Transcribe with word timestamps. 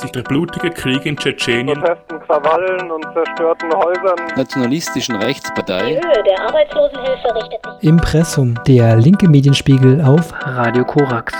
sich 0.00 0.12
der 0.12 0.22
blutige 0.22 0.70
Krieg 0.70 1.06
in 1.06 1.16
Tschetschenien, 1.16 1.80
Protesten, 1.80 2.20
Krawallen 2.20 2.90
und 2.90 3.04
zerstörten 3.12 3.72
Häusern, 3.72 4.16
nationalistischen 4.36 5.16
Rechtspartei. 5.16 5.90
Die 5.90 5.94
Höhe 5.96 6.22
der 6.24 6.40
Arbeitslosenhilfe 6.40 7.34
richtet 7.34 7.60
sich 7.64 7.88
Impressum, 7.88 8.54
der 8.66 8.96
linke 8.96 9.28
Medienspiegel 9.28 10.00
auf 10.02 10.32
Radio 10.44 10.84
Korax. 10.84 11.34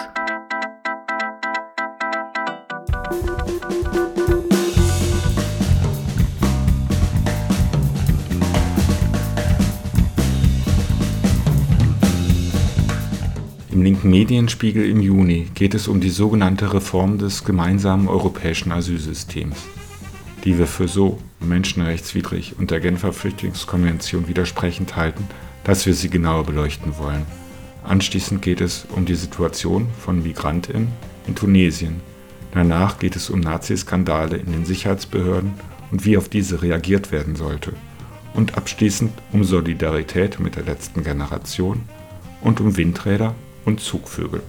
Medienspiegel 14.04 14.84
im 14.88 15.00
Juni 15.00 15.48
geht 15.54 15.74
es 15.74 15.88
um 15.88 16.00
die 16.00 16.10
sogenannte 16.10 16.74
Reform 16.74 17.16
des 17.16 17.42
gemeinsamen 17.42 18.06
europäischen 18.06 18.70
Asylsystems, 18.70 19.56
die 20.44 20.58
wir 20.58 20.66
für 20.66 20.88
so 20.88 21.18
menschenrechtswidrig 21.40 22.56
und 22.58 22.70
der 22.70 22.80
Genfer 22.80 23.14
Flüchtlingskonvention 23.14 24.28
widersprechend 24.28 24.96
halten, 24.96 25.26
dass 25.64 25.86
wir 25.86 25.94
sie 25.94 26.10
genauer 26.10 26.44
beleuchten 26.44 26.98
wollen. 26.98 27.24
Anschließend 27.82 28.42
geht 28.42 28.60
es 28.60 28.86
um 28.94 29.06
die 29.06 29.14
Situation 29.14 29.88
von 29.98 30.22
Migrantinnen 30.22 30.88
in 31.26 31.34
Tunesien. 31.34 32.00
Danach 32.52 32.98
geht 32.98 33.16
es 33.16 33.30
um 33.30 33.40
Nazi-Skandale 33.40 34.36
in 34.36 34.52
den 34.52 34.66
Sicherheitsbehörden 34.66 35.54
und 35.90 36.04
wie 36.04 36.18
auf 36.18 36.28
diese 36.28 36.62
reagiert 36.62 37.10
werden 37.10 37.36
sollte. 37.36 37.72
Und 38.34 38.56
abschließend 38.58 39.12
um 39.32 39.44
Solidarität 39.44 40.40
mit 40.40 40.56
der 40.56 40.64
letzten 40.64 41.04
Generation 41.04 41.82
und 42.42 42.60
um 42.60 42.76
Windräder 42.76 43.34
und 43.64 43.80
Zugvögel. 43.80 44.42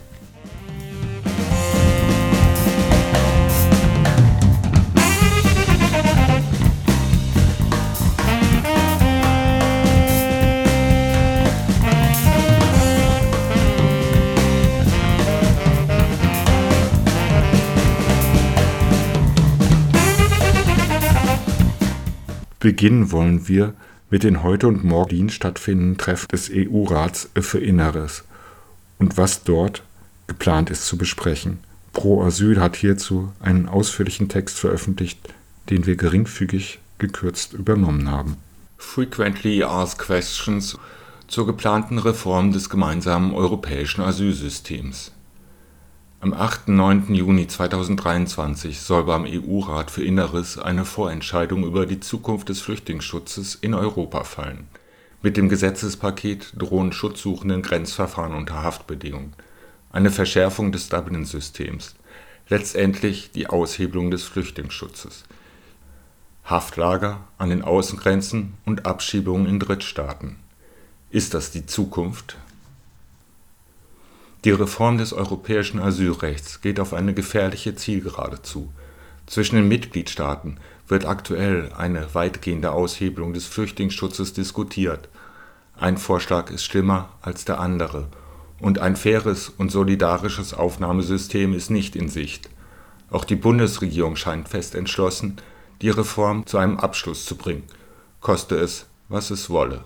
Beginnen 22.59 23.11
wollen 23.11 23.47
wir 23.47 23.75
mit 24.09 24.23
den 24.23 24.41
heute 24.41 24.67
und 24.67 24.83
morgen 24.83 25.29
stattfindenden 25.29 25.99
Treffen 25.99 26.29
des 26.29 26.49
EU-Rats 26.51 27.29
für 27.39 27.59
Inneres 27.59 28.23
und 28.99 29.17
was 29.17 29.43
dort 29.43 29.83
geplant 30.27 30.69
ist 30.69 30.85
zu 30.85 30.97
besprechen. 30.97 31.59
Pro 31.93 32.23
Asyl 32.23 32.59
hat 32.59 32.75
hierzu 32.75 33.31
einen 33.39 33.67
ausführlichen 33.67 34.27
Text 34.27 34.57
veröffentlicht, 34.59 35.19
den 35.69 35.85
wir 35.85 35.95
geringfügig 35.95 36.79
gekürzt 36.97 37.53
übernommen 37.53 38.09
haben. 38.09 38.37
Frequently 38.77 39.63
Asked 39.63 39.99
Questions 39.99 40.77
zur 41.27 41.45
geplanten 41.45 41.97
Reform 41.97 42.51
des 42.51 42.69
gemeinsamen 42.69 43.33
europäischen 43.33 44.01
Asylsystems. 44.01 45.11
Am 46.21 46.33
8. 46.33 46.69
9. 46.69 47.13
Juni 47.13 47.47
2023 47.47 48.79
soll 48.79 49.03
beim 49.03 49.25
EU-Rat 49.25 49.91
für 49.91 50.03
Inneres 50.03 50.57
eine 50.57 50.85
Vorentscheidung 50.85 51.63
über 51.63 51.85
die 51.85 51.99
Zukunft 51.99 52.49
des 52.49 52.61
Flüchtlingsschutzes 52.61 53.55
in 53.55 53.73
Europa 53.73 54.23
fallen. 54.23 54.67
Mit 55.25 55.37
dem 55.37 55.49
Gesetzespaket 55.49 56.53
drohen 56.55 56.93
Schutzsuchenden 56.93 57.63
Grenzverfahren 57.63 58.35
unter 58.35 58.61
Haftbedingungen, 58.61 59.33
eine 59.91 60.11
Verschärfung 60.11 60.71
des 60.71 60.87
Dublin-Systems, 60.89 61.95
letztendlich 62.47 63.31
die 63.31 63.47
Aushebelung 63.47 64.11
des 64.11 64.21
Flüchtlingsschutzes, 64.25 65.23
Haftlager 66.43 67.27
an 67.39 67.49
den 67.49 67.63
Außengrenzen 67.63 68.53
und 68.67 68.85
Abschiebungen 68.85 69.47
in 69.47 69.59
Drittstaaten. 69.59 70.35
Ist 71.09 71.33
das 71.33 71.49
die 71.49 71.65
Zukunft? 71.65 72.37
Die 74.43 74.51
Reform 74.51 74.99
des 74.99 75.11
europäischen 75.11 75.79
Asylrechts 75.79 76.61
geht 76.61 76.79
auf 76.79 76.93
eine 76.93 77.15
gefährliche 77.15 77.73
Zielgerade 77.73 78.43
zu. 78.43 78.71
Zwischen 79.25 79.55
den 79.55 79.67
Mitgliedstaaten 79.67 80.59
wird 80.87 81.05
aktuell 81.05 81.73
eine 81.75 82.13
weitgehende 82.13 82.73
Aushebelung 82.73 83.33
des 83.33 83.47
Flüchtlingsschutzes 83.47 84.33
diskutiert. 84.33 85.09
Ein 85.77 85.97
Vorschlag 85.97 86.51
ist 86.51 86.63
schlimmer 86.63 87.09
als 87.21 87.43
der 87.43 87.59
andere, 87.59 88.07
und 88.61 88.79
ein 88.79 88.95
faires 88.95 89.49
und 89.49 89.71
solidarisches 89.71 90.53
Aufnahmesystem 90.53 91.53
ist 91.53 91.69
nicht 91.69 91.97
in 91.97 92.07
Sicht. 92.07 92.49
Auch 93.11 93.25
die 93.25 93.35
Bundesregierung 93.35 94.15
scheint 94.15 94.47
fest 94.47 94.73
entschlossen, 94.73 95.37
die 95.81 95.89
Reform 95.89 96.45
zu 96.45 96.57
einem 96.57 96.79
Abschluss 96.79 97.25
zu 97.25 97.35
bringen, 97.35 97.63
koste 98.21 98.55
es, 98.55 98.85
was 99.09 99.31
es 99.31 99.49
wolle. 99.49 99.83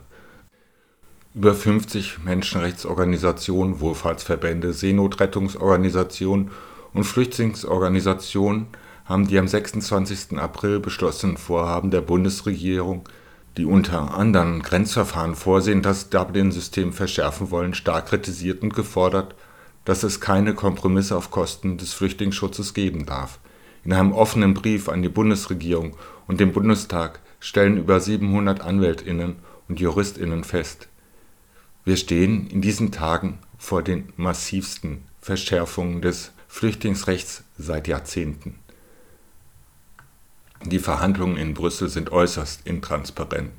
Über 1.34 1.56
50 1.56 2.20
Menschenrechtsorganisationen, 2.24 3.80
Wohlfahrtsverbände, 3.80 4.74
Seenotrettungsorganisationen 4.74 6.52
und 6.94 7.04
Flüchtlingsorganisationen 7.04 8.68
haben 9.06 9.28
die 9.28 9.40
am 9.40 9.48
26. 9.48 10.38
April 10.38 10.80
beschlossenen 10.80 11.38
Vorhaben 11.38 11.90
der 11.90 12.02
Bundesregierung, 12.02 13.10
die 13.60 13.66
unter 13.66 14.18
anderem 14.18 14.62
Grenzverfahren 14.62 15.36
vorsehen, 15.36 15.82
das 15.82 16.10
Dublin-System 16.10 16.94
verschärfen 16.94 17.52
wollen, 17.52 17.74
stark 17.74 18.06
kritisiert 18.06 18.62
und 18.62 18.74
gefordert, 18.74 19.36
dass 19.84 20.04
es 20.04 20.22
keine 20.22 20.54
Kompromisse 20.54 21.18
auf 21.18 21.30
Kosten 21.30 21.78
des 21.78 21.92
Flüchtlingsschutzes 21.92 22.74
geben 22.74 23.06
darf. 23.06 23.40
In 23.84 23.92
einem 23.92 24.14
offenen 24.14 24.54
Brief 24.54 24.88
an 24.88 25.02
die 25.02 25.10
Bundesregierung 25.10 25.98
und 26.26 26.40
den 26.40 26.54
Bundestag 26.54 27.20
stellen 27.42 27.76
über 27.76 28.00
700 28.00 28.62
Anwältinnen 28.62 29.36
und 29.68 29.82
Juristinnen 29.82 30.46
fest, 30.46 30.88
wir 31.84 31.98
stehen 31.98 32.48
in 32.48 32.62
diesen 32.62 32.94
Tagen 32.94 33.40
vor 33.58 33.84
den 33.84 34.14
massivsten 34.16 35.04
Verschärfungen 35.20 36.02
des 36.02 36.32
Flüchtlingsrechts 36.48 37.44
seit 37.58 37.90
Jahrzehnten. 37.90 38.56
Die 40.70 40.78
Verhandlungen 40.78 41.38
in 41.38 41.56
Brüssel 41.56 41.90
sind 41.90 42.12
äußerst 42.12 42.68
intransparent. 42.68 43.50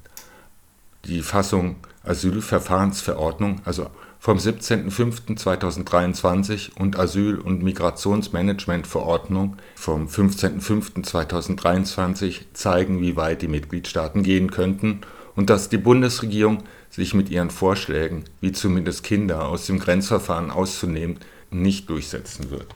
Die 1.07 1.23
Fassung 1.23 1.75
Asylverfahrensverordnung, 2.05 3.63
also 3.65 3.89
vom 4.21 4.39
17.05.2023 4.39 6.77
und 6.79 6.97
Asyl- 6.97 7.41
und 7.41 7.65
Migrationsmanagementverordnung 7.65 9.57
vom 9.75 10.07
15.05.2023 10.07 12.43
zeigen, 12.53 13.01
wie 13.01 13.17
weit 13.17 13.43
die 13.43 13.49
Mitgliedstaaten 13.49 14.23
gehen 14.23 14.53
könnten 14.53 15.01
und 15.35 15.51
dass 15.51 15.69
die 15.69 15.79
Bundesregierung 15.79 16.63
sich 16.91 17.13
mit 17.13 17.29
ihren 17.29 17.51
Vorschlägen, 17.51 18.23
wie 18.41 18.53
zumindest 18.53 19.03
Kinder 19.03 19.49
aus 19.49 19.67
dem 19.67 19.81
Grenzverfahren 19.81 20.53
auszunehmen, 20.53 21.19
nicht 21.51 21.91
durchsetzen 21.91 22.53
wird. 22.53 22.69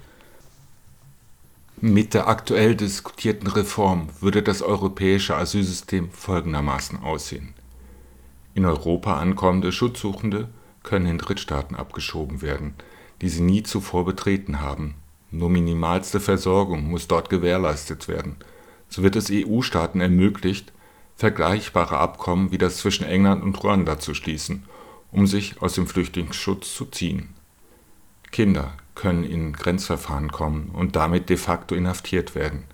Mit 1.87 2.15
der 2.15 2.29
aktuell 2.29 2.77
diskutierten 2.77 3.47
Reform 3.47 4.09
würde 4.23 4.43
das 4.43 4.63
europäische 4.63 5.37
Asylsystem 5.37 6.11
folgendermaßen 6.13 7.03
aussehen. 7.03 7.53
In 8.55 8.65
Europa 8.65 9.19
ankommende 9.19 9.71
Schutzsuchende 9.71 10.49
können 10.83 11.05
in 11.05 11.19
Drittstaaten 11.19 11.77
abgeschoben 11.77 12.41
werden, 12.41 12.73
die 13.21 13.29
sie 13.29 13.43
nie 13.43 13.65
zuvor 13.65 14.07
betreten 14.07 14.63
haben. 14.63 14.95
Nur 15.31 15.51
minimalste 15.51 16.21
Versorgung 16.21 16.89
muss 16.89 17.07
dort 17.07 17.29
gewährleistet 17.29 18.09
werden. 18.09 18.37
So 18.89 19.03
wird 19.03 19.15
es 19.15 19.31
EU-Staaten 19.31 20.01
ermöglicht, 20.01 20.73
vergleichbare 21.17 21.99
Abkommen 21.99 22.51
wie 22.51 22.57
das 22.57 22.79
zwischen 22.79 23.05
England 23.05 23.43
und 23.43 23.63
Ruanda 23.63 23.99
zu 23.99 24.15
schließen, 24.15 24.65
um 25.13 25.27
sich 25.27 25.61
aus 25.61 25.75
dem 25.75 25.87
Flüchtlingsschutz 25.87 26.75
zu 26.75 26.87
ziehen. 26.87 27.35
Kinder 28.33 28.73
können 28.95 29.25
in 29.25 29.53
Grenzverfahren 29.53 30.31
kommen 30.31 30.71
und 30.73 30.97
damit 30.97 31.29
de 31.29 31.37
facto 31.37 31.75
inhaftiert 31.75 32.35
werden. 32.35 32.65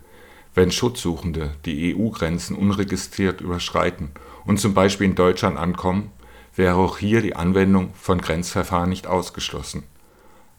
Wenn 0.53 0.71
Schutzsuchende 0.71 1.51
die 1.65 1.95
EU-Grenzen 1.95 2.55
unregistriert 2.55 3.41
überschreiten 3.41 4.11
und 4.45 4.59
zum 4.59 4.73
Beispiel 4.73 5.07
in 5.07 5.15
Deutschland 5.15 5.57
ankommen, 5.57 6.11
wäre 6.55 6.75
auch 6.75 6.97
hier 6.97 7.21
die 7.21 7.35
Anwendung 7.35 7.93
von 7.93 8.19
Grenzverfahren 8.19 8.89
nicht 8.89 9.07
ausgeschlossen. 9.07 9.83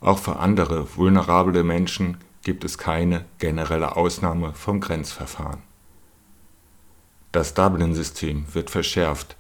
Auch 0.01 0.19
für 0.19 0.37
andere 0.37 0.97
vulnerable 0.97 1.63
Menschen 1.63 2.17
gibt 2.43 2.65
es 2.65 2.79
keine 2.79 3.25
generelle 3.39 3.97
Ausnahme 3.97 4.53
vom 4.55 4.81
Grenzverfahren. 4.81 5.63
Das 7.31 7.55
Dublin-System 7.55 8.47
wird 8.53 8.71
verschärft, 8.71 9.37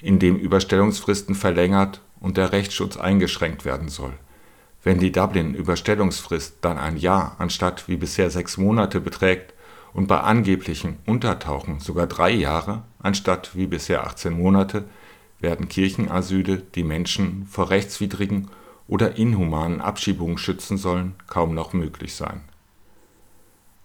indem 0.00 0.36
Überstellungsfristen 0.36 1.34
verlängert 1.34 2.00
und 2.20 2.36
der 2.36 2.52
Rechtsschutz 2.52 2.96
eingeschränkt 2.96 3.64
werden 3.64 3.88
soll. 3.88 4.12
Wenn 4.82 4.98
die 4.98 5.12
Dublin-Überstellungsfrist 5.12 6.58
dann 6.60 6.78
ein 6.78 6.96
Jahr 6.96 7.36
anstatt 7.38 7.88
wie 7.88 7.96
bisher 7.96 8.30
sechs 8.30 8.56
Monate 8.56 9.00
beträgt 9.00 9.54
und 9.92 10.06
bei 10.06 10.20
angeblichen 10.20 10.98
Untertauchen 11.06 11.80
sogar 11.80 12.06
drei 12.06 12.30
Jahre 12.30 12.84
anstatt 13.00 13.56
wie 13.56 13.66
bisher 13.66 14.06
18 14.06 14.32
Monate, 14.32 14.84
werden 15.40 15.68
Kirchenasyle, 15.68 16.62
die 16.74 16.82
Menschen 16.82 17.46
vor 17.46 17.70
rechtswidrigen 17.70 18.50
oder 18.88 19.16
inhumanen 19.16 19.80
Abschiebungen 19.80 20.38
schützen 20.38 20.78
sollen, 20.78 21.14
kaum 21.26 21.54
noch 21.54 21.72
möglich 21.72 22.14
sein. 22.14 22.42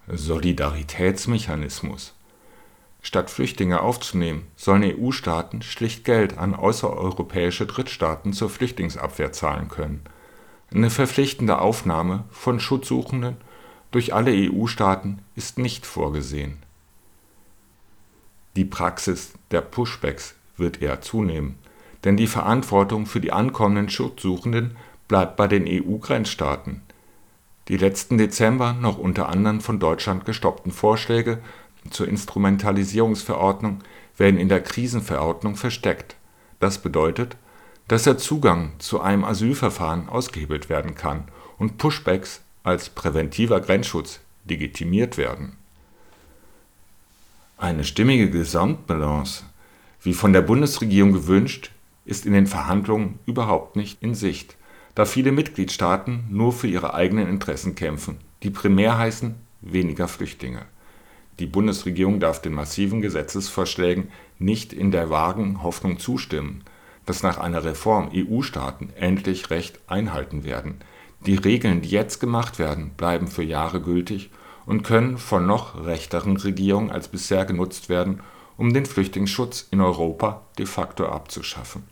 Solidaritätsmechanismus. 0.07 2.13
Statt 3.01 3.30
Flüchtlinge 3.30 3.81
aufzunehmen, 3.81 4.48
sollen 4.56 4.84
EU-Staaten 4.84 5.62
schlicht 5.62 6.06
Geld 6.06 6.38
an 6.38 6.56
außereuropäische 6.56 7.66
Drittstaaten 7.66 8.31
zur 8.34 8.50
Flüchtlingsabwehr 8.50 9.34
zahlen 9.34 9.68
können. 9.68 10.04
Eine 10.74 10.90
verpflichtende 10.90 11.60
Aufnahme 11.60 12.24
von 12.31 12.60
Schutzsuchenden 12.60 13.38
durch 13.92 14.16
alle 14.16 14.31
EU-Staaten 14.31 15.20
ist 15.36 15.60
nicht 15.60 15.86
vorgesehen. 15.86 16.58
Die 18.56 18.66
Praxis 18.66 19.34
der 19.52 19.62
Pushbacks 19.62 20.36
wird 20.58 20.81
eher 20.81 21.02
zunehmen, 21.02 21.60
denn 22.04 22.18
die 22.18 22.25
Verantwortung 22.25 23.06
für 23.06 23.20
die 23.20 23.31
ankommenden 23.31 23.90
Schutzsuchenden 23.90 24.75
bleibt 25.08 25.36
bei 25.36 25.48
den 25.48 25.66
EU-Grenzstaaten. 25.68 26.81
Die 27.68 27.78
letzten 27.78 28.18
Dezember 28.18 28.74
noch 28.74 28.98
unter 28.98 29.30
anderem 29.30 29.62
von 29.62 29.80
Deutschland 29.80 30.25
gestoppten 30.25 30.72
Vorschläge 30.72 31.38
zur 31.92 32.08
Instrumentalisierungsverordnung 32.08 33.81
werden 34.18 34.40
in 34.40 34.50
der 34.50 34.62
Krisenverordnung 34.62 35.56
versteckt. 35.56 36.16
Das 36.60 36.80
bedeutet, 36.80 37.38
dass 37.88 38.03
der 38.03 38.18
Zugang 38.18 38.74
zu 38.80 39.01
einem 39.01 39.24
Asylverfahren 39.24 40.09
ausgehebelt 40.09 40.69
werden 40.69 40.95
kann 40.95 41.25
und 41.57 41.77
Pushbacks 41.77 42.41
als 42.63 42.89
präventiver 42.89 43.59
Grenzschutz 43.59 44.19
legitimiert 44.45 45.18
werden. 45.18 45.57
Eine 47.57 47.83
stimmige 47.83 48.30
Gesamtbalance, 48.30 49.44
wie 50.01 50.13
von 50.13 50.33
der 50.33 50.41
Bundesregierung 50.41 51.13
gewünscht, 51.13 51.71
ist 52.06 52.25
in 52.25 52.33
den 52.33 52.47
Verhandlungen 52.47 53.19
überhaupt 53.25 53.75
nicht 53.75 54.01
in 54.01 54.15
Sicht, 54.15 54.57
da 54.95 55.06
viele 55.06 55.31
Mitgliedstaaten 55.31 56.25
nur 56.29 56.51
für 56.51 56.68
ihre 56.68 56.94
eigenen 56.94 57.27
Interessen 57.27 57.75
kämpfen, 57.75 58.18
die 58.44 58.50
primär 58.50 58.97
heißen 58.97 59.36
weniger 59.62 60.07
Flüchtlinge. 60.07 60.65
Die 61.39 61.45
Bundesregierung 61.47 62.19
darf 62.19 62.41
den 62.41 62.53
massiven 62.53 63.01
Gesetzesvorschlägen 63.01 64.09
nicht 64.38 64.74
in 64.74 64.91
der 64.91 65.09
vagen 65.09 65.63
Hoffnung 65.63 65.97
zustimmen, 66.00 66.63
dass 67.05 67.23
nach 67.23 67.38
einer 67.38 67.63
Reform 67.63 68.09
EU-Staaten 68.13 68.91
endlich 68.95 69.50
Recht 69.50 69.79
einhalten 69.88 70.44
werden. 70.44 70.79
Die 71.25 71.35
Regeln, 71.35 71.81
die 71.81 71.89
jetzt 71.89 72.19
gemacht 72.19 72.59
werden, 72.59 72.91
bleiben 72.97 73.27
für 73.27 73.44
Jahre 73.44 73.81
gültig 73.81 74.29
und 74.65 74.83
können 74.83 75.17
von 75.17 75.45
noch 75.45 75.85
rechteren 75.85 76.38
Regierungen 76.38 76.91
als 76.91 77.07
bisher 77.07 77.45
genutzt 77.45 77.89
werden, 77.89 78.21
um 78.57 78.73
den 78.73 78.85
Flüchtlingsschutz 78.85 79.67
in 79.71 79.81
Europa 79.81 80.41
de 80.57 80.65
facto 80.65 81.05
abzuschaffen. 81.05 81.83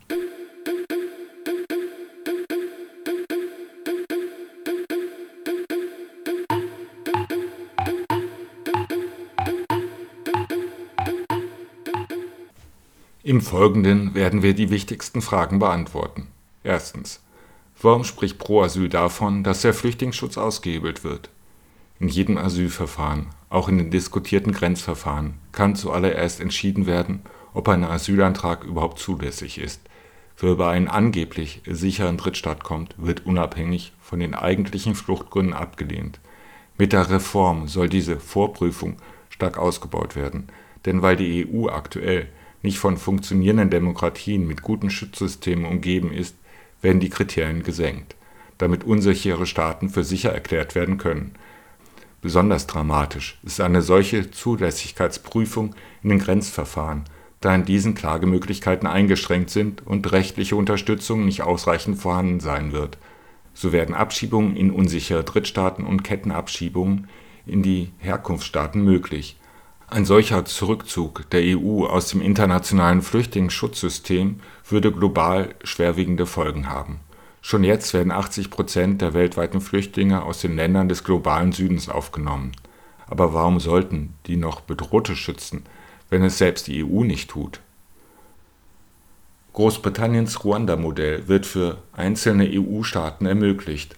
Im 13.32 13.40
Folgenden 13.40 14.14
werden 14.14 14.42
wir 14.42 14.52
die 14.52 14.68
wichtigsten 14.68 15.22
Fragen 15.22 15.58
beantworten. 15.58 16.26
Erstens. 16.64 17.22
Warum 17.80 18.04
spricht 18.04 18.38
Pro 18.38 18.60
Asyl 18.60 18.90
davon, 18.90 19.42
dass 19.42 19.62
der 19.62 19.72
Flüchtlingsschutz 19.72 20.36
ausgehebelt 20.36 21.02
wird? 21.02 21.30
In 21.98 22.08
jedem 22.08 22.36
Asylverfahren, 22.36 23.28
auch 23.48 23.70
in 23.70 23.78
den 23.78 23.90
diskutierten 23.90 24.52
Grenzverfahren, 24.52 25.38
kann 25.50 25.76
zuallererst 25.76 26.42
entschieden 26.42 26.84
werden, 26.84 27.22
ob 27.54 27.70
ein 27.70 27.84
Asylantrag 27.84 28.64
überhaupt 28.64 28.98
zulässig 28.98 29.56
ist. 29.56 29.80
Wer 30.36 30.50
über 30.50 30.68
einen 30.68 30.88
angeblich 30.88 31.62
sicheren 31.66 32.18
Drittstaat 32.18 32.64
kommt, 32.64 32.94
wird 32.98 33.24
unabhängig 33.24 33.94
von 34.02 34.20
den 34.20 34.34
eigentlichen 34.34 34.94
Fluchtgründen 34.94 35.54
abgelehnt. 35.54 36.20
Mit 36.76 36.92
der 36.92 37.08
Reform 37.08 37.66
soll 37.66 37.88
diese 37.88 38.20
Vorprüfung 38.20 38.98
stark 39.30 39.56
ausgebaut 39.56 40.16
werden, 40.16 40.48
denn 40.84 41.00
weil 41.00 41.16
die 41.16 41.48
EU 41.48 41.70
aktuell 41.70 42.28
nicht 42.62 42.78
von 42.78 42.96
funktionierenden 42.96 43.70
Demokratien 43.70 44.46
mit 44.46 44.62
guten 44.62 44.90
Schutzsystemen 44.90 45.64
umgeben 45.64 46.12
ist, 46.12 46.36
werden 46.80 47.00
die 47.00 47.10
Kriterien 47.10 47.62
gesenkt, 47.62 48.16
damit 48.58 48.84
unsichere 48.84 49.46
Staaten 49.46 49.88
für 49.88 50.04
sicher 50.04 50.32
erklärt 50.32 50.74
werden 50.74 50.98
können. 50.98 51.34
Besonders 52.20 52.68
dramatisch 52.68 53.38
ist 53.42 53.60
eine 53.60 53.82
solche 53.82 54.30
Zulässigkeitsprüfung 54.30 55.74
in 56.02 56.10
den 56.10 56.18
Grenzverfahren, 56.20 57.04
da 57.40 57.52
in 57.54 57.64
diesen 57.64 57.94
Klagemöglichkeiten 57.94 58.86
eingeschränkt 58.86 59.50
sind 59.50 59.84
und 59.84 60.12
rechtliche 60.12 60.54
Unterstützung 60.54 61.24
nicht 61.24 61.42
ausreichend 61.42 61.98
vorhanden 61.98 62.38
sein 62.38 62.72
wird. 62.72 62.98
So 63.54 63.72
werden 63.72 63.94
Abschiebungen 63.94 64.56
in 64.56 64.70
unsichere 64.70 65.24
Drittstaaten 65.24 65.84
und 65.84 66.04
Kettenabschiebungen 66.04 67.08
in 67.44 67.62
die 67.62 67.90
Herkunftsstaaten 67.98 68.82
möglich 68.84 69.36
ein 69.92 70.06
solcher 70.06 70.46
Zurückzug 70.46 71.28
der 71.30 71.42
EU 71.42 71.84
aus 71.84 72.08
dem 72.08 72.22
internationalen 72.22 73.02
Flüchtlingsschutzsystem 73.02 74.40
würde 74.66 74.90
global 74.90 75.54
schwerwiegende 75.64 76.24
Folgen 76.24 76.70
haben. 76.70 77.00
Schon 77.42 77.62
jetzt 77.62 77.92
werden 77.92 78.10
80 78.10 78.48
Prozent 78.50 79.02
der 79.02 79.12
weltweiten 79.12 79.60
Flüchtlinge 79.60 80.22
aus 80.22 80.40
den 80.40 80.56
Ländern 80.56 80.88
des 80.88 81.04
globalen 81.04 81.52
Südens 81.52 81.90
aufgenommen. 81.90 82.52
Aber 83.06 83.34
warum 83.34 83.60
sollten 83.60 84.14
die 84.26 84.36
noch 84.36 84.62
Bedrohte 84.62 85.14
schützen, 85.14 85.64
wenn 86.08 86.22
es 86.22 86.38
selbst 86.38 86.68
die 86.68 86.82
EU 86.82 87.04
nicht 87.04 87.28
tut? 87.28 87.60
Großbritanniens 89.52 90.42
Ruanda-Modell 90.42 91.28
wird 91.28 91.44
für 91.44 91.82
einzelne 91.92 92.48
EU-Staaten 92.50 93.26
ermöglicht. 93.26 93.96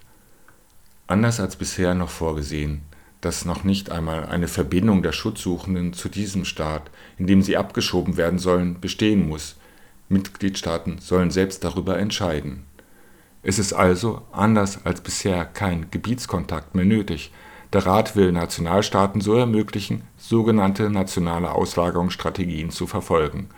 Anders 1.07 1.39
als 1.39 1.55
bisher 1.55 1.95
noch 1.95 2.11
vorgesehen 2.11 2.83
dass 3.25 3.45
noch 3.45 3.65
nicht 3.65 3.91
einmal 3.91 4.27
eine 4.27 4.49
Verbindung 4.49 5.03
der 5.03 5.13
Schutzsuchenden 5.13 5.95
zu 5.95 6.09
diesem 6.09 6.45
Staat, 6.45 6.91
in 7.17 7.27
dem 7.27 7.41
sie 7.41 7.57
abgeschoben 7.57 8.17
werden 8.17 8.39
sollen, 8.39 8.81
bestehen 8.81 9.29
muss. 9.29 9.57
Mitgliedstaaten 10.09 10.99
sollen 10.99 11.31
selbst 11.31 11.65
darüber 11.65 11.99
entscheiden. 11.99 12.65
Es 13.43 13.59
ist 13.59 13.73
also, 13.73 14.23
anders 14.33 14.85
als 14.85 15.01
bisher, 15.01 15.45
kein 15.47 15.91
Gebietskontakt 15.91 16.75
mehr 16.75 16.85
nötig. 16.85 17.33
Der 17.73 17.87
Rat 17.87 18.15
will 18.15 18.31
Nationalstaaten 18.31 19.21
so 19.21 19.35
ermöglichen, 19.35 20.03
sogenannte 20.17 20.91
nationale 20.91 21.51
Auslagerungsstrategien 21.51 22.71
zu 22.71 22.87
verfolgen. 22.87 23.49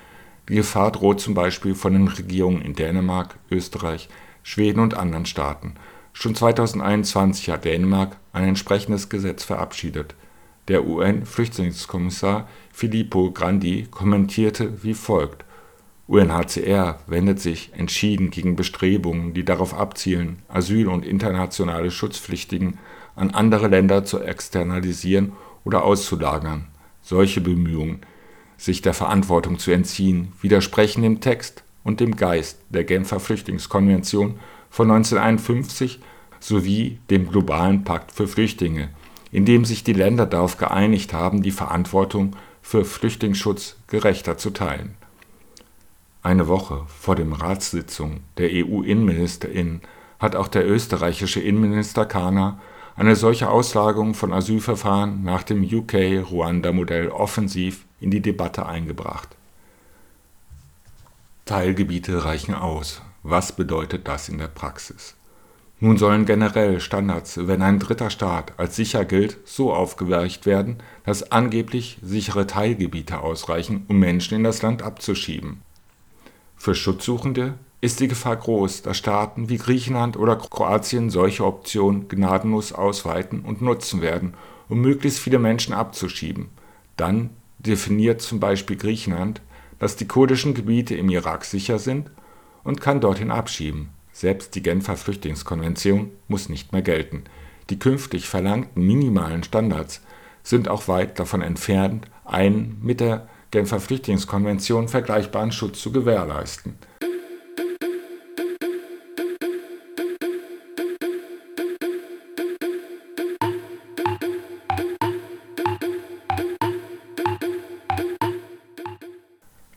Die 0.49 0.55
Gefahr 0.55 0.93
droht 0.93 1.21
zum 1.21 1.35
Beispiel 1.35 1.75
von 1.75 1.93
den 1.93 2.07
Regierungen 2.07 2.63
in 2.63 2.75
Dänemark, 2.75 3.37
Österreich, 3.51 4.09
Schweden 4.45 4.79
und 4.79 4.95
anderen 4.95 5.27
Staaten 5.27 5.75
Schon 6.19 6.35
2021 6.35 7.51
hat 7.51 7.67
Dänemark 7.67 8.17
ein 8.33 8.49
entsprechendes 8.49 9.11
Gesetz 9.11 9.45
verabschiedet. 9.45 10.15
Der 10.67 10.87
UN-Flüchtlingskommissar 10.87 12.49
Filippo 12.73 13.33
Grandi 13.33 13.87
kommentierte 13.91 14.83
wie 14.83 14.95
folgt: 14.95 15.45
UNHCR 16.07 17.01
wendet 17.07 17.41
sich 17.41 17.75
entschieden 17.75 18.31
gegen 18.31 18.57
Bestrebungen, 18.57 19.35
die 19.35 19.45
darauf 19.45 19.75
abzielen, 19.75 20.39
Asyl 20.49 20.89
und 20.89 21.05
internationale 21.05 21.91
Schutzpflichtigen 21.91 22.79
an 23.15 23.33
andere 23.33 23.69
Länder 23.69 24.07
zu 24.07 24.19
externalisieren 24.19 25.33
oder 25.65 25.85
auszulagern. 25.85 26.69
Solche 27.03 27.43
Bemühungen, 27.43 28.01
sich 28.57 28.81
der 28.81 28.95
Verantwortung 28.95 29.59
zu 29.59 29.71
entziehen, 29.71 30.33
widersprechen 30.41 31.03
dem 31.03 31.21
Text 31.21 31.63
und 31.85 32.01
dem 32.01 32.17
Geist 32.17 32.59
der 32.71 32.85
Genfer 32.85 33.21
Flüchtlingskonvention 33.21 34.41
von 34.77 34.91
1951 34.91 36.01
sowie 36.39 36.99
dem 37.09 37.31
Globalen 37.31 37.83
Pakt 37.85 38.13
für 38.13 38.29
Flüchtlinge, 38.29 38.91
in 39.33 39.47
dem 39.47 39.65
sich 39.65 39.85
die 39.85 39.95
Länder 39.95 40.27
darauf 40.27 40.59
geeinigt 40.59 41.15
haben, 41.15 41.43
die 41.43 41.51
Verantwortung 41.51 42.37
für 42.61 42.85
Flüchtlingsschutz 42.85 43.79
gerechter 43.87 44.37
zu 44.37 44.51
teilen. 44.51 44.95
Eine 46.23 46.47
Woche 46.47 46.83
vor 46.89 47.17
der 47.17 47.27
Ratssitzung 47.27 48.21
der 48.37 48.51
EU-Innenministerinnen 48.53 49.81
hat 50.19 50.37
auch 50.37 50.49
der 50.49 50.69
österreichische 50.69 51.41
Innenminister 51.41 52.05
Kahner 52.05 52.61
eine 52.97 53.17
solche 53.17 53.49
Auslagerung 53.49 54.13
von 54.13 54.31
Asylverfahren 54.31 55.25
nach 55.25 55.43
dem 55.43 55.65
UK-Ruanda-Modell 55.65 57.09
offensiv 57.09 57.87
in 57.99 58.11
die 58.11 58.21
Debatte 58.21 58.67
eingebracht. 58.67 59.31
Teilgebiete 61.47 62.27
reichen 62.27 62.55
aus 62.55 63.01
was 63.29 63.51
bedeutet 63.53 64.07
das 64.07 64.29
in 64.29 64.39
der 64.39 64.47
Praxis? 64.47 65.17
Nun 65.81 65.99
sollen 65.99 66.27
generell 66.27 66.81
Standards, 66.81 67.39
wenn 67.49 67.61
ein 67.61 67.81
dritter 67.81 68.09
Staat 68.09 68.53
als 68.57 68.77
sicher 68.77 69.05
gilt, 69.05 69.39
so 69.45 69.75
aufgeweicht 69.75 70.47
werden, 70.47 70.77
dass 71.05 71.33
angeblich 71.33 71.99
sichere 72.03 72.47
Teilgebiete 72.47 73.21
ausreichen, 73.21 73.85
um 73.89 73.99
Menschen 73.99 74.37
in 74.37 74.45
das 74.45 74.63
Land 74.63 74.83
abzuschieben. 74.83 75.61
Für 76.57 76.75
Schutzsuchende 76.75 77.55
ist 77.81 77.99
die 78.01 78.09
Gefahr 78.09 78.37
groß, 78.37 78.83
dass 78.83 78.97
Staaten 78.97 79.49
wie 79.49 79.59
Griechenland 79.59 80.17
oder 80.17 80.37
Kroatien 80.37 81.11
solche 81.11 81.45
Optionen 81.45 82.09
gnadenlos 82.09 82.73
ausweiten 82.73 83.41
und 83.41 83.61
nutzen 83.61 84.01
werden, 84.01 84.35
um 84.69 84.81
möglichst 84.81 85.19
viele 85.19 85.41
Menschen 85.41 85.75
abzuschieben. 85.75 86.49
Dann 86.97 87.31
definiert 87.59 88.23
zum 88.23 88.39
Beispiel 88.39 88.77
Griechenland, 88.77 89.43
dass 89.79 89.97
die 89.97 90.07
kurdischen 90.07 90.55
Gebiete 90.55 90.95
im 90.95 91.11
Irak 91.11 91.45
sicher 91.45 91.79
sind 91.81 92.11
und 92.67 92.81
kann 92.81 93.01
dorthin 93.01 93.31
abschieben. 93.31 93.91
Selbst 94.13 94.57
die 94.57 94.63
Genfer 94.63 94.97
Flüchtlingskonvention 94.97 96.11
muss 96.27 96.49
nicht 96.49 96.73
mehr 96.73 96.83
gelten. 96.83 97.23
Die 97.71 97.79
künftig 97.79 98.29
verlangten 98.29 98.85
minimalen 98.85 99.45
Standards 99.45 100.03
sind 100.43 100.69
auch 100.69 100.89
weit 100.89 101.21
davon 101.21 101.43
entfernt, 101.43 102.09
einen 102.25 102.79
mit 102.83 102.99
der 102.99 103.29
Genfer 103.53 103.79
Flüchtlingskonvention 103.79 104.89
vergleichbaren 104.89 105.53
Schutz 105.53 105.81
zu 105.81 105.93
gewährleisten. 105.93 106.77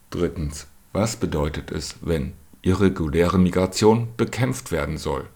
Drittens. 0.10 0.66
Was 0.92 1.18
bedeutet 1.18 1.70
es, 1.70 1.98
wenn 2.02 2.34
irreguläre 2.62 3.38
Migration 3.38 4.10
bekämpft 4.18 4.72
werden 4.72 4.98
soll? 4.98 5.28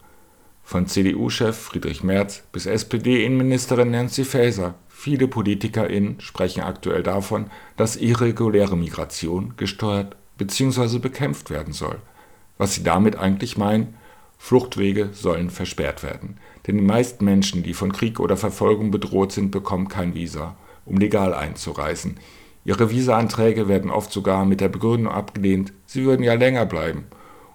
Von 0.64 0.88
CDU-Chef 0.88 1.58
Friedrich 1.58 2.04
Merz 2.04 2.44
bis 2.52 2.66
SPD-Innenministerin 2.66 3.92
Nancy 3.92 4.24
Faeser, 4.24 4.76
viele 4.88 5.28
PolitikerInnen 5.28 6.20
sprechen 6.20 6.62
aktuell 6.64 7.04
davon, 7.04 7.48
dass 7.76 7.98
irreguläre 7.98 8.78
Migration 8.78 9.54
gesteuert 9.58 10.16
bzw. 10.38 11.00
bekämpft 11.00 11.50
werden 11.50 11.74
soll. 11.74 11.98
Was 12.58 12.76
sie 12.76 12.84
damit 12.84 13.18
eigentlich 13.18 13.58
meinen? 13.58 13.96
Fluchtwege 14.38 15.10
sollen 15.14 15.50
versperrt 15.50 16.04
werden. 16.04 16.38
Denn 16.68 16.78
die 16.78 16.84
meisten 16.84 17.24
Menschen, 17.26 17.64
die 17.64 17.74
von 17.74 17.92
Krieg 17.92 18.20
oder 18.20 18.38
Verfolgung 18.38 18.92
bedroht 18.92 19.32
sind, 19.32 19.52
bekommen 19.52 19.88
kein 19.88 20.16
Visa, 20.16 20.56
um 20.86 20.98
legal 20.98 21.34
einzureisen. 21.34 22.18
Ihre 22.66 22.90
Visaanträge 22.90 23.68
werden 23.68 23.92
oft 23.92 24.12
sogar 24.12 24.46
mit 24.46 24.62
der 24.62 24.70
Begründung 24.70 25.12
abgelehnt, 25.12 25.74
sie 25.94 26.06
würden 26.06 26.24
ja 26.24 26.34
länger 26.34 26.66
bleiben 26.66 27.06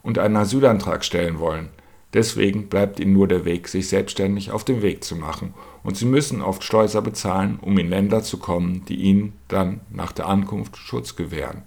und 0.02 0.18
einen 0.18 0.36
Asylantrag 0.36 1.04
stellen 1.04 1.40
wollen. 1.40 1.70
Deswegen 2.14 2.68
bleibt 2.68 3.00
ihnen 3.00 3.12
nur 3.12 3.26
der 3.26 3.44
Weg, 3.44 3.66
sich 3.66 3.88
selbstständig 3.88 4.52
auf 4.52 4.64
den 4.64 4.80
Weg 4.80 5.02
zu 5.04 5.16
machen, 5.16 5.54
und 5.82 5.96
sie 5.96 6.06
müssen 6.06 6.40
oft 6.40 6.62
Schleuser 6.64 7.02
bezahlen, 7.02 7.58
um 7.60 7.76
in 7.78 7.90
Länder 7.90 8.22
zu 8.22 8.38
kommen, 8.38 8.84
die 8.88 8.96
ihnen 8.96 9.32
dann 9.48 9.80
nach 9.90 10.12
der 10.12 10.26
Ankunft 10.26 10.76
Schutz 10.76 11.16
gewähren. 11.16 11.62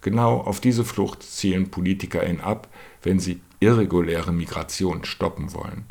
Genau 0.00 0.38
auf 0.38 0.60
diese 0.60 0.84
Flucht 0.84 1.22
zielen 1.22 1.70
PolitikerInnen 1.70 2.40
ab, 2.40 2.68
wenn 3.02 3.18
sie 3.18 3.40
irreguläre 3.60 4.32
Migration 4.32 5.04
stoppen 5.04 5.52
wollen. 5.52 5.84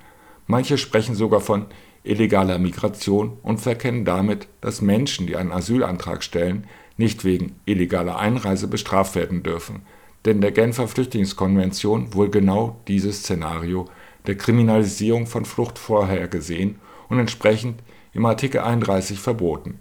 Manche 0.48 0.78
sprechen 0.78 1.16
sogar 1.16 1.42
von 1.42 1.68
illegaler 2.04 2.58
Migration 2.58 3.38
und 3.44 3.60
verkennen 3.60 4.06
damit, 4.06 4.48
dass 4.62 4.82
Menschen, 4.82 5.28
die 5.28 5.36
einen 5.36 5.52
Asylantrag 5.52 6.24
stellen, 6.24 6.66
nicht 6.96 7.24
wegen 7.24 7.60
illegaler 7.66 8.18
Einreise 8.18 8.68
bestraft 8.68 9.16
werden 9.16 9.44
dürfen, 9.44 9.82
denn 10.28 10.42
der 10.42 10.52
Genfer 10.52 10.90
Flüchtlingskonvention 10.90 12.14
wohl 12.14 12.30
genau 12.30 12.76
dieses 12.90 13.20
Szenario 13.20 13.86
der 14.28 14.36
Kriminalisierung 14.36 15.26
von 15.26 15.46
Flucht 15.46 15.80
vorhergesehen 15.80 16.80
und 17.08 17.18
entsprechend 17.18 17.82
im 18.12 18.26
Artikel 18.26 18.60
31 18.60 19.20
verboten. 19.20 19.80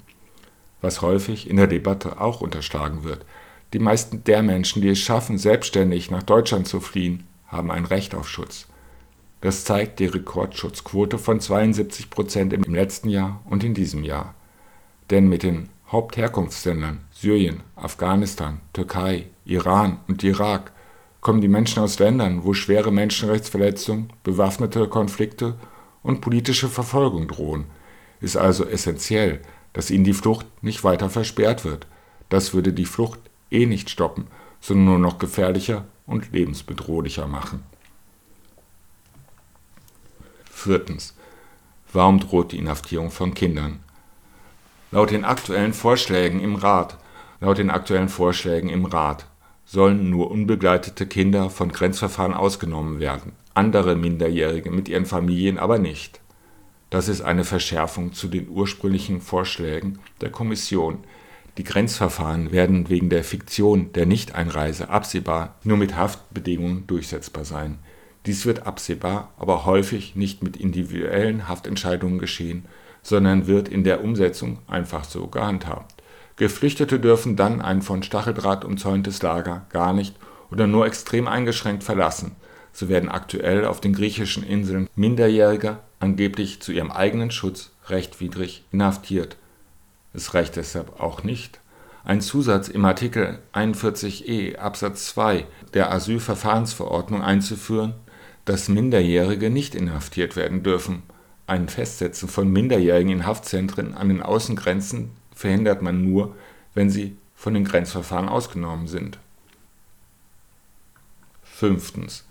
Was 0.81 1.03
häufig 1.03 1.51
in 1.51 1.57
der 1.57 1.67
Debatte 1.67 2.21
auch 2.21 2.43
unterschlagen 2.43 3.03
wird, 3.03 3.27
die 3.73 3.81
meisten 3.81 4.23
der 4.23 4.45
Menschen, 4.45 4.83
die 4.83 4.91
es 4.91 5.01
schaffen, 5.01 5.37
selbstständig 5.37 6.13
nach 6.13 6.23
Deutschland 6.23 6.69
zu 6.69 6.79
fliehen, 6.79 7.25
haben 7.49 7.73
ein 7.73 7.85
Recht 7.85 8.15
auf 8.15 8.29
Schutz. 8.29 8.69
Das 9.41 9.65
zeigt 9.65 9.99
die 9.99 10.07
Rekordschutzquote 10.07 11.19
von 11.19 11.41
72 11.41 12.09
Prozent 12.09 12.53
im 12.53 12.63
letzten 12.73 13.09
Jahr 13.09 13.43
und 13.47 13.65
in 13.65 13.75
diesem 13.75 14.05
Jahr. 14.05 14.37
Denn 15.11 15.29
mit 15.29 15.43
den 15.43 15.71
Hauptherkunftsländern 15.91 17.01
Syrien, 17.19 17.63
Afghanistan, 17.77 18.61
Türkei, 18.75 19.29
Iran 19.47 20.01
und 20.07 20.23
Irak 20.23 20.73
kommen 21.23 21.41
die 21.41 21.49
Menschen 21.49 21.83
aus 21.83 21.99
Ländern, 21.99 22.45
wo 22.45 22.53
schwere 22.53 22.93
Menschenrechtsverletzungen, 22.93 24.13
bewaffnete 24.23 24.87
Konflikte 24.87 25.55
und 26.03 26.21
politische 26.21 26.69
Verfolgung 26.69 27.27
drohen. 27.27 27.65
Ist 28.21 28.37
also 28.37 28.67
essentiell, 28.67 29.41
dass 29.73 29.91
ihnen 29.91 30.05
die 30.05 30.13
Flucht 30.13 30.45
nicht 30.63 30.85
weiter 30.85 31.09
versperrt 31.09 31.65
wird. 31.65 31.87
Das 32.29 32.53
würde 32.53 32.75
die 32.75 32.85
Flucht 32.85 33.19
eh 33.51 33.65
nicht 33.65 33.89
stoppen, 33.89 34.27
sondern 34.61 34.85
nur 34.85 34.99
noch 34.99 35.19
gefährlicher 35.19 35.87
und 36.07 36.33
lebensbedrohlicher 36.33 37.27
machen. 37.27 37.63
Viertens. 40.51 41.15
Warum 41.95 42.21
droht 42.21 42.53
die 42.53 42.59
Inhaftierung 42.59 43.11
von 43.11 43.33
Kindern? 43.33 43.81
Laut 44.91 45.13
den 45.13 45.25
aktuellen 45.25 45.73
Vorschlägen 45.73 46.41
im 46.41 46.57
Rat, 46.57 46.99
laut 47.41 47.59
den 47.59 47.71
aktuellen 47.71 48.09
Vorschlägen 48.09 48.69
im 48.69 48.85
Rat 48.85 49.27
sollen 49.65 50.11
nur 50.11 50.31
unbegleitete 50.31 51.07
Kinder 51.07 51.51
von 51.51 51.73
Grenzverfahren 51.73 52.35
ausgenommen 52.35 53.01
werden, 53.01 53.33
andere 53.55 53.97
Minderjährige 53.97 54.71
mit 54.71 54.89
ihren 54.89 55.07
Familien 55.07 55.59
aber 55.59 55.79
nicht. 55.79 56.21
Das 56.89 57.09
ist 57.09 57.21
eine 57.21 57.45
Verschärfung 57.45 58.13
zu 58.13 58.29
den 58.29 58.49
ursprünglichen 58.49 59.21
Vorschlägen 59.21 59.99
der 60.21 60.31
Kommission. 60.31 60.99
Die 61.59 61.65
Grenzverfahren 61.65 62.53
werden 62.53 62.89
wegen 62.89 63.11
der 63.11 63.25
Fiktion 63.25 63.93
der 63.93 64.07
Nichteinreise 64.07 64.89
absehbar 64.89 65.57
nur 65.65 65.77
mit 65.77 65.97
Haftbedingungen 65.97 66.87
durchsetzbar 66.87 67.45
sein 67.45 67.79
dies 68.27 68.45
wird 68.45 68.67
absehbar, 68.67 69.33
aber 69.39 69.65
häufig 69.65 70.17
nicht 70.17 70.43
mit 70.43 70.57
individuellen 70.57 71.49
Haftentscheidungen 71.49 72.19
geschehen, 72.19 72.65
sondern 73.03 73.47
wird 73.47 73.69
in 73.69 73.85
der 73.85 74.03
Umsetzung 74.03 74.59
einfach 74.67 75.05
so 75.05 75.29
gehandhabt. 75.29 75.96
Geflüchtete 76.37 77.01
dürfen 77.01 77.37
dann 77.37 77.63
ein 77.63 77.83
von 77.83 78.03
Stacheldraht 78.03 78.65
umzäuntes 78.65 79.23
Lager 79.23 79.67
gar 79.71 79.93
nicht 79.93 80.15
oder 80.51 80.67
nur 80.67 80.87
extrem 80.87 81.29
eingeschränkt 81.29 81.83
verlassen. 81.83 82.37
So 82.73 82.89
werden 82.91 83.09
aktuell 83.09 83.65
auf 83.65 83.81
den 83.81 83.95
griechischen 83.95 84.43
Inseln 84.43 84.89
Minderjährige 84.95 85.79
angeblich 85.99 86.61
zu 86.61 86.73
ihrem 86.73 86.91
eigenen 86.91 87.31
Schutz 87.31 87.71
rechtwidrig 87.89 88.65
inhaftiert. 88.71 89.37
Es 90.13 90.35
reicht 90.35 90.57
deshalb 90.57 91.01
auch 91.01 91.25
nicht, 91.25 91.61
ein 92.07 92.21
Zusatz 92.21 92.69
im 92.69 92.85
Artikel 92.85 93.41
41e 93.53 94.59
Absatz 94.59 95.07
2 95.07 95.45
der 95.75 95.91
Asylverfahrensverordnung 95.91 97.21
einzuführen, 97.21 97.95
dass 98.45 98.69
Minderjährige 98.69 99.51
nicht 99.51 99.75
inhaftiert 99.75 100.37
werden 100.37 100.63
dürfen. 100.63 101.03
Ein 101.49 101.69
Festsetzen 101.69 102.29
von 102.29 102.49
Minderjährigen 102.49 103.11
in 103.11 103.27
Haftzentren 103.27 103.95
an 103.95 104.09
den 104.09 104.23
Außengrenzen 104.23 105.11
verhindert 105.37 105.83
man 105.83 106.03
nur, 106.03 106.35
wenn 106.75 106.91
sie 106.91 107.17
von 107.37 107.55
den 107.55 107.65
Grenzverfahren 107.65 108.29
ausgenommen 108.29 108.89
sind. 108.89 109.19
Fünftens. 111.45 112.25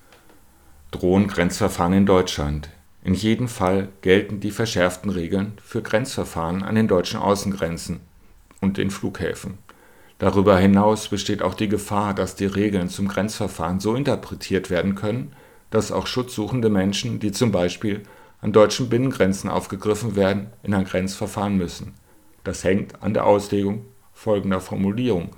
Drohen 0.91 1.27
Grenzverfahren 1.27 1.93
in 1.93 2.05
Deutschland. 2.05 2.69
In 3.03 3.13
jedem 3.13 3.47
Fall 3.47 3.89
gelten 4.01 4.39
die 4.39 4.51
verschärften 4.51 5.11
Regeln 5.11 5.53
für 5.63 5.81
Grenzverfahren 5.81 6.63
an 6.63 6.75
den 6.75 6.87
deutschen 6.87 7.19
Außengrenzen 7.19 8.01
und 8.61 8.77
den 8.77 8.89
Flughäfen. 8.89 9.59
Darüber 10.17 10.57
hinaus 10.57 11.09
besteht 11.09 11.41
auch 11.43 11.53
die 11.53 11.69
Gefahr, 11.69 12.13
dass 12.13 12.35
die 12.35 12.45
Regeln 12.45 12.89
zum 12.89 13.07
Grenzverfahren 13.07 13.79
so 13.79 13.95
interpretiert 13.95 14.69
werden 14.69 14.95
können, 14.95 15.33
dass 15.69 15.91
auch 15.91 16.07
schutzsuchende 16.07 16.69
Menschen, 16.69 17.19
die 17.19 17.31
zum 17.31 17.51
Beispiel 17.51 18.03
an 18.41 18.53
deutschen 18.53 18.89
Binnengrenzen 18.89 19.49
aufgegriffen 19.49 20.15
werden, 20.15 20.47
in 20.63 20.73
ein 20.73 20.85
Grenzverfahren 20.85 21.57
müssen. 21.57 21.93
Das 22.45 22.63
hängt 22.63 23.03
an 23.03 23.13
der 23.13 23.25
Auslegung 23.25 23.85
folgender 24.13 24.61
Formulierung, 24.61 25.31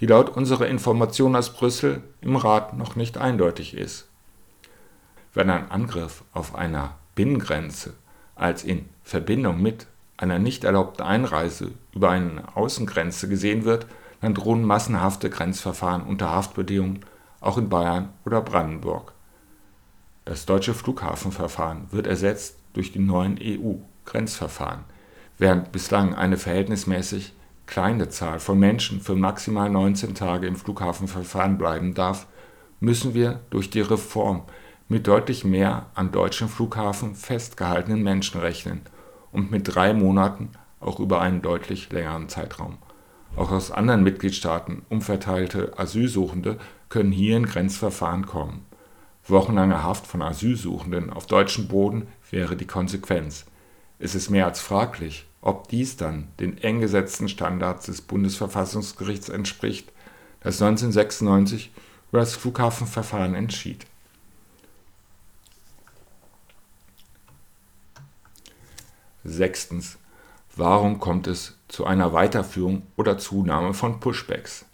die 0.00 0.06
laut 0.06 0.30
unserer 0.30 0.66
Information 0.66 1.36
aus 1.36 1.52
Brüssel 1.52 2.02
im 2.20 2.36
Rat 2.36 2.76
noch 2.76 2.96
nicht 2.96 3.18
eindeutig 3.18 3.74
ist. 3.74 4.08
Wenn 5.34 5.50
ein 5.50 5.70
Angriff 5.70 6.24
auf 6.32 6.54
einer 6.54 6.96
Binnengrenze 7.14 7.92
als 8.34 8.64
in 8.64 8.88
Verbindung 9.02 9.60
mit 9.60 9.86
einer 10.16 10.38
nicht 10.38 10.64
erlaubten 10.64 11.02
Einreise 11.02 11.72
über 11.92 12.10
eine 12.10 12.56
Außengrenze 12.56 13.28
gesehen 13.28 13.64
wird, 13.64 13.86
dann 14.22 14.32
drohen 14.34 14.64
massenhafte 14.64 15.28
Grenzverfahren 15.28 16.02
unter 16.02 16.30
Haftbedingungen 16.30 17.04
auch 17.40 17.58
in 17.58 17.68
Bayern 17.68 18.08
oder 18.24 18.40
Brandenburg. 18.40 19.12
Das 20.24 20.46
deutsche 20.46 20.72
Flughafenverfahren 20.72 21.92
wird 21.92 22.06
ersetzt 22.06 22.56
durch 22.72 22.90
die 22.90 23.00
neuen 23.00 23.38
EU-Grenzverfahren. 23.38 24.93
Während 25.38 25.72
bislang 25.72 26.14
eine 26.14 26.36
verhältnismäßig 26.36 27.32
kleine 27.66 28.08
Zahl 28.08 28.40
von 28.40 28.58
Menschen 28.58 29.00
für 29.00 29.14
maximal 29.14 29.70
19 29.70 30.14
Tage 30.14 30.46
im 30.46 30.56
Flughafenverfahren 30.56 31.58
bleiben 31.58 31.94
darf, 31.94 32.26
müssen 32.80 33.14
wir 33.14 33.40
durch 33.50 33.70
die 33.70 33.80
Reform 33.80 34.42
mit 34.88 35.06
deutlich 35.06 35.44
mehr 35.44 35.86
an 35.94 36.12
deutschen 36.12 36.48
Flughafen 36.48 37.14
festgehaltenen 37.14 38.02
Menschen 38.02 38.40
rechnen 38.40 38.82
und 39.32 39.50
mit 39.50 39.74
drei 39.74 39.94
Monaten 39.94 40.50
auch 40.80 41.00
über 41.00 41.20
einen 41.20 41.40
deutlich 41.40 41.90
längeren 41.90 42.28
Zeitraum. 42.28 42.78
Auch 43.36 43.50
aus 43.50 43.70
anderen 43.70 44.02
Mitgliedstaaten 44.02 44.82
umverteilte 44.90 45.78
Asylsuchende 45.78 46.58
können 46.88 47.10
hier 47.10 47.36
in 47.36 47.46
Grenzverfahren 47.46 48.26
kommen 48.26 48.66
Wochenlange 49.26 49.82
Haft 49.82 50.06
von 50.06 50.20
Asylsuchenden 50.20 51.10
auf 51.10 51.26
deutschem 51.26 51.66
Boden 51.66 52.08
wäre 52.30 52.56
die 52.56 52.66
Konsequenz. 52.66 53.46
Es 54.04 54.14
ist 54.14 54.28
mehr 54.28 54.44
als 54.44 54.60
fraglich, 54.60 55.24
ob 55.40 55.68
dies 55.68 55.96
dann 55.96 56.28
den 56.38 56.58
eng 56.58 56.78
gesetzten 56.78 57.26
Standards 57.26 57.86
des 57.86 58.02
Bundesverfassungsgerichts 58.02 59.30
entspricht, 59.30 59.90
das 60.40 60.60
1996 60.60 61.70
über 62.10 62.20
das 62.20 62.34
Flughafenverfahren 62.34 63.34
entschied. 63.34 63.86
Sechstens. 69.24 69.96
Warum 70.54 71.00
kommt 71.00 71.26
es 71.26 71.56
zu 71.68 71.86
einer 71.86 72.12
Weiterführung 72.12 72.82
oder 72.96 73.16
Zunahme 73.16 73.72
von 73.72 74.00
Pushbacks? 74.00 74.66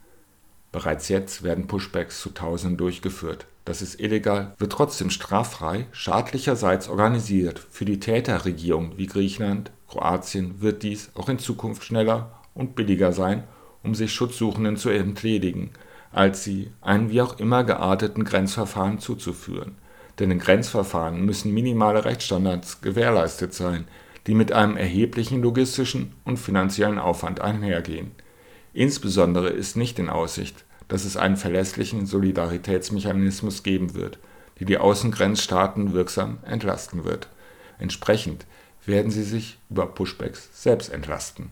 Bereits 0.73 1.09
jetzt 1.09 1.45
werden 1.45 1.69
Pushbacks 1.69 2.21
zu 2.21 2.31
Tausenden 2.31 2.79
durchgeführt. 2.79 3.47
Das 3.65 3.83
ist 3.83 4.01
illegal, 4.01 4.55
wird 4.59 4.73
trotzdem 4.73 5.11
straffrei, 5.11 5.87
schadlicherseits 5.93 6.89
organisiert. 6.89 7.59
Für 7.71 7.85
die 7.85 8.01
Täterregierung 8.01 8.97
wie 8.97 9.07
Griechenland, 9.07 9.71
Kroatien 9.89 10.61
wird 10.61 10.83
dies 10.83 11.11
auch 11.15 11.29
in 11.29 11.39
Zukunft 11.39 11.85
schneller 11.85 12.41
und 12.55 12.75
billiger 12.75 13.13
sein, 13.13 13.45
um 13.83 13.95
sich 13.95 14.13
Schutzsuchenden 14.13 14.77
zu 14.77 14.91
entledigen, 14.91 15.71
als 16.13 16.43
sie 16.43 16.73
einen 16.81 17.11
wie 17.11 17.23
auch 17.23 17.39
immer 17.39 17.65
gearteten 17.65 18.25
Grenzverfahren 18.25 18.99
zuzuführen. 18.99 19.77
Denn 20.19 20.31
in 20.31 20.39
Grenzverfahren 20.39 21.25
müssen 21.25 21.55
minimale 21.55 22.05
Rechtsstandards 22.05 22.81
gewährleistet 22.81 23.55
sein, 23.55 23.87
die 24.27 24.35
mit 24.35 24.53
einem 24.53 24.77
erheblichen 24.77 25.43
logistischen 25.43 26.15
und 26.25 26.39
finanziellen 26.39 26.99
Aufwand 26.99 27.41
einhergehen. 27.41 28.11
Insbesondere 28.73 29.49
ist 29.49 29.77
nicht 29.77 29.99
in 29.99 30.09
Aussicht, 30.09 30.65
dass 30.91 31.05
es 31.05 31.17
einen 31.17 31.37
verlässlichen 31.37 32.05
Solidaritätsmechanismus 32.05 33.63
geben 33.63 33.95
wird, 33.95 34.19
der 34.59 34.67
die 34.67 34.77
Außengrenzstaaten 34.77 35.95
wirksam 35.95 36.39
entlasten 36.45 37.05
wird. 37.05 37.29
Entsprechend 37.79 38.45
werden 38.85 39.11
sie 39.11 39.23
sich 39.23 39.59
über 39.71 39.87
Pushbacks 39.87 40.51
selbst 40.53 40.93
entlasten. 40.93 41.51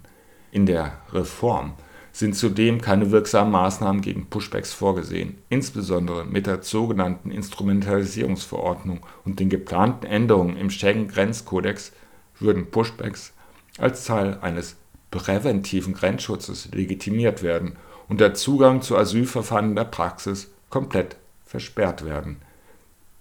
In 0.51 0.67
der 0.67 0.99
Reform 1.13 1.75
sind 2.11 2.35
zudem 2.35 2.81
keine 2.81 3.13
wirksamen 3.13 3.53
Maßnahmen 3.53 4.03
gegen 4.03 4.27
Pushbacks 4.27 4.73
vorgesehen. 4.73 5.39
Insbesondere 5.49 6.25
mit 6.25 6.49
der 6.49 6.65
sogenannten 6.65 7.31
Instrumentalisierungsverordnung 7.31 9.07
und 9.25 9.39
den 9.39 9.51
geplanten 9.51 10.05
Änderungen 10.05 10.57
im 10.57 10.69
Schengen-Grenzkodex 10.69 11.93
würden 12.41 12.73
Pushbacks 12.73 13.35
als 13.79 14.05
Teil 14.05 14.39
eines 14.41 14.77
präventiven 15.13 15.95
Grenzschutzes 15.95 16.71
legitimiert 16.73 17.45
werden 17.45 17.77
und 18.09 18.21
der 18.21 18.35
Zugang 18.35 18.83
zu 18.83 18.97
Asylverfahren 18.97 19.71
in 19.71 19.77
der 19.77 19.85
Praxis 19.85 20.51
komplett 20.71 21.17
versperrt 21.45 22.05
werden. 22.05 22.37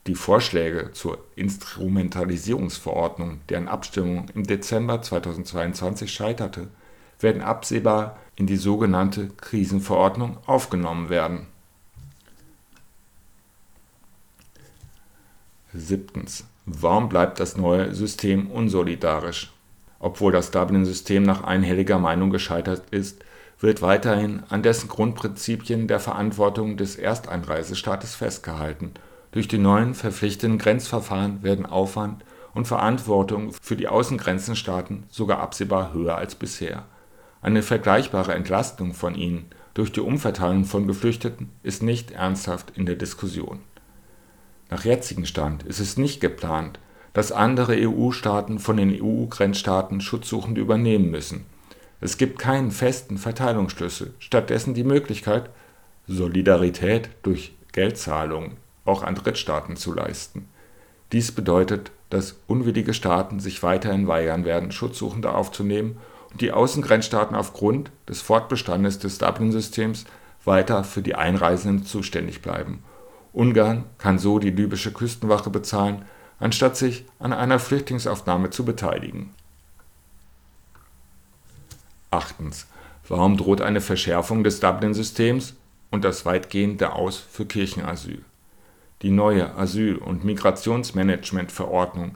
Die 0.08 0.16
Vorschläge 0.16 0.92
zur 0.94 1.20
Instrumentalisierungsverordnung, 1.36 3.42
deren 3.50 3.68
Abstimmung 3.68 4.30
im 4.34 4.44
Dezember 4.44 5.02
2022 5.02 6.12
scheiterte, 6.12 6.70
werden 7.20 7.42
absehbar 7.42 8.18
in 8.36 8.48
die 8.48 8.56
sogenannte 8.56 9.30
Krisenverordnung 9.30 10.38
aufgenommen 10.46 11.10
werden. 11.10 11.48
Siebtens. 15.74 16.46
Warum 16.66 17.10
bleibt 17.10 17.40
das 17.40 17.58
neue 17.58 17.94
System 17.94 18.52
unsolidarisch? 18.52 19.52
Obwohl 20.00 20.32
das 20.32 20.52
Dublin-System 20.52 21.24
nach 21.24 21.44
einhelliger 21.44 21.98
Meinung 21.98 22.30
gescheitert 22.30 22.84
ist, 22.92 23.24
wird 23.60 23.82
weiterhin 23.82 24.44
an 24.50 24.62
dessen 24.62 24.88
Grundprinzipien 24.88 25.88
der 25.88 26.00
Verantwortung 26.00 26.78
des 26.78 26.96
Ersteinreisestaates 26.96 28.16
festgehalten. 28.16 28.92
Durch 29.32 29.48
die 29.48 29.58
neuen 29.58 29.94
verpflichtenden 29.94 30.60
Grenzverfahren 30.60 31.44
werden 31.44 31.66
Aufwand 31.66 32.24
und 32.54 32.68
Verantwortung 32.68 33.54
für 33.62 33.76
die 33.76 33.88
Außengrenzenstaaten 33.88 35.04
sogar 35.10 35.40
absehbar 35.40 35.94
höher 35.94 36.16
als 36.16 36.36
bisher. 36.36 36.86
Eine 37.42 37.64
vergleichbare 37.64 38.34
Entlastung 38.34 38.94
von 38.94 39.16
ihnen 39.16 39.46
durch 39.74 39.92
die 39.92 40.02
Umverteilung 40.02 40.66
von 40.66 40.88
Geflüchteten 40.88 41.52
ist 41.62 41.84
nicht 41.84 42.12
ernsthaft 42.12 42.72
in 42.76 42.86
der 42.86 42.96
Diskussion. 42.96 43.60
Nach 44.70 44.84
jetzigem 44.84 45.26
Stand 45.26 45.64
ist 45.64 45.80
es 45.80 45.98
nicht 45.98 46.20
geplant, 46.20 46.80
dass 47.14 47.32
andere 47.32 47.76
EU-Staaten 47.78 48.60
von 48.60 48.78
den 48.78 49.02
EU-Grenzstaaten 49.02 50.02
Schutzsuchende 50.02 50.62
übernehmen 50.62 51.10
müssen 51.10 51.46
es 52.00 52.18
gibt 52.18 52.40
keinen 52.40 52.72
festen 52.72 53.18
Verteilungsschlüssel, 53.18 54.14
stattdessen 54.20 54.74
die 54.74 54.84
Möglichkeit, 54.84 55.50
Solidarität 56.08 57.10
durch 57.24 57.56
Geldzahlungen 57.72 58.58
auch 58.86 59.04
an 59.04 59.16
Drittstaaten 59.16 59.76
zu 59.76 59.94
leisten. 59.94 60.48
Dies 61.12 61.32
bedeutet, 61.32 61.92
dass 62.10 62.40
unwillige 62.48 62.94
Staaten 62.94 63.40
sich 63.40 63.64
weiterhin 63.64 64.08
weigern 64.08 64.46
werden, 64.46 64.72
Schutzsuchende 64.72 65.34
aufzunehmen 65.34 65.98
und 66.32 66.42
die 66.42 66.52
Außengrenzstaaten 66.52 67.36
aufgrund 67.36 67.92
des 68.08 68.22
Fortbestandes 68.22 69.00
des 69.00 69.18
Dublin-Systems 69.18 70.06
weiter 70.46 70.84
für 70.84 71.02
die 71.02 71.16
Einreisenden 71.16 71.86
zuständig 71.86 72.42
bleiben. 72.42 72.84
Ungarn 73.34 73.84
kann 73.98 74.20
so 74.20 74.40
die 74.40 74.52
libysche 74.52 74.92
Küstenwache 74.94 75.50
bezahlen, 75.50 76.06
anstatt 76.40 76.78
sich 76.78 77.06
an 77.20 77.34
einer 77.34 77.60
Flüchtlingsaufnahme 77.60 78.50
zu 78.50 78.64
beteiligen. 78.64 79.34
Warum 83.08 83.38
droht 83.38 83.62
eine 83.62 83.82
Verschärfung 83.82 84.44
des 84.44 84.60
Dublin-Systems 84.60 85.56
und 85.92 86.04
das 86.04 86.26
weitgehende 86.26 86.94
Aus 86.94 87.18
für 87.18 87.46
Kirchenasyl? 87.46 88.24
Die 89.02 89.12
neue 89.12 89.56
Asyl- 89.56 89.98
und 89.98 90.24
Migrationsmanagement-Verordnung 90.26 92.16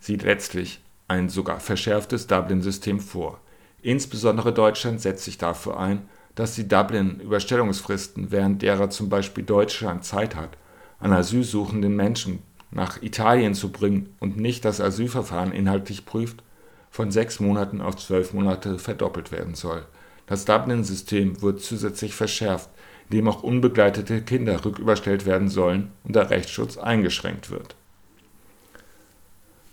sieht 0.00 0.22
letztlich 0.22 0.80
ein 1.06 1.28
sogar 1.28 1.60
verschärftes 1.60 2.26
Dublin-System 2.26 3.00
vor. 3.00 3.40
Insbesondere 3.80 4.52
Deutschland 4.52 5.00
setzt 5.00 5.24
sich 5.24 5.38
dafür 5.38 5.78
ein, 5.78 6.08
dass 6.34 6.54
die 6.54 6.68
Dublin-Überstellungsfristen, 6.68 8.30
während 8.30 8.62
derer 8.62 8.90
zum 8.90 9.08
Beispiel 9.08 9.44
Deutschland 9.44 10.04
Zeit 10.04 10.36
hat, 10.36 10.56
an 10.98 11.12
asylsuchenden 11.12 11.96
Menschen 11.96 12.40
nach 12.70 13.02
Italien 13.02 13.54
zu 13.54 13.70
bringen 13.72 14.14
und 14.20 14.36
nicht 14.36 14.64
das 14.64 14.80
Asylverfahren 14.80 15.52
inhaltlich 15.52 16.04
prüft, 16.04 16.42
von 16.90 17.10
sechs 17.10 17.40
Monaten 17.40 17.80
auf 17.80 17.96
zwölf 17.96 18.32
Monate 18.32 18.78
verdoppelt 18.78 19.32
werden 19.32 19.54
soll. 19.54 19.84
Das 20.26 20.44
Dublin-System 20.44 21.40
wird 21.42 21.60
zusätzlich 21.60 22.14
verschärft, 22.14 22.68
indem 23.08 23.28
auch 23.28 23.42
unbegleitete 23.42 24.22
Kinder 24.22 24.64
rücküberstellt 24.64 25.24
werden 25.24 25.48
sollen 25.48 25.90
und 26.04 26.14
der 26.14 26.30
Rechtsschutz 26.30 26.76
eingeschränkt 26.76 27.50
wird. 27.50 27.74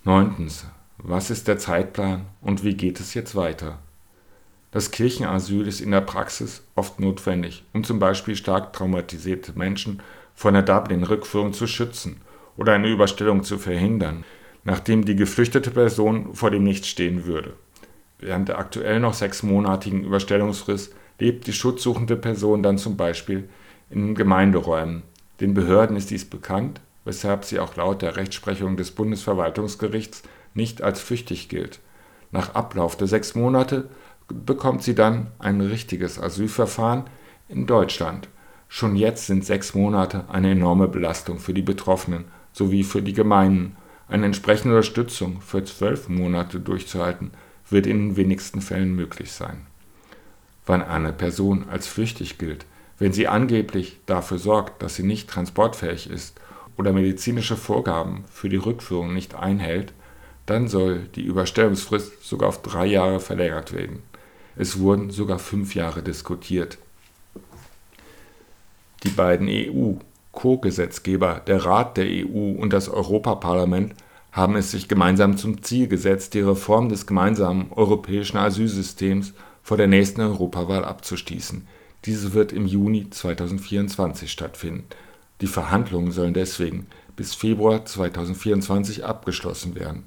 9. 0.06 0.49
Was 0.97 1.30
ist 1.30 1.47
der 1.47 1.58
Zeitplan 1.58 2.25
und 2.41 2.63
wie 2.63 2.75
geht 2.75 2.99
es 2.99 3.13
jetzt 3.13 3.36
weiter? 3.36 3.80
Das 4.71 4.91
Kirchenasyl 4.91 5.67
ist 5.67 5.82
in 5.82 5.91
der 5.91 6.01
Praxis 6.01 6.63
oft 6.75 6.99
notwendig, 6.99 7.63
um 7.73 7.84
zum 7.84 7.99
Beispiel 7.99 8.36
stark 8.36 8.73
traumatisierte 8.73 9.54
Menschen 9.58 10.01
vor 10.34 10.49
einer 10.49 10.63
Dublin-Rückführung 10.63 11.54
zu 11.54 11.65
schützen 11.67 12.21
oder 12.58 12.73
eine 12.73 12.89
Überstellung 12.89 13.43
zu 13.43 13.58
verhindern 13.58 14.25
nachdem 14.65 15.06
die 15.06 15.15
geflüchtete 15.15 15.71
Person 15.71 16.34
vor 16.34 16.51
dem 16.51 16.63
Nichts 16.63 16.89
stehen 16.89 17.25
würde. 17.25 17.54
Während 18.19 18.49
der 18.49 18.60
aktuell 18.60 18.99
noch 18.99 19.13
sechsmonatigen 19.13 20.04
Überstellungsfrist 20.04 20.93
lebt 21.19 21.47
die 21.47 21.54
schutzsuchende 21.54 22.17
Person 22.17 22.63
dann 22.63 22.78
zum 22.78 22.97
Beispiel 22.97 23.47
in 23.89 24.15
Gemeinderäumen. 24.15 25.04
Den 25.39 25.54
Behörden 25.54 25.95
ist 25.95 26.10
dies 26.10 26.25
bekannt, 26.25 26.82
weshalb 27.06 27.45
sie 27.45 27.60
auch 27.60 27.75
laut 27.75 28.01
der 28.01 28.17
Rechtsprechung 28.17 28.75
des 28.75 28.91
Bundesverwaltungsgerichts 28.91 30.23
nicht 30.54 30.82
als 30.82 30.99
flüchtig 30.99 31.47
gilt. 31.47 31.80
Nach 32.32 32.56
Ablauf 32.56 32.97
der 32.97 33.08
sechs 33.08 33.36
Monate 33.36 33.89
bekommt 34.28 34.82
sie 34.82 34.95
dann 34.95 35.28
ein 35.38 35.62
richtiges 35.62 36.19
Asylverfahren 36.19 37.04
in 37.47 37.67
Deutschland. 37.67 38.28
Schon 38.67 38.95
jetzt 38.95 39.28
sind 39.28 39.45
sechs 39.45 39.75
Monate 39.75 40.25
eine 40.30 40.51
enorme 40.51 40.88
Belastung 40.88 41.38
für 41.38 41.54
die 41.54 41.62
Betroffenen 41.62 42.25
sowie 42.51 42.84
für 42.84 43.04
die 43.04 43.13
Gemeinden 43.13 43.75
eine 44.08 44.26
entsprechende 44.26 44.76
Unterstützung 44.76 45.41
für 45.41 45.63
zwölf 45.63 46.10
Monate 46.10 46.60
durchzuhalten, 46.60 47.32
wird 47.70 47.88
in 47.88 48.10
den 48.10 48.18
wenigsten 48.18 48.62
Fällen 48.62 48.96
möglich 48.96 49.32
sein. 49.32 49.65
Wann 50.65 50.82
eine 50.82 51.13
Person 51.13 51.68
als 51.70 51.88
flüchtig 51.88 52.38
gilt, 52.38 52.65
wenn 52.98 53.13
sie 53.13 53.28
angeblich 53.28 54.00
dafür 54.06 54.38
sorgt, 54.38 54.82
dass 54.82 54.96
sie 54.96 55.04
nicht 55.04 55.30
transportfähig 55.30 56.10
ist 56.10 56.39
oder 56.78 56.94
medizinische 56.94 57.58
Vorgaben 57.58 58.26
für 58.32 58.50
die 58.50 58.56
Rückführung 58.56 59.13
nicht 59.13 59.36
einhält, 59.36 59.94
dann 60.46 60.68
soll 60.68 61.08
die 61.15 61.24
Überstellungsfrist 61.24 62.24
sogar 62.24 62.50
auf 62.50 62.62
drei 62.62 62.86
Jahre 62.86 63.20
verlängert 63.20 63.74
werden. 63.74 64.04
Es 64.56 64.80
wurden 64.80 65.10
sogar 65.10 65.39
fünf 65.39 65.76
Jahre 65.76 66.02
diskutiert. 66.02 66.78
Die 69.04 69.10
beiden 69.10 69.48
EU 69.50 69.96
Co-Gesetzgeber, 70.36 71.41
der 71.48 71.65
Rat 71.65 71.98
der 71.98 72.06
EU 72.06 72.52
und 72.52 72.71
das 72.71 72.88
Europaparlament, 72.89 73.95
haben 74.32 74.56
es 74.56 74.71
sich 74.71 74.88
gemeinsam 74.88 75.38
zum 75.38 75.63
Ziel 75.63 75.88
gesetzt, 75.88 76.34
die 76.34 76.41
Reform 76.41 76.89
des 76.89 77.08
gemeinsamen 77.08 77.71
europäischen 77.71 78.38
Asylsystems 78.38 79.34
vor 79.63 79.78
der 79.78 79.88
nächsten 79.88 80.21
Europawahl 80.21 80.86
abzuschließen. 80.86 81.67
Diese 82.04 82.34
wird 82.34 82.52
im 82.52 82.67
Juni 82.67 83.10
2024 83.10 84.32
stattfinden. 84.32 84.84
Die 85.41 85.48
Verhandlungen 85.48 86.12
sollen 86.12 86.34
deswegen 86.34 86.88
bis 87.15 87.34
Februar 87.34 87.86
2024 87.86 89.06
abgeschlossen 89.06 89.74
werden. 89.76 90.04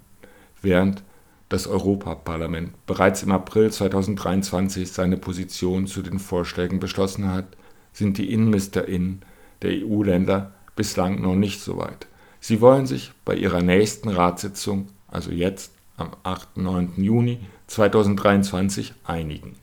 Während 0.63 1.03
das 1.49 1.67
Europaparlament 1.67 2.87
bereits 2.87 3.23
im 3.23 3.33
April 3.33 3.73
2023 3.73 4.93
seine 4.93 5.17
Position 5.17 5.87
zu 5.87 6.03
den 6.03 6.19
Vorschlägen 6.19 6.79
beschlossen 6.79 7.33
hat, 7.33 7.47
sind 7.93 8.19
die 8.19 8.33
InnenministerInnen 8.33 9.23
der 9.63 9.73
EU-Länder 9.85 10.53
bislang 10.77 11.21
noch 11.21 11.35
nicht 11.35 11.61
so 11.61 11.79
weit. 11.79 12.07
Sie 12.41 12.61
wollen 12.61 12.87
sich 12.87 13.13
bei 13.25 13.35
ihrer 13.35 13.63
nächsten 13.63 14.09
Ratssitzung, 14.09 14.89
also 15.09 15.31
jetzt 15.31 15.73
am 15.97 16.11
8. 16.23 16.57
9. 16.57 16.93
Juni 16.97 17.41
2023 17.67 18.95
einigen. 19.05 19.57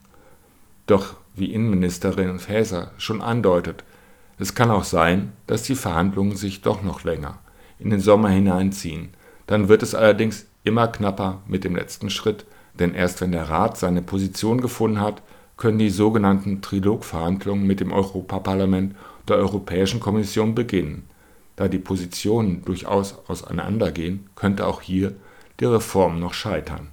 Doch 0.85 1.15
wie 1.35 1.53
Innenministerin 1.53 2.39
Faeser 2.39 2.91
schon 2.97 3.21
andeutet, 3.21 3.83
es 4.37 4.53
kann 4.53 4.69
auch 4.69 4.83
sein, 4.83 5.31
dass 5.47 5.63
die 5.63 5.75
Verhandlungen 5.75 6.35
sich 6.35 6.61
doch 6.61 6.83
noch 6.83 7.03
länger 7.03 7.39
in 7.79 7.89
den 7.89 7.99
Sommer 7.99 8.29
hineinziehen. 8.29 9.09
Dann 9.47 9.67
wird 9.67 9.83
es 9.83 9.95
allerdings 9.95 10.45
immer 10.63 10.87
knapper 10.87 11.41
mit 11.47 11.63
dem 11.63 11.75
letzten 11.75 12.09
Schritt, 12.09 12.45
denn 12.79 12.93
erst 12.93 13.21
wenn 13.21 13.31
der 13.31 13.49
Rat 13.49 13.77
seine 13.77 14.01
Position 14.01 14.59
gefunden 14.59 14.99
hat, 14.99 15.21
können 15.57 15.79
die 15.79 15.89
sogenannten 15.89 16.61
Trilogverhandlungen 16.61 17.65
mit 17.65 17.79
dem 17.79 17.93
Europaparlament 17.93 18.95
der 19.27 19.37
Europäischen 19.37 19.99
Kommission 19.99 20.55
beginnen. 20.55 21.07
Da 21.55 21.67
die 21.67 21.79
Positionen 21.79 22.63
durchaus 22.65 23.15
auseinandergehen, 23.27 24.29
könnte 24.35 24.67
auch 24.67 24.81
hier 24.81 25.13
die 25.59 25.65
Reform 25.65 26.19
noch 26.19 26.33
scheitern. 26.33 26.89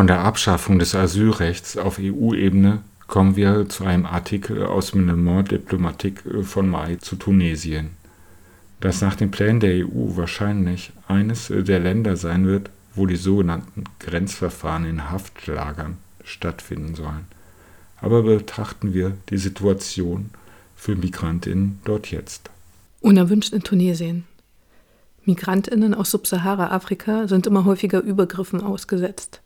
Von 0.00 0.06
der 0.06 0.24
Abschaffung 0.24 0.78
des 0.78 0.94
Asylrechts 0.94 1.76
auf 1.76 1.98
EU-Ebene 2.00 2.78
kommen 3.06 3.36
wir 3.36 3.68
zu 3.68 3.84
einem 3.84 4.06
Artikel 4.06 4.64
aus 4.64 4.94
Monde 4.94 5.58
Diplomatique 5.58 6.42
von 6.42 6.70
Mai 6.70 6.96
zu 6.96 7.16
Tunesien, 7.16 7.90
das 8.80 9.02
nach 9.02 9.14
den 9.14 9.30
Plänen 9.30 9.60
der 9.60 9.84
EU 9.84 10.16
wahrscheinlich 10.16 10.92
eines 11.06 11.52
der 11.54 11.80
Länder 11.80 12.16
sein 12.16 12.46
wird, 12.46 12.70
wo 12.94 13.04
die 13.04 13.16
sogenannten 13.16 13.84
Grenzverfahren 13.98 14.86
in 14.86 15.10
Haftlagern 15.10 15.98
stattfinden 16.24 16.94
sollen. 16.94 17.26
Aber 18.00 18.22
betrachten 18.22 18.94
wir 18.94 19.18
die 19.28 19.36
Situation 19.36 20.30
für 20.76 20.96
Migrantinnen 20.96 21.78
dort 21.84 22.10
jetzt. 22.10 22.48
Unerwünscht 23.02 23.52
in 23.52 23.64
Tunesien. 23.64 24.24
Migrantinnen 25.26 25.92
aus 25.92 26.10
Subsahara-Afrika 26.10 27.28
sind 27.28 27.46
immer 27.46 27.66
häufiger 27.66 28.00
Übergriffen 28.00 28.62
ausgesetzt. 28.62 29.42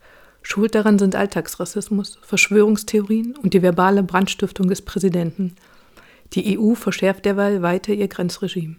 Schuld 0.47 0.75
daran 0.75 0.99
sind 0.99 1.17
Alltagsrassismus, 1.17 2.19
Verschwörungstheorien 2.23 3.35
und 3.43 3.55
die 3.55 3.63
verbale 3.63 4.03
Brandstiftung 4.03 4.69
des 4.69 4.83
Präsidenten. 4.83 5.57
Die 6.35 6.59
EU 6.59 6.75
verschärft 6.75 7.25
derweil 7.25 7.63
weiter 7.63 7.95
ihr 7.95 8.09
Grenzregime. 8.09 8.77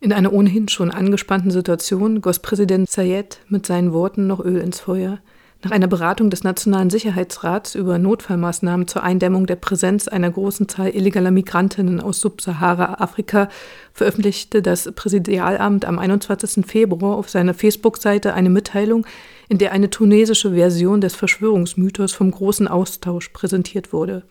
In 0.00 0.12
einer 0.12 0.32
ohnehin 0.32 0.68
schon 0.68 0.90
angespannten 0.90 1.50
Situation 1.50 2.22
goss 2.22 2.38
Präsident 2.38 2.88
Zayed 2.88 3.40
mit 3.48 3.66
seinen 3.66 3.92
Worten 3.92 4.26
noch 4.26 4.42
Öl 4.42 4.58
ins 4.58 4.80
Feuer. 4.80 5.18
Nach 5.62 5.72
einer 5.72 5.88
Beratung 5.88 6.30
des 6.30 6.44
Nationalen 6.44 6.88
Sicherheitsrats 6.88 7.74
über 7.74 7.98
Notfallmaßnahmen 7.98 8.86
zur 8.86 9.02
Eindämmung 9.02 9.46
der 9.46 9.56
Präsenz 9.56 10.06
einer 10.06 10.30
großen 10.30 10.68
Zahl 10.68 10.90
illegaler 10.90 11.32
Migrantinnen 11.32 12.00
aus 12.00 12.20
Subsahara-Afrika 12.20 13.48
veröffentlichte 13.92 14.62
das 14.62 14.90
Präsidialamt 14.92 15.84
am 15.84 15.98
21. 15.98 16.64
Februar 16.64 17.16
auf 17.16 17.28
seiner 17.28 17.54
Facebook-Seite 17.54 18.34
eine 18.34 18.50
Mitteilung, 18.50 19.04
in 19.48 19.58
der 19.58 19.72
eine 19.72 19.90
tunesische 19.90 20.54
Version 20.54 21.00
des 21.00 21.14
Verschwörungsmythos 21.14 22.12
vom 22.12 22.30
großen 22.30 22.68
Austausch 22.68 23.30
präsentiert 23.30 23.92
wurde. 23.92 24.24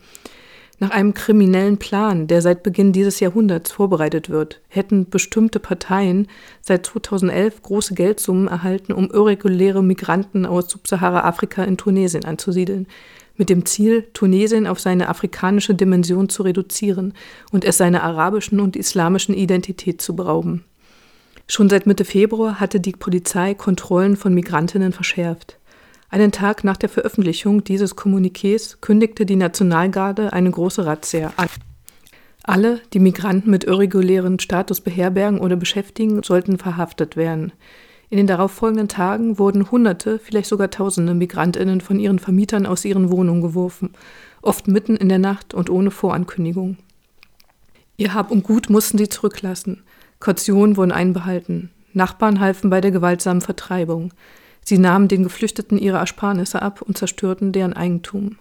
Nach 0.80 0.90
einem 0.90 1.12
kriminellen 1.12 1.78
Plan, 1.78 2.28
der 2.28 2.40
seit 2.40 2.62
Beginn 2.62 2.92
dieses 2.92 3.18
Jahrhunderts 3.18 3.72
vorbereitet 3.72 4.30
wird, 4.30 4.60
hätten 4.68 5.10
bestimmte 5.10 5.58
Parteien 5.58 6.28
seit 6.60 6.86
2011 6.86 7.62
große 7.62 7.94
Geldsummen 7.94 8.46
erhalten, 8.46 8.92
um 8.92 9.10
irreguläre 9.10 9.82
Migranten 9.82 10.46
aus 10.46 10.70
Subsahara-Afrika 10.70 11.64
in 11.64 11.78
Tunesien 11.78 12.24
anzusiedeln, 12.24 12.86
mit 13.36 13.50
dem 13.50 13.64
Ziel, 13.66 14.06
Tunesien 14.12 14.68
auf 14.68 14.78
seine 14.78 15.08
afrikanische 15.08 15.74
Dimension 15.74 16.28
zu 16.28 16.44
reduzieren 16.44 17.14
und 17.50 17.64
es 17.64 17.78
seiner 17.78 18.04
arabischen 18.04 18.60
und 18.60 18.76
islamischen 18.76 19.34
Identität 19.34 20.00
zu 20.00 20.14
berauben. 20.14 20.64
Schon 21.50 21.70
seit 21.70 21.86
Mitte 21.86 22.04
Februar 22.04 22.60
hatte 22.60 22.78
die 22.78 22.92
Polizei 22.92 23.54
Kontrollen 23.54 24.16
von 24.16 24.34
Migrantinnen 24.34 24.92
verschärft. 24.92 25.58
Einen 26.10 26.30
Tag 26.30 26.62
nach 26.62 26.76
der 26.76 26.90
Veröffentlichung 26.90 27.64
dieses 27.64 27.96
Kommuniqués 27.96 28.76
kündigte 28.80 29.24
die 29.24 29.36
Nationalgarde 29.36 30.32
eine 30.34 30.50
große 30.50 30.84
Razzia 30.84 31.32
an. 31.36 31.48
Alle, 32.42 32.80
die 32.92 32.98
Migranten 32.98 33.50
mit 33.50 33.64
irregulären 33.64 34.38
Status 34.38 34.82
beherbergen 34.82 35.40
oder 35.40 35.56
beschäftigen, 35.56 36.22
sollten 36.22 36.58
verhaftet 36.58 37.16
werden. 37.16 37.52
In 38.10 38.18
den 38.18 38.26
darauffolgenden 38.26 38.88
Tagen 38.88 39.38
wurden 39.38 39.70
Hunderte, 39.70 40.18
vielleicht 40.18 40.48
sogar 40.48 40.70
Tausende 40.70 41.12
Migrantinnen 41.12 41.80
von 41.80 41.98
ihren 41.98 42.18
Vermietern 42.18 42.66
aus 42.66 42.84
ihren 42.84 43.10
Wohnungen 43.10 43.42
geworfen, 43.42 43.90
oft 44.40 44.68
mitten 44.68 44.96
in 44.96 45.08
der 45.08 45.18
Nacht 45.18 45.52
und 45.52 45.68
ohne 45.68 45.90
Vorankündigung. 45.90 46.78
Ihr 47.98 48.14
Hab 48.14 48.30
und 48.30 48.44
Gut 48.44 48.70
mussten 48.70 48.96
sie 48.96 49.08
zurücklassen. 49.08 49.82
Kautionen 50.20 50.76
wurden 50.76 50.92
einbehalten. 50.92 51.70
Nachbarn 51.92 52.40
halfen 52.40 52.70
bei 52.70 52.80
der 52.80 52.90
gewaltsamen 52.90 53.40
Vertreibung. 53.40 54.12
Sie 54.64 54.78
nahmen 54.78 55.08
den 55.08 55.22
Geflüchteten 55.22 55.78
ihre 55.78 55.98
Ersparnisse 55.98 56.60
ab 56.60 56.82
und 56.82 56.98
zerstörten 56.98 57.52
deren 57.52 57.72
Eigentum. 57.72 58.36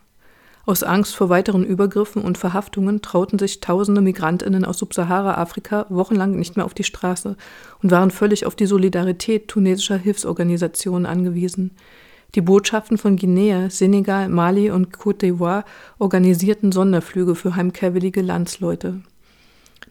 Aus 0.66 0.84
Angst 0.84 1.16
vor 1.16 1.30
weiteren 1.30 1.64
Übergriffen 1.64 2.22
und 2.22 2.38
Verhaftungen 2.38 3.02
trauten 3.02 3.40
sich 3.40 3.62
tausende 3.62 4.02
Migrantinnen 4.02 4.66
aus 4.66 4.80
Subsahara-Afrika 4.80 5.86
wochenlang 5.88 6.36
nicht 6.36 6.58
mehr 6.58 6.66
auf 6.66 6.74
die 6.74 6.84
Straße 6.84 7.38
und 7.82 7.92
waren 7.92 8.12
völlig 8.12 8.46
auf 8.46 8.54
die 8.54 8.66
Solidarität 8.66 9.48
tunesischer 9.48 9.96
Hilfsorganisationen 9.96 11.06
angewiesen. 11.06 11.72
Die 12.36 12.42
Botschaften 12.42 12.98
von 12.98 13.16
Guinea, 13.16 13.70
Senegal, 13.70 14.28
Mali 14.28 14.70
und 14.70 14.98
Côte 14.98 15.22
d'Ivoire 15.22 15.64
organisierten 16.00 16.74
Sonderflüge 16.74 17.36
für 17.36 17.56
heimkehrwillige 17.56 18.22
Landsleute. 18.22 19.02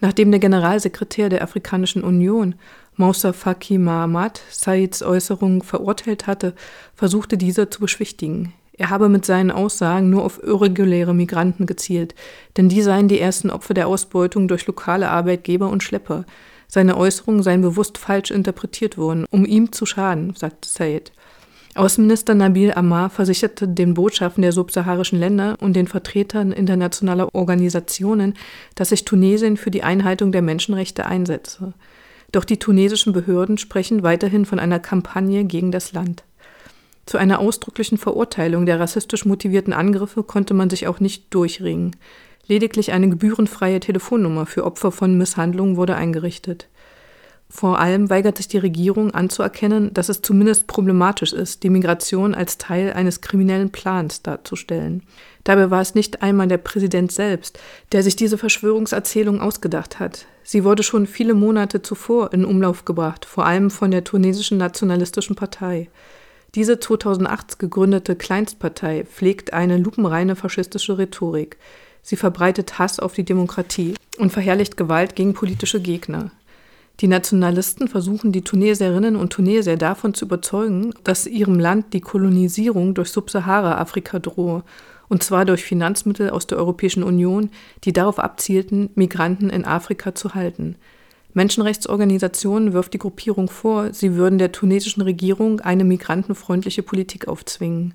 Nachdem 0.01 0.31
der 0.31 0.41
Generalsekretär 0.41 1.29
der 1.29 1.43
Afrikanischen 1.43 2.05
Union, 2.05 2.55
Moussa 2.97 3.33
Faki 3.33 3.79
Mahamat, 3.79 4.41
Saids 4.51 5.03
Äußerungen 5.03 5.63
verurteilt 5.63 6.27
hatte, 6.27 6.55
versuchte 6.95 7.37
dieser 7.37 7.71
zu 7.71 7.81
beschwichtigen. 7.81 8.53
Er 8.79 8.91
habe 8.91 9.09
mit 9.09 9.25
seinen 9.25 9.51
Aussagen 9.51 10.11
nur 10.11 10.25
auf 10.25 10.43
irreguläre 10.43 11.15
Migranten 11.15 11.67
gezielt, 11.67 12.15
denn 12.57 12.69
die 12.69 12.83
seien 12.83 13.09
die 13.09 13.21
ersten 13.21 13.51
Opfer 13.51 13.73
der 13.73 13.89
Ausbeutung 13.89 14.49
durch 14.49 14.67
lokale 14.67 15.11
Arbeitgeber 15.11 15.71
und 15.71 15.83
Schlepper. 15.83 16.25
Seine 16.69 16.97
Äußerungen 16.97 17.43
seien 17.43 17.63
bewusst 17.63 17.97
falsch 17.97 18.31
interpretiert 18.31 18.99
worden, 18.99 19.25
um 19.31 19.47
ihm 19.47 19.73
zu 19.73 19.87
schaden, 19.87 20.35
sagte 20.35 20.69
Said. 20.69 21.13
Außenminister 21.77 22.35
Nabil 22.35 22.73
Ammar 22.73 23.11
versicherte 23.11 23.69
den 23.69 23.93
Botschaften 23.93 24.41
der 24.41 24.53
subsaharischen 24.53 25.19
Länder 25.19 25.57
und 25.61 25.77
den 25.77 25.87
Vertretern 25.87 26.51
internationaler 26.51 27.35
Organisationen, 27.35 28.33
dass 28.75 28.89
sich 28.89 29.05
Tunesien 29.05 29.59
für 29.59 29.71
die 29.71 29.83
Einhaltung 29.83 30.33
der 30.33 30.41
Menschenrechte 30.41 31.05
einsetze. 31.05 31.75
Doch 32.33 32.45
die 32.45 32.59
tunesischen 32.59 33.13
Behörden 33.13 33.59
sprechen 33.59 34.03
weiterhin 34.03 34.47
von 34.47 34.59
einer 34.59 34.81
Kampagne 34.81 35.45
gegen 35.45 35.71
das 35.71 35.93
Land. 35.93 36.25
Zu 37.05 37.19
einer 37.19 37.41
ausdrücklichen 37.41 37.99
Verurteilung 37.99 38.65
der 38.65 38.81
rassistisch 38.81 39.27
motivierten 39.27 39.75
Angriffe 39.75 40.23
konnte 40.23 40.55
man 40.55 40.71
sich 40.71 40.87
auch 40.87 40.99
nicht 40.99 41.33
durchringen. 41.35 41.95
Lediglich 42.47 42.93
eine 42.93 43.11
gebührenfreie 43.11 43.81
Telefonnummer 43.81 44.47
für 44.47 44.65
Opfer 44.65 44.93
von 44.93 45.19
Misshandlungen 45.19 45.77
wurde 45.77 45.95
eingerichtet. 45.95 46.69
Vor 47.49 47.79
allem 47.79 48.11
weigert 48.11 48.37
sich 48.37 48.49
die 48.49 48.59
Regierung 48.59 49.13
anzuerkennen, 49.13 49.95
dass 49.95 50.09
es 50.09 50.21
zumindest 50.21 50.67
problematisch 50.67 51.33
ist, 51.33 51.63
die 51.63 51.71
Migration 51.71 52.35
als 52.35 52.59
Teil 52.59 52.93
eines 52.93 53.21
kriminellen 53.21 53.71
Plans 53.71 54.23
darzustellen. 54.23 55.05
Dabei 55.45 55.71
war 55.71 55.81
es 55.81 55.95
nicht 55.95 56.23
einmal 56.23 56.49
der 56.49 56.59
Präsident 56.59 57.13
selbst, 57.13 57.61
der 57.93 58.03
sich 58.03 58.17
diese 58.17 58.37
Verschwörungserzählung 58.37 59.41
ausgedacht 59.41 60.01
hat. 60.01 60.27
Sie 60.43 60.65
wurde 60.65 60.83
schon 60.83 61.07
viele 61.07 61.35
Monate 61.35 61.83
zuvor 61.83 62.33
in 62.33 62.45
Umlauf 62.45 62.85
gebracht, 62.85 63.25
vor 63.25 63.47
allem 63.47 63.71
von 63.71 63.93
der 63.93 64.03
tunesischen 64.03 64.59
nationalistischen 64.59 65.37
Partei. 65.37 65.89
Diese 66.57 66.81
2008 66.81 67.59
gegründete 67.59 68.17
Kleinstpartei 68.17 69.05
pflegt 69.05 69.53
eine 69.53 69.77
lupenreine 69.77 70.37
faschistische 70.37 70.99
Rhetorik. 70.99 71.59
Sie 72.03 72.17
verbreitet 72.17 72.79
Hass 72.79 72.99
auf 72.99 73.15
die 73.15 73.25
Demokratie 73.25 73.95
und 74.19 74.33
verherrlicht 74.33 74.77
Gewalt 74.77 75.17
gegen 75.17 75.35
politische 75.35 75.81
Gegner. 75.81 76.31
Die 77.01 77.09
Nationalisten 77.09 77.89
versuchen, 77.89 78.33
die 78.33 78.43
Tunesierinnen 78.43 79.17
und 79.17 79.31
Tunesier 79.31 79.77
davon 79.77 80.15
zu 80.15 80.25
überzeugen, 80.25 80.95
dass 81.05 81.27
ihrem 81.27 81.59
Land 81.59 81.93
die 81.93 82.01
Kolonisierung 82.01 82.95
durch 82.95 83.11
Subsahara-Afrika 83.11 84.19
drohe, 84.19 84.63
und 85.09 85.23
zwar 85.23 85.45
durch 85.45 85.63
Finanzmittel 85.63 86.31
aus 86.31 86.47
der 86.47 86.59
Europäischen 86.59 87.03
Union, 87.03 87.51
die 87.85 87.93
darauf 87.93 88.19
abzielten, 88.19 88.91
Migranten 88.95 89.51
in 89.51 89.67
Afrika 89.67 90.15
zu 90.15 90.35
halten. 90.35 90.77
Menschenrechtsorganisationen 91.35 92.73
wirft 92.73 92.95
die 92.95 92.99
Gruppierung 92.99 93.49
vor, 93.51 93.93
sie 93.93 94.15
würden 94.15 94.39
der 94.39 94.53
tunesischen 94.53 95.03
Regierung 95.03 95.61
eine 95.61 95.85
migrantenfreundliche 95.85 96.83
Politik 96.83 97.29
aufzwingen. 97.29 97.93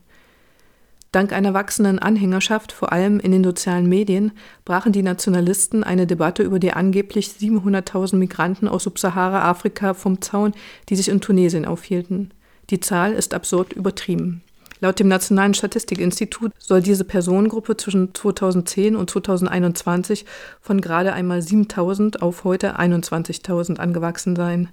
Dank 1.12 1.34
einer 1.34 1.54
wachsenden 1.54 2.00
Anhängerschaft, 2.00 2.72
vor 2.72 2.94
allem 2.94 3.20
in 3.20 3.34
den 3.34 3.44
sozialen 3.44 3.90
Medien, 3.90 4.32
brachen 4.64 4.94
die 4.94 5.04
Nationalisten 5.04 5.84
eine 5.84 6.08
Debatte 6.08 6.42
über 6.42 6.58
die 6.58 6.72
angeblich 6.72 7.28
700.000 7.28 8.16
Migranten 8.16 8.70
aus 8.70 8.84
Subsahara-Afrika 8.84 9.94
vom 9.94 10.22
Zaun, 10.22 10.54
die 10.88 10.96
sich 10.96 11.10
in 11.10 11.20
Tunesien 11.20 11.66
aufhielten. 11.66 12.34
Die 12.70 12.80
Zahl 12.80 13.12
ist 13.12 13.34
absurd 13.34 13.74
übertrieben. 13.74 14.42
Laut 14.80 15.00
dem 15.00 15.10
Nationalen 15.10 15.54
Statistikinstitut 15.54 16.54
soll 16.58 16.82
diese 16.82 17.04
Personengruppe 17.04 17.76
zwischen 17.76 18.16
2010 18.16 18.96
und 18.96 19.10
2021 19.10 20.26
von 20.62 20.80
gerade 20.80 21.12
einmal 21.12 21.40
7.000 21.40 22.22
auf 22.22 22.46
heute 22.46 22.80
21.000 22.80 23.80
angewachsen 23.80 24.38
sein. 24.38 24.70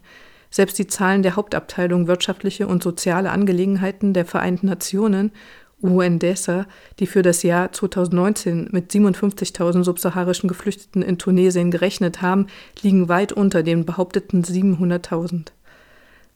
Selbst 0.51 0.79
die 0.79 0.87
Zahlen 0.87 1.22
der 1.22 1.37
Hauptabteilung 1.37 2.07
Wirtschaftliche 2.07 2.68
und 2.68 2.83
Soziale 2.83 3.33
Angelegenheiten 3.33 4.14
der 4.14 4.24
Vereinten 4.24 4.68
Nationen 4.68 5.33
UNDESA, 5.80 6.66
die 6.98 7.06
für 7.06 7.22
das 7.22 7.42
Jahr 7.42 7.72
2019 7.72 8.68
mit 8.72 8.90
57.000 8.90 9.84
subsaharischen 9.84 10.48
Geflüchteten 10.48 11.02
in 11.02 11.18
Tunesien 11.18 11.70
gerechnet 11.70 12.20
haben, 12.22 12.46
liegen 12.82 13.08
weit 13.08 13.32
unter 13.32 13.62
den 13.62 13.84
behaupteten 13.84 14.42
700.000. 14.42 15.52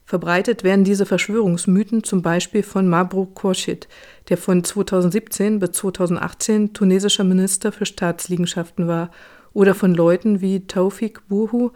Verbreitet 0.05 0.63
werden 0.63 0.85
diese 0.85 1.07
Verschwörungsmythen 1.07 2.05
zum 2.05 2.23
Beispiel 2.23 2.63
von 2.63 2.89
Mabruk 2.89 3.35
Khurshid, 3.35 3.89
der 4.29 4.37
von 4.37 4.63
2017 4.63 5.59
bis 5.59 5.73
2018 5.73 6.73
tunesischer 6.73 7.25
Minister 7.25 7.73
für 7.73 7.87
Staatsliegenschaften 7.87 8.89
war, 8.89 9.11
oder 9.55 9.75
von 9.75 9.95
Leuten 9.95 10.41
wie 10.41 10.67
Taufik 10.67 11.27
Buhu, 11.29 11.71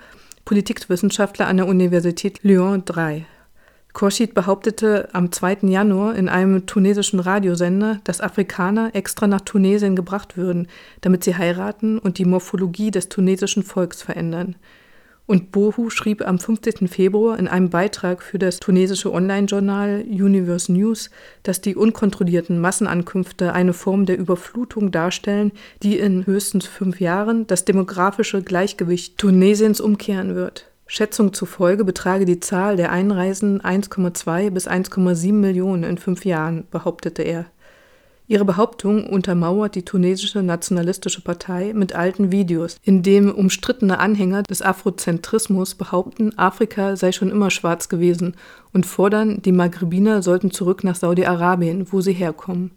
Politikwissenschaftler 0.44 1.46
an 1.46 1.58
der 1.58 1.66
Universität 1.66 2.42
Lyon 2.42 2.84
III. 2.88 3.26
Khurshid 3.96 4.34
behauptete 4.34 5.08
am 5.14 5.32
2. 5.32 5.60
Januar 5.62 6.16
in 6.16 6.28
einem 6.28 6.66
tunesischen 6.66 7.18
Radiosender, 7.18 7.98
dass 8.04 8.20
Afrikaner 8.20 8.90
extra 8.92 9.26
nach 9.26 9.40
Tunesien 9.40 9.96
gebracht 9.96 10.36
würden, 10.36 10.68
damit 11.00 11.24
sie 11.24 11.34
heiraten 11.34 11.98
und 11.98 12.18
die 12.18 12.26
Morphologie 12.26 12.90
des 12.90 13.08
tunesischen 13.08 13.62
Volks 13.62 14.02
verändern. 14.02 14.56
Und 15.24 15.50
Bohu 15.50 15.88
schrieb 15.88 16.28
am 16.28 16.38
15. 16.38 16.88
Februar 16.88 17.38
in 17.38 17.48
einem 17.48 17.70
Beitrag 17.70 18.22
für 18.22 18.38
das 18.38 18.60
tunesische 18.60 19.10
Online-Journal 19.10 20.04
Universe 20.06 20.70
News, 20.70 21.08
dass 21.42 21.62
die 21.62 21.74
unkontrollierten 21.74 22.60
Massenankünfte 22.60 23.54
eine 23.54 23.72
Form 23.72 24.04
der 24.04 24.18
Überflutung 24.18 24.90
darstellen, 24.90 25.52
die 25.82 25.98
in 25.98 26.26
höchstens 26.26 26.66
fünf 26.66 27.00
Jahren 27.00 27.46
das 27.46 27.64
demografische 27.64 28.42
Gleichgewicht 28.42 29.16
Tunesiens 29.16 29.80
umkehren 29.80 30.34
wird. 30.34 30.70
Schätzung 30.86 31.32
zufolge 31.32 31.84
betrage 31.84 32.24
die 32.24 32.38
Zahl 32.38 32.76
der 32.76 32.92
Einreisen 32.92 33.60
1,2 33.60 34.50
bis 34.50 34.68
1,7 34.68 35.32
Millionen 35.32 35.82
in 35.82 35.98
fünf 35.98 36.24
Jahren, 36.24 36.64
behauptete 36.70 37.22
er. 37.22 37.46
Ihre 38.28 38.44
Behauptung 38.44 39.06
untermauert 39.06 39.76
die 39.76 39.84
tunesische 39.84 40.42
nationalistische 40.42 41.22
Partei 41.22 41.72
mit 41.74 41.94
alten 41.94 42.32
Videos, 42.32 42.76
in 42.82 43.02
dem 43.02 43.32
umstrittene 43.32 43.98
Anhänger 43.98 44.42
des 44.42 44.62
Afrozentrismus 44.62 45.76
behaupten, 45.76 46.36
Afrika 46.36 46.96
sei 46.96 47.12
schon 47.12 47.30
immer 47.30 47.50
schwarz 47.50 47.88
gewesen 47.88 48.34
und 48.72 48.84
fordern, 48.84 49.42
die 49.42 49.52
Maghrebiner 49.52 50.22
sollten 50.22 50.50
zurück 50.50 50.82
nach 50.82 50.96
Saudi-Arabien, 50.96 51.92
wo 51.92 52.00
sie 52.00 52.12
herkommen. 52.12 52.72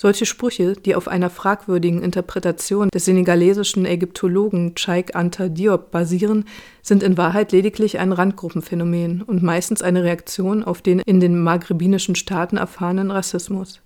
Solche 0.00 0.26
Sprüche, 0.26 0.74
die 0.74 0.94
auf 0.94 1.08
einer 1.08 1.28
fragwürdigen 1.28 2.04
Interpretation 2.04 2.88
des 2.94 3.04
senegalesischen 3.04 3.84
Ägyptologen 3.84 4.76
Cheikh 4.76 5.16
Anta 5.16 5.48
Diop 5.48 5.90
basieren, 5.90 6.44
sind 6.82 7.02
in 7.02 7.18
Wahrheit 7.18 7.50
lediglich 7.50 7.98
ein 7.98 8.12
Randgruppenphänomen 8.12 9.22
und 9.22 9.42
meistens 9.42 9.82
eine 9.82 10.04
Reaktion 10.04 10.62
auf 10.62 10.82
den 10.82 11.00
in 11.00 11.18
den 11.18 11.40
maghrebinischen 11.40 12.14
Staaten 12.14 12.58
erfahrenen 12.58 13.10
Rassismus. 13.10 13.80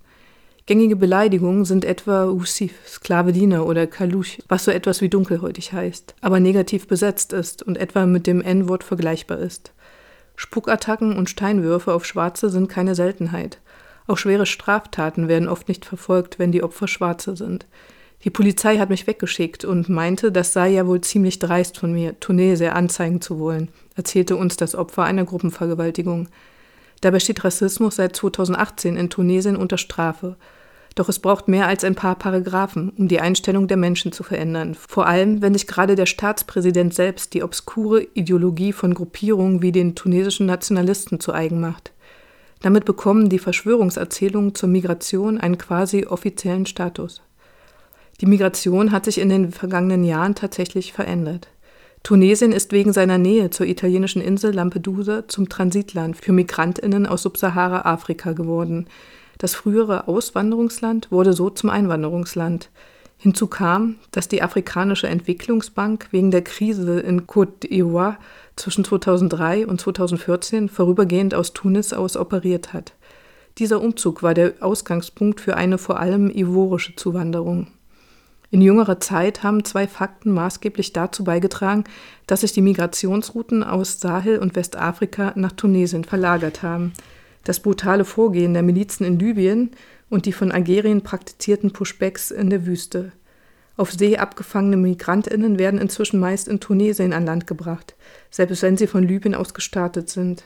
Gängige 0.66 0.96
Beleidigungen 0.96 1.64
sind 1.64 1.86
etwa 1.86 2.26
Usif, 2.26 2.74
Sklavediener 2.86 3.64
oder 3.64 3.86
Kalush, 3.86 4.36
was 4.48 4.64
so 4.66 4.70
etwas 4.70 5.00
wie 5.00 5.08
dunkelhäutig 5.08 5.72
heißt, 5.72 6.14
aber 6.20 6.40
negativ 6.40 6.88
besetzt 6.88 7.32
ist 7.32 7.62
und 7.62 7.78
etwa 7.78 8.04
mit 8.04 8.26
dem 8.26 8.42
N-Wort 8.42 8.84
vergleichbar 8.84 9.38
ist. 9.38 9.72
Spukattacken 10.36 11.16
und 11.16 11.30
Steinwürfe 11.30 11.94
auf 11.94 12.04
Schwarze 12.04 12.50
sind 12.50 12.68
keine 12.68 12.94
Seltenheit. 12.94 13.60
Auch 14.06 14.18
schwere 14.18 14.46
Straftaten 14.46 15.28
werden 15.28 15.48
oft 15.48 15.68
nicht 15.68 15.84
verfolgt, 15.84 16.38
wenn 16.38 16.52
die 16.52 16.62
Opfer 16.62 16.88
Schwarze 16.88 17.36
sind. 17.36 17.66
Die 18.24 18.30
Polizei 18.30 18.78
hat 18.78 18.90
mich 18.90 19.06
weggeschickt 19.06 19.64
und 19.64 19.88
meinte, 19.88 20.30
das 20.30 20.52
sei 20.52 20.68
ja 20.70 20.86
wohl 20.86 21.00
ziemlich 21.00 21.38
dreist 21.38 21.78
von 21.78 21.92
mir, 21.92 22.18
Tunesier 22.20 22.76
anzeigen 22.76 23.20
zu 23.20 23.38
wollen, 23.40 23.68
erzählte 23.96 24.36
uns 24.36 24.56
das 24.56 24.74
Opfer 24.74 25.02
einer 25.04 25.24
Gruppenvergewaltigung. 25.24 26.28
Dabei 27.00 27.18
steht 27.18 27.42
Rassismus 27.42 27.96
seit 27.96 28.14
2018 28.14 28.96
in 28.96 29.10
Tunesien 29.10 29.56
unter 29.56 29.76
Strafe. 29.76 30.36
Doch 30.94 31.08
es 31.08 31.18
braucht 31.18 31.48
mehr 31.48 31.66
als 31.66 31.84
ein 31.84 31.96
paar 31.96 32.14
Paragraphen, 32.14 32.90
um 32.90 33.08
die 33.08 33.18
Einstellung 33.18 33.66
der 33.66 33.78
Menschen 33.78 34.12
zu 34.12 34.22
verändern. 34.22 34.74
Vor 34.74 35.06
allem, 35.06 35.42
wenn 35.42 35.54
sich 35.54 35.66
gerade 35.66 35.96
der 35.96 36.06
Staatspräsident 36.06 36.94
selbst 36.94 37.34
die 37.34 37.42
obskure 37.42 38.06
Ideologie 38.14 38.72
von 38.72 38.94
Gruppierungen 38.94 39.62
wie 39.62 39.72
den 39.72 39.94
tunesischen 39.94 40.46
Nationalisten 40.46 41.18
zu 41.18 41.32
eigen 41.32 41.60
macht. 41.60 41.92
Damit 42.62 42.84
bekommen 42.84 43.28
die 43.28 43.40
Verschwörungserzählungen 43.40 44.54
zur 44.54 44.68
Migration 44.68 45.38
einen 45.38 45.58
quasi 45.58 46.06
offiziellen 46.06 46.66
Status. 46.66 47.20
Die 48.20 48.26
Migration 48.26 48.92
hat 48.92 49.04
sich 49.04 49.18
in 49.18 49.28
den 49.28 49.50
vergangenen 49.50 50.04
Jahren 50.04 50.36
tatsächlich 50.36 50.92
verändert. 50.92 51.48
Tunesien 52.04 52.52
ist 52.52 52.72
wegen 52.72 52.92
seiner 52.92 53.18
Nähe 53.18 53.50
zur 53.50 53.66
italienischen 53.66 54.22
Insel 54.22 54.52
Lampedusa 54.54 55.28
zum 55.28 55.48
Transitland 55.48 56.16
für 56.16 56.32
Migrantinnen 56.32 57.06
aus 57.06 57.22
Subsahara-Afrika 57.22 58.32
geworden. 58.32 58.86
Das 59.38 59.54
frühere 59.54 60.08
Auswanderungsland 60.08 61.10
wurde 61.10 61.32
so 61.32 61.50
zum 61.50 61.70
Einwanderungsland. 61.70 62.70
Hinzu 63.18 63.46
kam, 63.46 63.96
dass 64.10 64.26
die 64.26 64.42
Afrikanische 64.42 65.06
Entwicklungsbank 65.06 66.08
wegen 66.10 66.32
der 66.32 66.42
Krise 66.42 66.98
in 67.00 67.26
Côte 67.26 67.60
d'Ivoire 67.62 68.16
zwischen 68.56 68.84
2003 68.84 69.66
und 69.66 69.80
2014 69.80 70.68
vorübergehend 70.68 71.34
aus 71.34 71.52
Tunis 71.52 71.92
aus 71.92 72.16
operiert 72.16 72.72
hat. 72.72 72.94
Dieser 73.58 73.80
Umzug 73.80 74.22
war 74.22 74.34
der 74.34 74.54
Ausgangspunkt 74.60 75.40
für 75.40 75.56
eine 75.56 75.78
vor 75.78 76.00
allem 76.00 76.30
ivorische 76.30 76.96
Zuwanderung. 76.96 77.68
In 78.50 78.60
jüngerer 78.60 79.00
Zeit 79.00 79.42
haben 79.42 79.64
zwei 79.64 79.88
Fakten 79.88 80.30
maßgeblich 80.30 80.92
dazu 80.92 81.24
beigetragen, 81.24 81.84
dass 82.26 82.42
sich 82.42 82.52
die 82.52 82.60
Migrationsrouten 82.60 83.64
aus 83.64 83.98
Sahel 83.98 84.38
und 84.38 84.54
Westafrika 84.54 85.32
nach 85.36 85.52
Tunesien 85.52 86.04
verlagert 86.04 86.62
haben. 86.62 86.92
Das 87.44 87.60
brutale 87.60 88.04
Vorgehen 88.04 88.52
der 88.52 88.62
Milizen 88.62 89.04
in 89.06 89.18
Libyen 89.18 89.70
und 90.10 90.26
die 90.26 90.32
von 90.32 90.52
Algerien 90.52 91.00
praktizierten 91.00 91.72
Pushbacks 91.72 92.30
in 92.30 92.50
der 92.50 92.66
Wüste. 92.66 93.12
Auf 93.76 93.92
See 93.92 94.18
abgefangene 94.18 94.76
Migrantinnen 94.76 95.58
werden 95.58 95.80
inzwischen 95.80 96.20
meist 96.20 96.48
in 96.48 96.60
Tunesien 96.60 97.12
an 97.12 97.24
Land 97.26 97.46
gebracht, 97.46 97.94
selbst 98.30 98.62
wenn 98.62 98.76
sie 98.76 98.86
von 98.86 99.02
Libyen 99.02 99.34
aus 99.34 99.54
gestartet 99.54 100.10
sind. 100.10 100.44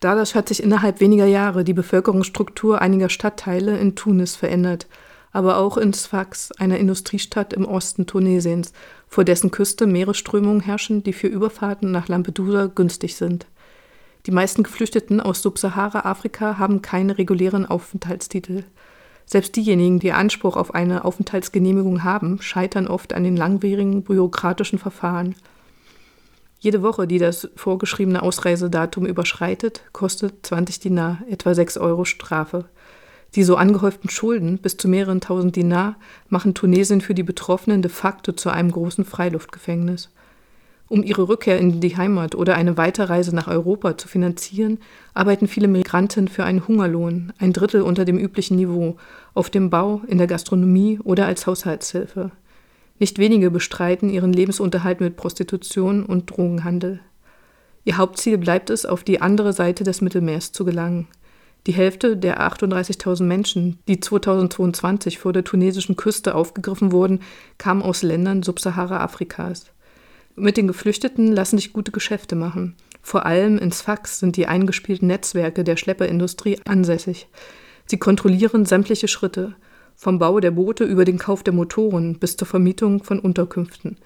Dadurch 0.00 0.34
hat 0.34 0.48
sich 0.48 0.62
innerhalb 0.62 1.00
weniger 1.00 1.26
Jahre 1.26 1.64
die 1.64 1.74
Bevölkerungsstruktur 1.74 2.80
einiger 2.80 3.08
Stadtteile 3.08 3.78
in 3.78 3.94
Tunis 3.94 4.36
verändert 4.36 4.86
aber 5.32 5.56
auch 5.56 5.78
in 5.78 5.94
Sfax, 5.94 6.52
einer 6.52 6.78
Industriestadt 6.78 7.52
im 7.52 7.64
Osten 7.64 8.06
Tunesiens, 8.06 8.72
vor 9.08 9.24
dessen 9.24 9.50
Küste 9.50 9.86
Meeresströmungen 9.86 10.60
herrschen, 10.60 11.02
die 11.02 11.14
für 11.14 11.26
Überfahrten 11.26 11.90
nach 11.90 12.08
Lampedusa 12.08 12.66
günstig 12.66 13.16
sind. 13.16 13.46
Die 14.26 14.30
meisten 14.30 14.62
Geflüchteten 14.62 15.20
aus 15.20 15.42
Subsahara-Afrika 15.42 16.58
haben 16.58 16.82
keine 16.82 17.18
regulären 17.18 17.66
Aufenthaltstitel. 17.66 18.64
Selbst 19.32 19.56
diejenigen, 19.56 19.98
die 19.98 20.12
Anspruch 20.12 20.56
auf 20.58 20.74
eine 20.74 21.06
Aufenthaltsgenehmigung 21.06 22.04
haben, 22.04 22.42
scheitern 22.42 22.86
oft 22.86 23.14
an 23.14 23.24
den 23.24 23.34
langwierigen 23.34 24.02
bürokratischen 24.02 24.78
Verfahren. 24.78 25.34
Jede 26.58 26.82
Woche, 26.82 27.06
die 27.06 27.16
das 27.16 27.48
vorgeschriebene 27.56 28.22
Ausreisedatum 28.22 29.06
überschreitet, 29.06 29.84
kostet 29.94 30.44
20 30.44 30.80
Dinar, 30.80 31.22
etwa 31.30 31.54
6 31.54 31.78
Euro 31.78 32.04
Strafe. 32.04 32.66
Die 33.34 33.42
so 33.42 33.56
angehäuften 33.56 34.10
Schulden 34.10 34.58
bis 34.58 34.76
zu 34.76 34.86
mehreren 34.86 35.22
tausend 35.22 35.56
Dinar 35.56 35.96
machen 36.28 36.52
Tunesien 36.52 37.00
für 37.00 37.14
die 37.14 37.22
Betroffenen 37.22 37.80
de 37.80 37.90
facto 37.90 38.32
zu 38.32 38.50
einem 38.50 38.70
großen 38.70 39.06
Freiluftgefängnis. 39.06 40.10
Um 40.88 41.02
ihre 41.02 41.28
Rückkehr 41.28 41.58
in 41.58 41.80
die 41.80 41.96
Heimat 41.96 42.34
oder 42.34 42.54
eine 42.54 42.76
Weiterreise 42.76 43.34
nach 43.34 43.48
Europa 43.48 43.96
zu 43.96 44.08
finanzieren, 44.08 44.78
arbeiten 45.14 45.48
viele 45.48 45.68
Migranten 45.68 46.28
für 46.28 46.44
einen 46.44 46.68
Hungerlohn, 46.68 47.32
ein 47.38 47.52
Drittel 47.52 47.82
unter 47.82 48.04
dem 48.04 48.18
üblichen 48.18 48.56
Niveau, 48.56 48.96
auf 49.32 49.48
dem 49.48 49.70
Bau, 49.70 50.02
in 50.06 50.18
der 50.18 50.26
Gastronomie 50.26 50.98
oder 51.02 51.26
als 51.26 51.46
Haushaltshilfe. 51.46 52.30
Nicht 52.98 53.18
wenige 53.18 53.50
bestreiten 53.50 54.10
ihren 54.10 54.32
Lebensunterhalt 54.32 55.00
mit 55.00 55.16
Prostitution 55.16 56.04
und 56.04 56.30
Drogenhandel. 56.30 57.00
Ihr 57.84 57.96
Hauptziel 57.96 58.38
bleibt 58.38 58.70
es, 58.70 58.86
auf 58.86 59.02
die 59.02 59.20
andere 59.20 59.52
Seite 59.52 59.82
des 59.82 60.02
Mittelmeers 60.02 60.52
zu 60.52 60.64
gelangen. 60.64 61.08
Die 61.66 61.72
Hälfte 61.72 62.16
der 62.16 62.40
38.000 62.40 63.22
Menschen, 63.22 63.78
die 63.88 64.00
2022 64.00 65.18
vor 65.18 65.32
der 65.32 65.44
tunesischen 65.44 65.96
Küste 65.96 66.34
aufgegriffen 66.34 66.92
wurden, 66.92 67.20
kamen 67.58 67.82
aus 67.82 68.02
Ländern 68.02 68.42
Subsahara-Afrikas. 68.42 69.66
Mit 70.34 70.56
den 70.56 70.66
Geflüchteten 70.66 71.30
lassen 71.30 71.58
sich 71.58 71.72
gute 71.72 71.92
Geschäfte 71.92 72.36
machen. 72.36 72.74
Vor 73.02 73.26
allem 73.26 73.58
in 73.58 73.72
Sfax 73.72 74.18
sind 74.18 74.36
die 74.36 74.46
eingespielten 74.46 75.08
Netzwerke 75.08 75.64
der 75.64 75.76
Schlepperindustrie 75.76 76.58
ansässig. 76.64 77.28
Sie 77.86 77.98
kontrollieren 77.98 78.64
sämtliche 78.64 79.08
Schritte, 79.08 79.54
vom 79.94 80.18
Bau 80.18 80.40
der 80.40 80.52
Boote 80.52 80.84
über 80.84 81.04
den 81.04 81.18
Kauf 81.18 81.42
der 81.42 81.52
Motoren 81.52 82.18
bis 82.18 82.36
zur 82.36 82.48
Vermietung 82.48 83.04
von 83.04 83.18
Unterkünften. 83.18 83.98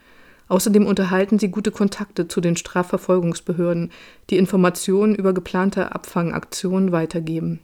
Außerdem 0.49 0.87
unterhalten 0.87 1.39
sie 1.39 1.49
gute 1.49 1.71
Kontakte 1.71 2.29
zu 2.29 2.41
den 2.41 2.57
Strafverfolgungsbehörden, 2.57 3.91
die 4.31 4.37
Informationen 4.37 5.15
über 5.15 5.33
geplante 5.33 5.95
Abfangaktionen 5.95 6.93
weitergeben. 6.93 7.61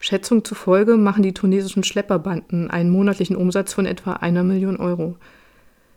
Schätzung 0.00 0.44
zufolge 0.44 0.96
machen 0.96 1.22
die 1.22 1.34
tunesischen 1.34 1.84
Schlepperbanden 1.84 2.70
einen 2.70 2.90
monatlichen 2.90 3.36
Umsatz 3.36 3.72
von 3.72 3.86
etwa 3.86 4.14
einer 4.14 4.42
Million 4.42 4.78
Euro. 4.78 5.16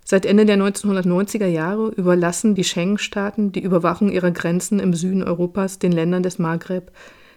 Seit 0.08 0.28
Ende 0.28 0.46
der 0.46 0.58
1990er 0.58 1.48
Jahre 1.48 1.90
überlassen 1.90 2.54
die 2.54 2.64
Schengen-Staaten 2.64 3.52
die 3.52 3.64
Überwachung 3.64 4.12
ihrer 4.12 4.30
Grenzen 4.30 4.80
im 4.80 4.94
Süden 4.94 5.24
Europas 5.24 5.80
den 5.80 5.92
Ländern 5.92 6.22
des 6.22 6.38
Maghreb. 6.38 6.92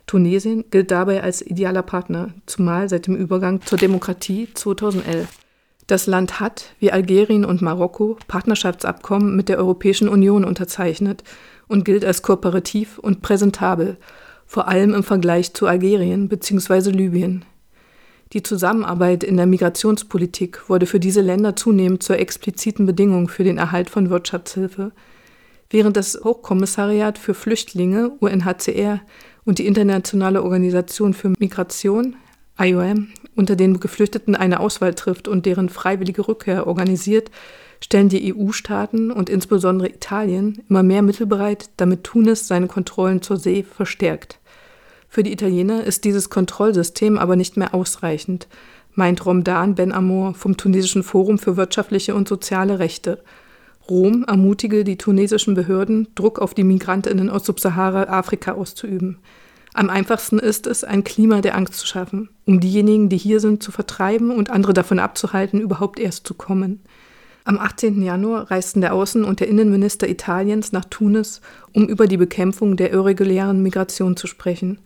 Tunesien 0.07 0.64
gilt 0.70 0.90
dabei 0.90 1.22
als 1.22 1.40
idealer 1.40 1.83
Partner, 1.83 2.35
zumal 2.44 2.90
seit 2.90 3.07
dem 3.07 3.16
Übergang 3.16 3.62
zur 3.62 3.78
Demokratie 3.78 4.48
2011. 4.52 5.28
Das 5.87 6.07
Land 6.07 6.40
hat, 6.40 6.74
wie 6.78 6.92
Algerien 6.92 7.46
und 7.46 7.62
Marokko, 7.62 8.18
Partnerschaftsabkommen 8.28 9.35
mit 9.35 9.48
der 9.48 9.57
Europäischen 9.57 10.11
Union 10.11 10.44
unterzeichnet 10.44 11.24
und 11.68 11.87
gilt 11.87 12.04
als 12.04 12.20
kooperativ 12.20 12.98
und 12.98 13.22
präsentabel, 13.22 13.96
vor 14.44 14.68
allem 14.68 14.92
im 14.92 15.02
Vergleich 15.02 15.54
zu 15.54 15.66
Algerien 15.66 16.28
bzw. 16.28 16.90
Libyen. 16.90 17.46
Die 18.35 18.43
Zusammenarbeit 18.43 19.25
in 19.25 19.38
der 19.38 19.47
Migrationspolitik 19.47 20.69
wurde 20.69 20.85
für 20.85 21.01
diese 21.01 21.23
Länder 21.23 21.57
zunehmend 21.57 22.03
zur 22.03 22.19
expliziten 22.19 22.85
Bedingung 22.85 23.29
für 23.29 23.43
den 23.43 23.57
Erhalt 23.57 23.88
von 23.88 24.11
Wirtschaftshilfe, 24.11 24.93
während 25.71 25.97
das 25.97 26.21
Hochkommissariat 26.23 27.17
für 27.17 27.33
Flüchtlinge 27.33 28.11
UNHCR 28.21 29.01
und 29.47 29.59
die 29.59 29.67
Internationale 29.67 30.43
Organisation 30.43 31.14
für 31.14 31.33
Migration 31.38 32.17
IOM 32.61 33.09
unter 33.35 33.57
den 33.57 33.81
Geflüchteten 33.81 34.35
eine 34.35 34.61
Auswahl 34.61 34.95
trifft 34.95 35.27
und 35.27 35.47
deren 35.47 35.69
freiwillige 35.69 36.27
Rückkehr 36.27 36.67
organisiert, 36.67 37.31
stellen 37.83 38.09
die 38.09 38.35
EU-Staaten 38.35 39.11
und 39.11 39.31
insbesondere 39.31 39.88
Italien 39.88 40.64
immer 40.69 40.83
mehr 40.83 41.03
Mittel 41.03 41.27
bereit, 41.27 41.71
damit 41.77 42.05
Tunis 42.05 42.49
seine 42.49 42.67
Kontrollen 42.67 43.23
zur 43.23 43.37
See 43.37 43.62
verstärkt. 43.62 44.41
Für 45.09 45.23
die 45.23 45.33
Italiener 45.33 45.85
ist 45.85 46.05
dieses 46.05 46.31
Kontrollsystem 46.31 47.18
aber 47.18 47.35
nicht 47.35 47.57
mehr 47.57 47.75
ausreichend, 47.75 48.47
meint 48.94 49.25
Romdan 49.25 49.75
Ben 49.75 49.92
Amour 49.92 50.35
vom 50.35 50.57
tunesischen 50.57 51.03
Forum 51.03 51.38
für 51.38 51.57
wirtschaftliche 51.57 52.14
und 52.14 52.29
soziale 52.29 52.79
Rechte. 52.79 53.23
Rom 53.88 54.25
ermutige 54.25 54.85
die 54.85 54.99
tunesischen 54.99 55.55
Behörden, 55.55 56.09
Druck 56.14 56.38
auf 56.38 56.53
die 56.53 56.64
Migrantinnen 56.64 57.31
aus 57.31 57.47
Subsahara-Afrika 57.47 58.53
auszuüben. 58.53 59.18
Am 59.73 59.88
einfachsten 59.88 60.38
ist 60.38 60.66
es, 60.66 60.85
ein 60.85 61.05
Klima 61.05 61.40
der 61.40 61.55
Angst 61.55 61.75
zu 61.75 61.87
schaffen, 61.87 62.29
um 62.44 62.61
diejenigen, 62.61 63.09
die 63.09 63.16
hier 63.16 63.40
sind, 63.40 63.62
zu 63.62 63.71
vertreiben 63.71 64.31
und 64.31 64.51
andere 64.51 64.75
davon 64.75 64.99
abzuhalten, 64.99 65.61
überhaupt 65.61 65.99
erst 65.99 66.27
zu 66.27 66.35
kommen. 66.35 66.81
Am 67.44 67.59
18. 67.59 68.03
Januar 68.03 68.51
reisten 68.51 68.83
der 68.83 68.92
Außen- 68.92 69.25
und 69.25 69.40
der 69.40 69.49
Innenminister 69.49 70.09
Italiens 70.09 70.73
nach 70.73 70.85
Tunis, 70.85 71.40
um 71.73 71.87
über 71.87 72.07
die 72.07 72.18
Bekämpfung 72.18 72.77
der 72.77 72.92
irregulären 72.92 73.62
Migration 73.62 74.16
zu 74.16 74.27
sprechen. 74.27 74.81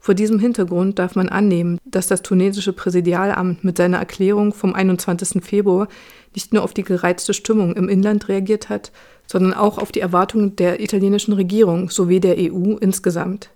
Vor 0.00 0.14
diesem 0.14 0.38
Hintergrund 0.38 0.98
darf 0.98 1.14
man 1.14 1.28
annehmen, 1.28 1.78
dass 1.84 2.06
das 2.06 2.22
tunesische 2.22 2.72
Präsidialamt 2.72 3.62
mit 3.64 3.76
seiner 3.76 3.98
Erklärung 3.98 4.54
vom 4.54 4.74
21. 4.74 5.44
Februar 5.44 5.88
nicht 6.34 6.54
nur 6.54 6.62
auf 6.62 6.72
die 6.72 6.84
gereizte 6.84 7.34
Stimmung 7.34 7.76
im 7.76 7.88
Inland 7.88 8.28
reagiert 8.28 8.70
hat, 8.70 8.92
sondern 9.26 9.52
auch 9.52 9.76
auf 9.76 9.92
die 9.92 10.00
Erwartungen 10.00 10.56
der 10.56 10.80
italienischen 10.80 11.34
Regierung 11.34 11.90
sowie 11.90 12.18
der 12.18 12.36
EU 12.38 12.76
insgesamt. 12.78 13.50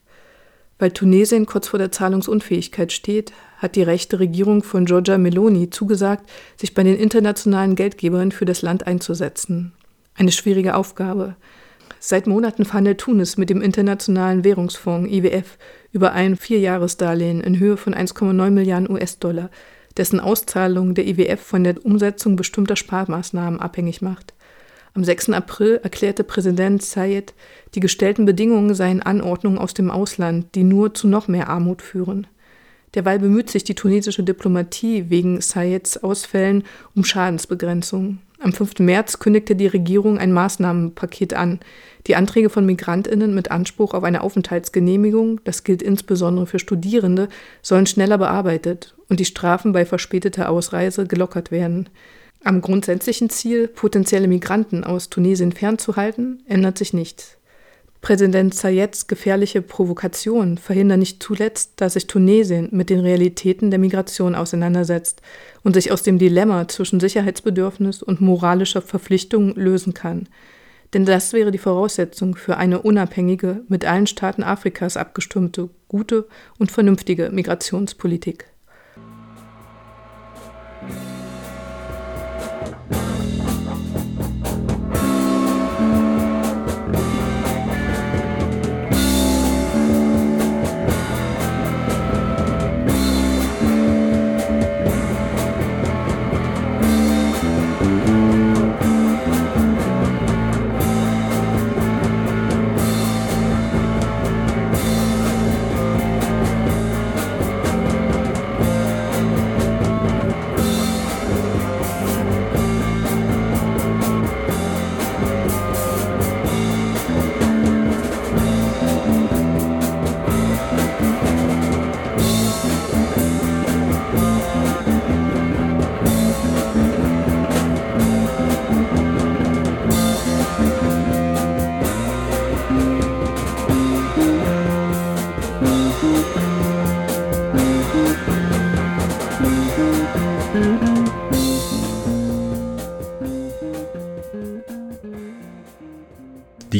Weil 0.78 0.90
Tunesien 0.90 1.46
kurz 1.46 1.68
vor 1.68 1.78
der 1.78 1.92
Zahlungsunfähigkeit 1.92 2.92
steht, 2.92 3.32
hat 3.58 3.74
die 3.74 3.82
rechte 3.82 4.18
Regierung 4.18 4.62
von 4.62 4.84
Giorgia 4.84 5.16
Meloni 5.16 5.70
zugesagt, 5.70 6.28
sich 6.56 6.74
bei 6.74 6.82
den 6.82 6.96
internationalen 6.96 7.74
Geldgebern 7.74 8.32
für 8.32 8.44
das 8.44 8.60
Land 8.60 8.86
einzusetzen. 8.86 9.72
Eine 10.14 10.32
schwierige 10.32 10.74
Aufgabe. 10.74 11.36
Seit 12.00 12.26
Monaten 12.26 12.66
verhandelt 12.66 12.98
Tunis 12.98 13.38
mit 13.38 13.48
dem 13.48 13.62
Internationalen 13.62 14.44
Währungsfonds 14.44 15.10
IWF 15.10 15.56
über 15.94 16.12
ein 16.12 16.36
Vierjahresdarlehen 16.36 17.40
in 17.40 17.58
Höhe 17.60 17.76
von 17.76 17.94
1,9 17.94 18.50
Milliarden 18.50 18.90
US-Dollar, 18.90 19.48
dessen 19.96 20.18
Auszahlung 20.18 20.94
der 20.94 21.06
IWF 21.06 21.40
von 21.40 21.62
der 21.62 21.86
Umsetzung 21.86 22.34
bestimmter 22.34 22.74
Sparmaßnahmen 22.74 23.60
abhängig 23.60 24.02
macht. 24.02 24.34
Am 24.94 25.04
6. 25.04 25.30
April 25.30 25.80
erklärte 25.84 26.24
Präsident 26.24 26.82
Sayed, 26.82 27.32
die 27.76 27.80
gestellten 27.80 28.26
Bedingungen 28.26 28.74
seien 28.74 29.02
Anordnungen 29.02 29.58
aus 29.58 29.72
dem 29.72 29.88
Ausland, 29.88 30.54
die 30.56 30.64
nur 30.64 30.94
zu 30.94 31.06
noch 31.06 31.28
mehr 31.28 31.48
Armut 31.48 31.80
führen. 31.80 32.26
Derweil 32.96 33.20
bemüht 33.20 33.50
sich 33.50 33.62
die 33.62 33.76
tunesische 33.76 34.24
Diplomatie 34.24 35.10
wegen 35.10 35.40
Sayeds 35.40 36.02
Ausfällen 36.02 36.64
um 36.96 37.04
Schadensbegrenzung. 37.04 38.18
Am 38.40 38.52
5. 38.52 38.80
März 38.80 39.20
kündigte 39.20 39.56
die 39.56 39.66
Regierung 39.66 40.18
ein 40.18 40.32
Maßnahmenpaket 40.32 41.34
an. 41.34 41.60
Die 42.06 42.16
Anträge 42.16 42.50
von 42.50 42.66
Migrantinnen 42.66 43.34
mit 43.34 43.50
Anspruch 43.50 43.94
auf 43.94 44.04
eine 44.04 44.22
Aufenthaltsgenehmigung, 44.22 45.40
das 45.44 45.64
gilt 45.64 45.82
insbesondere 45.82 46.46
für 46.46 46.58
Studierende, 46.58 47.28
sollen 47.62 47.86
schneller 47.86 48.18
bearbeitet 48.18 48.94
und 49.08 49.20
die 49.20 49.24
Strafen 49.24 49.72
bei 49.72 49.86
verspäteter 49.86 50.50
Ausreise 50.50 51.06
gelockert 51.06 51.50
werden. 51.50 51.88
Am 52.42 52.60
grundsätzlichen 52.60 53.30
Ziel, 53.30 53.68
potenzielle 53.68 54.28
Migranten 54.28 54.84
aus 54.84 55.08
Tunesien 55.08 55.52
fernzuhalten, 55.52 56.42
ändert 56.46 56.76
sich 56.76 56.92
nichts. 56.92 57.38
Präsident 58.04 58.54
Zayeds 58.54 59.06
gefährliche 59.06 59.62
Provokation 59.62 60.58
verhindern 60.58 60.98
nicht 60.98 61.22
zuletzt, 61.22 61.72
dass 61.76 61.94
sich 61.94 62.06
Tunesien 62.06 62.68
mit 62.70 62.90
den 62.90 63.00
Realitäten 63.00 63.70
der 63.70 63.78
Migration 63.78 64.34
auseinandersetzt 64.34 65.22
und 65.62 65.72
sich 65.72 65.90
aus 65.90 66.02
dem 66.02 66.18
Dilemma 66.18 66.68
zwischen 66.68 67.00
Sicherheitsbedürfnis 67.00 68.02
und 68.02 68.20
moralischer 68.20 68.82
Verpflichtung 68.82 69.54
lösen 69.54 69.94
kann. 69.94 70.28
Denn 70.92 71.06
das 71.06 71.32
wäre 71.32 71.50
die 71.50 71.56
Voraussetzung 71.56 72.36
für 72.36 72.58
eine 72.58 72.82
unabhängige, 72.82 73.62
mit 73.68 73.86
allen 73.86 74.06
Staaten 74.06 74.42
Afrikas 74.42 74.98
abgestimmte, 74.98 75.70
gute 75.88 76.28
und 76.58 76.70
vernünftige 76.70 77.30
Migrationspolitik. 77.30 78.44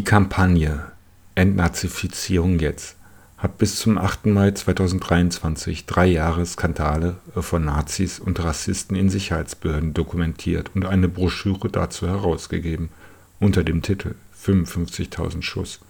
Die 0.05 0.11
Kampagne 0.11 0.93
Entnazifizierung 1.35 2.59
jetzt 2.59 2.97
hat 3.39 3.57
bis 3.57 3.77
zum 3.77 3.97
8. 3.97 4.27
Mai 4.27 4.51
2023 4.51 5.87
drei 5.87 6.05
Jahre 6.05 6.45
Skandale 6.45 7.17
von 7.35 7.65
Nazis 7.65 8.21
und 8.21 8.39
Rassisten 8.45 8.99
in 8.99 9.09
Sicherheitsbehörden 9.09 9.95
dokumentiert 9.95 10.73
und 10.75 10.85
eine 10.85 11.09
Broschüre 11.09 11.71
dazu 11.71 12.07
herausgegeben 12.07 12.91
unter 13.41 13.65
dem 13.65 13.81
Titel 13.81 14.15
55.000 14.39 15.41
Schuss 15.41 15.81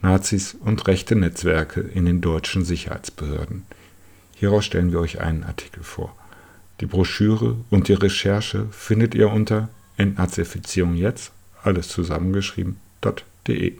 Nazis 0.00 0.56
und 0.58 0.86
rechte 0.86 1.14
Netzwerke 1.14 1.82
in 1.82 2.06
den 2.06 2.22
deutschen 2.22 2.64
Sicherheitsbehörden. 2.64 3.66
Hieraus 4.36 4.64
stellen 4.64 4.92
wir 4.92 5.00
euch 5.00 5.20
einen 5.20 5.44
Artikel 5.44 5.82
vor. 5.82 6.16
Die 6.80 6.86
Broschüre 6.86 7.58
und 7.68 7.88
die 7.88 7.92
Recherche 7.92 8.64
findet 8.70 9.14
ihr 9.14 9.30
unter 9.30 9.68
Entnazifizierung 9.98 10.94
jetzt, 10.94 11.32
alles 11.62 11.90
zusammengeschrieben.de. 13.48 13.72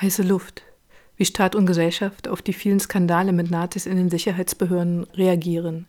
Heiße 0.00 0.22
Luft. 0.22 0.62
Wie 1.16 1.24
Staat 1.24 1.56
und 1.56 1.66
Gesellschaft 1.66 2.28
auf 2.28 2.42
die 2.42 2.52
vielen 2.52 2.78
Skandale 2.78 3.32
mit 3.32 3.50
Nazis 3.50 3.86
in 3.86 3.96
den 3.96 4.08
Sicherheitsbehörden 4.10 5.04
reagieren. 5.14 5.86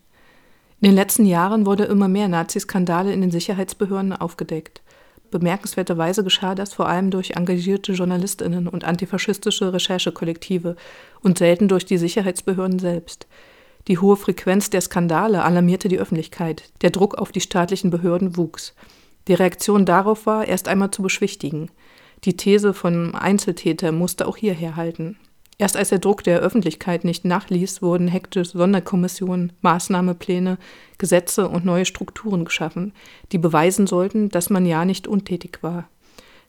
In 0.82 0.89
den 0.89 0.95
letzten 0.95 1.26
Jahren 1.26 1.66
wurde 1.66 1.84
immer 1.84 2.08
mehr 2.08 2.28
Nazi-Skandale 2.28 3.14
in 3.14 3.22
den 3.22 3.30
Sicherheitsbehörden 3.30 4.14
aufgedeckt. 4.14 4.82
Bemerkenswerterweise 5.30 6.24
geschah 6.24 6.56
das 6.56 6.74
vor 6.74 6.89
allem 6.89 7.12
durch 7.12 7.32
engagierte 7.32 7.91
JournalistInnen 7.91 8.68
und 8.68 8.84
antifaschistische 8.84 9.72
Recherchekollektive 9.72 10.76
und 11.22 11.38
selten 11.38 11.68
durch 11.68 11.86
die 11.86 12.00
Sicherheitsbehörden 12.00 12.80
selbst. 12.80 13.28
Die 13.88 14.00
hohe 14.00 14.18
Frequenz 14.18 14.72
der 14.72 14.82
Skandale 14.82 15.43
alarmierte 15.43 15.88
die 15.88 16.00
Öffentlichkeit. 16.00 16.64
Der 16.82 16.89
Druck 16.89 17.16
auf 17.16 17.32
die 17.32 17.41
staatlichen 17.41 17.91
Behörden 17.91 18.36
wuchs. 18.36 18.74
Die 19.28 19.36
Reaktion 19.36 19.86
darauf 19.86 20.26
war, 20.26 20.47
erst 20.47 20.68
einmal 20.68 20.89
zu 20.89 21.04
beschwichtigen. 21.04 21.70
Die 22.26 22.36
These 22.36 22.74
von 22.74 23.15
Einzeltäter 23.15 23.91
musste 23.91 24.28
auch 24.28 24.38
hier 24.38 24.53
herhalten. 24.53 25.17
Erst 25.57 25.76
als 25.76 25.89
der 25.89 25.99
Druck 25.99 26.24
der 26.24 26.39
Öffentlichkeit 26.39 27.03
nicht 27.03 27.26
nachließ, 27.26 27.82
wurden 27.82 28.07
hektisch 28.07 28.51
Sonderkommissionen, 28.51 29.51
Maßnahmepläne, 29.61 30.57
Gesetze 30.97 31.49
und 31.49 31.65
neue 31.65 31.86
Strukturen 31.86 32.45
geschaffen, 32.45 32.93
die 33.34 33.38
beweisen 33.38 33.86
sollten, 33.86 34.30
dass 34.30 34.49
man 34.49 34.65
ja 34.65 34.86
nicht 34.86 35.05
untätig 35.05 35.59
war. 35.61 35.89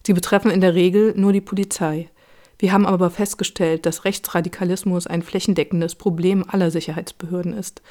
Sie 0.07 0.13
betreffen 0.13 0.53
in 0.53 0.61
der 0.61 0.75
Regel 0.75 1.13
nur 1.17 1.33
die 1.33 1.41
Polizei. 1.41 2.09
Wir 2.59 2.73
haben 2.73 2.87
aber 2.87 3.11
festgestellt, 3.11 3.85
dass 3.85 4.05
Rechtsradikalismus 4.05 5.07
ein 5.07 5.23
flächendeckendes 5.23 5.97
Problem 5.97 6.45
aller 6.47 6.71
Sicherheitsbehörden 6.71 7.53
ist. 7.53 7.83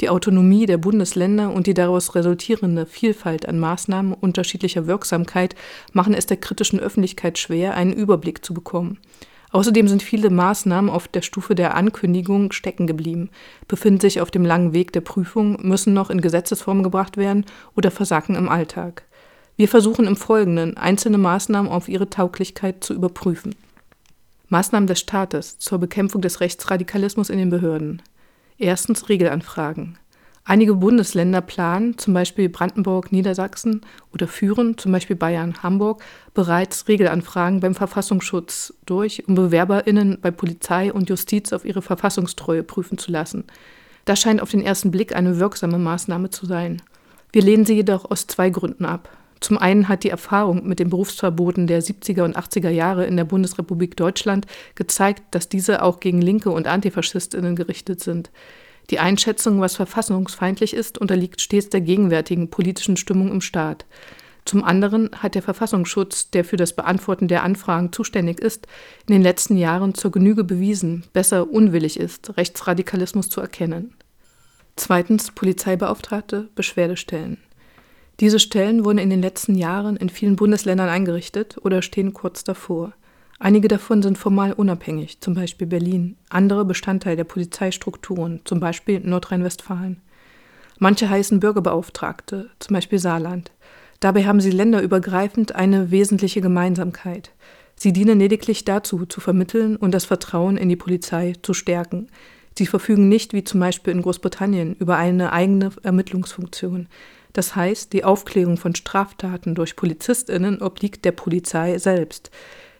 Die 0.00 0.08
Autonomie 0.08 0.66
der 0.66 0.78
Bundesländer 0.78 1.52
und 1.52 1.66
die 1.66 1.74
daraus 1.74 2.14
resultierende 2.14 2.86
Vielfalt 2.86 3.46
an 3.46 3.58
Maßnahmen 3.58 4.14
unterschiedlicher 4.14 4.86
Wirksamkeit 4.86 5.54
machen 5.92 6.14
es 6.14 6.26
der 6.26 6.38
kritischen 6.38 6.80
Öffentlichkeit 6.80 7.38
schwer, 7.38 7.74
einen 7.74 7.92
Überblick 7.92 8.44
zu 8.44 8.54
bekommen. 8.54 8.98
Außerdem 9.52 9.86
sind 9.86 10.02
viele 10.02 10.30
Maßnahmen 10.30 10.90
auf 10.90 11.08
der 11.08 11.20
Stufe 11.20 11.54
der 11.54 11.76
Ankündigung 11.76 12.52
stecken 12.52 12.86
geblieben, 12.86 13.28
befinden 13.68 14.00
sich 14.00 14.20
auf 14.22 14.30
dem 14.30 14.46
langen 14.46 14.72
Weg 14.72 14.92
der 14.92 15.02
Prüfung, 15.02 15.58
müssen 15.60 15.92
noch 15.92 16.08
in 16.08 16.22
Gesetzesform 16.22 16.82
gebracht 16.82 17.18
werden 17.18 17.44
oder 17.76 17.90
versacken 17.90 18.34
im 18.34 18.48
Alltag. 18.48 19.04
Wir 19.56 19.68
versuchen 19.68 20.06
im 20.06 20.16
Folgenden, 20.16 20.78
einzelne 20.78 21.18
Maßnahmen 21.18 21.70
auf 21.70 21.88
ihre 21.88 22.08
Tauglichkeit 22.08 22.82
zu 22.82 22.94
überprüfen. 22.94 23.54
Maßnahmen 24.48 24.86
des 24.86 25.00
Staates 25.00 25.58
zur 25.58 25.78
Bekämpfung 25.78 26.22
des 26.22 26.40
Rechtsradikalismus 26.40 27.28
in 27.28 27.38
den 27.38 27.50
Behörden. 27.50 28.00
Erstens 28.58 29.08
Regelanfragen. 29.08 29.98
Einige 30.44 30.74
Bundesländer 30.74 31.40
planen, 31.40 31.98
zum 31.98 32.14
Beispiel 32.14 32.48
Brandenburg, 32.48 33.12
Niedersachsen 33.12 33.82
oder 34.12 34.26
führen, 34.26 34.76
zum 34.76 34.90
Beispiel 34.90 35.14
Bayern, 35.14 35.62
Hamburg, 35.62 36.02
bereits 36.34 36.88
Regelanfragen 36.88 37.60
beim 37.60 37.76
Verfassungsschutz 37.76 38.74
durch, 38.84 39.28
um 39.28 39.36
BewerberInnen 39.36 40.18
bei 40.20 40.32
Polizei 40.32 40.92
und 40.92 41.08
Justiz 41.08 41.52
auf 41.52 41.64
ihre 41.64 41.80
Verfassungstreue 41.80 42.64
prüfen 42.64 42.98
zu 42.98 43.12
lassen. 43.12 43.44
Das 44.04 44.20
scheint 44.20 44.42
auf 44.42 44.50
den 44.50 44.62
ersten 44.62 44.90
Blick 44.90 45.14
eine 45.14 45.38
wirksame 45.38 45.78
Maßnahme 45.78 46.30
zu 46.30 46.44
sein. 46.44 46.82
Wir 47.30 47.42
lehnen 47.42 47.64
sie 47.64 47.74
jedoch 47.74 48.10
aus 48.10 48.26
zwei 48.26 48.50
Gründen 48.50 48.84
ab. 48.84 49.08
Zum 49.42 49.58
einen 49.58 49.88
hat 49.88 50.04
die 50.04 50.10
Erfahrung 50.10 50.68
mit 50.68 50.78
den 50.78 50.88
Berufsverboten 50.88 51.66
der 51.66 51.82
70er 51.82 52.22
und 52.22 52.38
80er 52.38 52.70
Jahre 52.70 53.06
in 53.06 53.16
der 53.16 53.24
Bundesrepublik 53.24 53.96
Deutschland 53.96 54.46
gezeigt, 54.76 55.22
dass 55.32 55.48
diese 55.48 55.82
auch 55.82 55.98
gegen 55.98 56.22
Linke 56.22 56.50
und 56.50 56.68
Antifaschistinnen 56.68 57.56
gerichtet 57.56 58.00
sind. 58.00 58.30
Die 58.90 59.00
Einschätzung, 59.00 59.60
was 59.60 59.74
verfassungsfeindlich 59.74 60.74
ist, 60.74 60.96
unterliegt 60.96 61.40
stets 61.40 61.70
der 61.70 61.80
gegenwärtigen 61.80 62.50
politischen 62.50 62.96
Stimmung 62.96 63.32
im 63.32 63.40
Staat. 63.40 63.84
Zum 64.44 64.62
anderen 64.62 65.10
hat 65.12 65.34
der 65.34 65.42
Verfassungsschutz, 65.42 66.30
der 66.30 66.44
für 66.44 66.56
das 66.56 66.74
Beantworten 66.74 67.26
der 67.26 67.42
Anfragen 67.42 67.92
zuständig 67.92 68.38
ist, 68.38 68.68
in 69.08 69.12
den 69.12 69.22
letzten 69.22 69.56
Jahren 69.56 69.94
zur 69.94 70.12
Genüge 70.12 70.44
bewiesen, 70.44 71.02
besser 71.12 71.50
unwillig 71.50 71.98
ist, 71.98 72.36
Rechtsradikalismus 72.36 73.28
zu 73.28 73.40
erkennen. 73.40 73.94
Zweitens 74.76 75.32
Polizeibeauftragte, 75.32 76.48
Beschwerdestellen. 76.54 77.38
Diese 78.22 78.38
Stellen 78.38 78.84
wurden 78.84 78.98
in 78.98 79.10
den 79.10 79.20
letzten 79.20 79.56
Jahren 79.56 79.96
in 79.96 80.08
vielen 80.08 80.36
Bundesländern 80.36 80.88
eingerichtet 80.88 81.56
oder 81.64 81.82
stehen 81.82 82.14
kurz 82.14 82.44
davor. 82.44 82.92
Einige 83.40 83.66
davon 83.66 84.00
sind 84.00 84.16
formal 84.16 84.52
unabhängig, 84.52 85.20
zum 85.20 85.34
Beispiel 85.34 85.66
Berlin, 85.66 86.14
andere 86.28 86.64
Bestandteil 86.64 87.16
der 87.16 87.24
Polizeistrukturen, 87.24 88.40
zum 88.44 88.60
Beispiel 88.60 89.00
Nordrhein-Westfalen. 89.00 90.00
Manche 90.78 91.10
heißen 91.10 91.40
Bürgerbeauftragte, 91.40 92.48
zum 92.60 92.74
Beispiel 92.74 93.00
Saarland. 93.00 93.50
Dabei 93.98 94.24
haben 94.24 94.40
sie 94.40 94.52
länderübergreifend 94.52 95.56
eine 95.56 95.90
wesentliche 95.90 96.40
Gemeinsamkeit. 96.40 97.32
Sie 97.74 97.92
dienen 97.92 98.20
lediglich 98.20 98.64
dazu, 98.64 99.04
zu 99.04 99.20
vermitteln 99.20 99.74
und 99.74 99.92
das 99.92 100.04
Vertrauen 100.04 100.56
in 100.56 100.68
die 100.68 100.76
Polizei 100.76 101.32
zu 101.42 101.54
stärken. 101.54 102.06
Sie 102.56 102.66
verfügen 102.66 103.08
nicht, 103.08 103.32
wie 103.32 103.42
zum 103.42 103.58
Beispiel 103.58 103.92
in 103.92 104.02
Großbritannien, 104.02 104.76
über 104.76 104.96
eine 104.96 105.32
eigene 105.32 105.72
Ermittlungsfunktion. 105.82 106.86
Das 107.32 107.56
heißt, 107.56 107.92
die 107.92 108.04
Aufklärung 108.04 108.56
von 108.56 108.74
Straftaten 108.74 109.54
durch 109.54 109.76
Polizistinnen 109.76 110.60
obliegt 110.60 111.04
der 111.04 111.12
Polizei 111.12 111.78
selbst. 111.78 112.30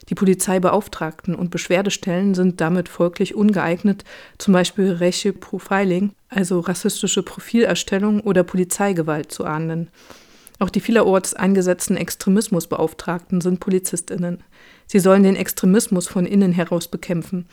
Die 0.08 0.14
Polizeibeauftragten 0.14 1.34
und 1.34 1.50
Beschwerdestellen 1.50 2.34
sind 2.34 2.60
damit 2.60 2.88
folglich 2.88 3.34
ungeeignet, 3.34 4.04
zum 4.36 4.52
Beispiel 4.52 4.92
Racial 4.92 5.32
Profiling, 5.32 6.12
also 6.28 6.60
rassistische 6.60 7.22
Profilerstellung 7.22 8.20
oder 8.20 8.42
Polizeigewalt 8.42 9.30
zu 9.30 9.44
ahnden. 9.44 9.88
Auch 10.58 10.70
die 10.70 10.80
vielerorts 10.80 11.34
eingesetzten 11.34 11.96
Extremismusbeauftragten 11.96 13.40
sind 13.40 13.60
PolizistInnen. 13.60 14.44
Sie 14.86 14.98
sollen 14.98 15.22
den 15.22 15.36
Extremismus 15.36 16.08
von 16.08 16.26
innen 16.26 16.52
heraus 16.52 16.88
bekämpfen. 16.88 17.46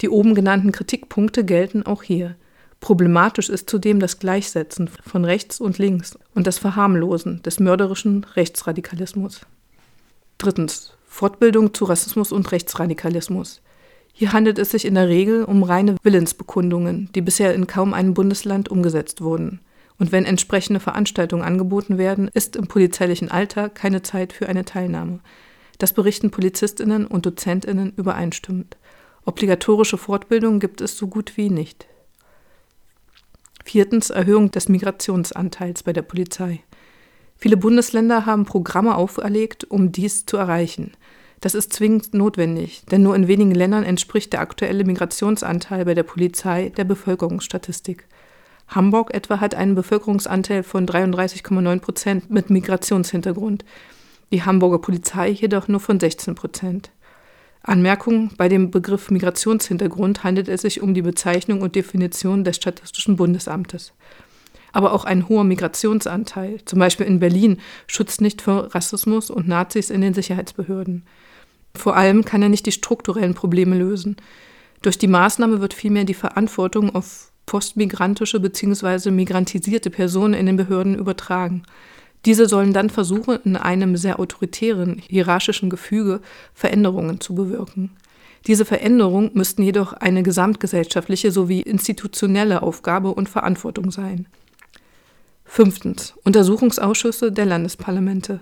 Die 0.00 0.08
oben 0.08 0.34
genannten 0.34 0.72
Kritikpunkte 0.72 1.44
gelten 1.44 1.84
auch 1.84 2.02
hier. 2.02 2.36
Problematisch 2.80 3.50
ist 3.50 3.68
zudem 3.68 4.00
das 4.00 4.18
Gleichsetzen 4.18 4.88
von 4.88 5.24
rechts 5.24 5.60
und 5.60 5.78
links 5.78 6.18
und 6.34 6.46
das 6.46 6.58
Verharmlosen 6.58 7.42
des 7.42 7.60
mörderischen 7.60 8.24
Rechtsradikalismus. 8.36 9.42
Drittens. 10.38 10.94
Fortbildung 11.06 11.74
zu 11.74 11.84
Rassismus 11.84 12.32
und 12.32 12.50
Rechtsradikalismus. 12.52 13.60
Hier 14.12 14.32
handelt 14.32 14.58
es 14.58 14.70
sich 14.70 14.84
in 14.84 14.94
der 14.94 15.08
Regel 15.08 15.44
um 15.44 15.62
reine 15.62 15.96
Willensbekundungen, 16.02 17.10
die 17.14 17.20
bisher 17.20 17.54
in 17.54 17.66
kaum 17.66 17.92
einem 17.94 18.14
Bundesland 18.14 18.68
umgesetzt 18.68 19.20
wurden. 19.20 19.60
Und 19.98 20.12
wenn 20.12 20.24
entsprechende 20.24 20.80
Veranstaltungen 20.80 21.42
angeboten 21.42 21.98
werden, 21.98 22.28
ist 22.32 22.56
im 22.56 22.68
polizeilichen 22.68 23.30
Alltag 23.30 23.74
keine 23.74 24.02
Zeit 24.02 24.32
für 24.32 24.48
eine 24.48 24.64
Teilnahme. 24.64 25.20
Das 25.78 25.92
berichten 25.92 26.30
Polizistinnen 26.30 27.06
und 27.06 27.26
Dozentinnen 27.26 27.92
übereinstimmend. 27.96 28.76
Obligatorische 29.26 29.98
Fortbildung 29.98 30.60
gibt 30.60 30.80
es 30.80 30.96
so 30.96 31.08
gut 31.08 31.36
wie 31.36 31.50
nicht. 31.50 31.89
Viertens 33.70 34.10
Erhöhung 34.10 34.50
des 34.50 34.68
Migrationsanteils 34.68 35.84
bei 35.84 35.92
der 35.92 36.02
Polizei. 36.02 36.64
Viele 37.36 37.56
Bundesländer 37.56 38.26
haben 38.26 38.44
Programme 38.44 38.96
auferlegt, 38.96 39.62
um 39.62 39.92
dies 39.92 40.26
zu 40.26 40.38
erreichen. 40.38 40.90
Das 41.40 41.54
ist 41.54 41.72
zwingend 41.72 42.12
notwendig, 42.12 42.82
denn 42.90 43.04
nur 43.04 43.14
in 43.14 43.28
wenigen 43.28 43.54
Ländern 43.54 43.84
entspricht 43.84 44.32
der 44.32 44.40
aktuelle 44.40 44.82
Migrationsanteil 44.82 45.84
bei 45.84 45.94
der 45.94 46.02
Polizei 46.02 46.70
der 46.70 46.82
Bevölkerungsstatistik. 46.82 48.08
Hamburg 48.66 49.14
etwa 49.14 49.38
hat 49.38 49.54
einen 49.54 49.76
Bevölkerungsanteil 49.76 50.64
von 50.64 50.84
33,9 50.84 51.78
Prozent 51.78 52.28
mit 52.28 52.50
Migrationshintergrund, 52.50 53.64
die 54.32 54.42
Hamburger 54.42 54.80
Polizei 54.80 55.28
jedoch 55.28 55.68
nur 55.68 55.78
von 55.78 56.00
16 56.00 56.34
Prozent. 56.34 56.90
Anmerkung: 57.62 58.30
Bei 58.36 58.48
dem 58.48 58.70
Begriff 58.70 59.10
Migrationshintergrund 59.10 60.24
handelt 60.24 60.48
es 60.48 60.62
sich 60.62 60.80
um 60.80 60.94
die 60.94 61.02
Bezeichnung 61.02 61.60
und 61.62 61.74
Definition 61.74 62.44
des 62.44 62.56
Statistischen 62.56 63.16
Bundesamtes 63.16 63.92
aber 64.72 64.92
auch 64.92 65.04
ein 65.04 65.28
hoher 65.28 65.44
Migrationsanteil, 65.44 66.60
zum 66.64 66.78
Beispiel 66.78 67.06
in 67.06 67.20
Berlin, 67.20 67.58
schützt 67.86 68.20
nicht 68.20 68.42
vor 68.42 68.74
Rassismus 68.74 69.30
und 69.30 69.48
Nazis 69.48 69.90
in 69.90 70.00
den 70.00 70.14
Sicherheitsbehörden. 70.14 71.04
Vor 71.74 71.96
allem 71.96 72.24
kann 72.24 72.42
er 72.42 72.48
nicht 72.48 72.66
die 72.66 72.72
strukturellen 72.72 73.34
Probleme 73.34 73.76
lösen. 73.76 74.16
Durch 74.82 74.98
die 74.98 75.08
Maßnahme 75.08 75.60
wird 75.60 75.74
vielmehr 75.74 76.04
die 76.04 76.14
Verantwortung 76.14 76.94
auf 76.94 77.32
postmigrantische 77.46 78.40
bzw. 78.40 79.10
migrantisierte 79.10 79.90
Personen 79.90 80.34
in 80.34 80.46
den 80.46 80.56
Behörden 80.56 80.94
übertragen. 80.96 81.64
Diese 82.26 82.46
sollen 82.46 82.72
dann 82.72 82.90
versuchen, 82.90 83.38
in 83.44 83.56
einem 83.56 83.96
sehr 83.96 84.20
autoritären, 84.20 85.00
hierarchischen 85.06 85.70
Gefüge 85.70 86.20
Veränderungen 86.54 87.20
zu 87.20 87.34
bewirken. 87.34 87.90
Diese 88.46 88.64
Veränderungen 88.64 89.30
müssten 89.34 89.62
jedoch 89.62 89.92
eine 89.92 90.22
gesamtgesellschaftliche 90.22 91.30
sowie 91.30 91.60
institutionelle 91.60 92.62
Aufgabe 92.62 93.12
und 93.12 93.28
Verantwortung 93.28 93.90
sein. 93.90 94.26
Fünftens. 95.44 96.14
Untersuchungsausschüsse 96.24 97.32
der 97.32 97.44
Landesparlamente. 97.44 98.40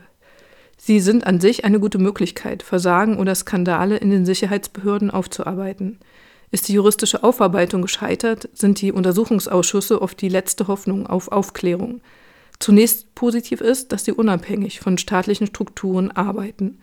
Sie 0.76 1.00
sind 1.00 1.26
an 1.26 1.40
sich 1.40 1.64
eine 1.64 1.80
gute 1.80 1.98
Möglichkeit, 1.98 2.62
Versagen 2.62 3.18
oder 3.18 3.34
Skandale 3.34 3.96
in 3.96 4.10
den 4.10 4.24
Sicherheitsbehörden 4.24 5.10
aufzuarbeiten. 5.10 5.98
Ist 6.50 6.68
die 6.68 6.74
juristische 6.74 7.24
Aufarbeitung 7.24 7.82
gescheitert, 7.82 8.48
sind 8.54 8.80
die 8.80 8.92
Untersuchungsausschüsse 8.92 10.00
oft 10.00 10.20
die 10.20 10.28
letzte 10.28 10.68
Hoffnung 10.68 11.06
auf 11.06 11.32
Aufklärung. 11.32 12.00
Zunächst 12.60 13.14
positiv 13.14 13.60
ist, 13.60 13.92
dass 13.92 14.04
sie 14.04 14.12
unabhängig 14.12 14.80
von 14.80 14.98
staatlichen 14.98 15.46
Strukturen 15.46 16.10
arbeiten. 16.10 16.78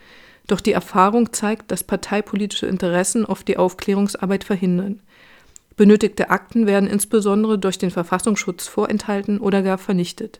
Doch 0.47 0.61
die 0.61 0.71
Erfahrung 0.71 1.33
zeigt, 1.33 1.71
dass 1.71 1.83
parteipolitische 1.83 2.67
Interessen 2.67 3.25
oft 3.25 3.47
die 3.47 3.57
Aufklärungsarbeit 3.57 4.43
verhindern. 4.43 5.01
Benötigte 5.75 6.29
Akten 6.29 6.67
werden 6.67 6.87
insbesondere 6.87 7.59
durch 7.59 7.77
den 7.77 7.91
Verfassungsschutz 7.91 8.67
vorenthalten 8.67 9.39
oder 9.39 9.61
gar 9.61 9.77
vernichtet. 9.77 10.39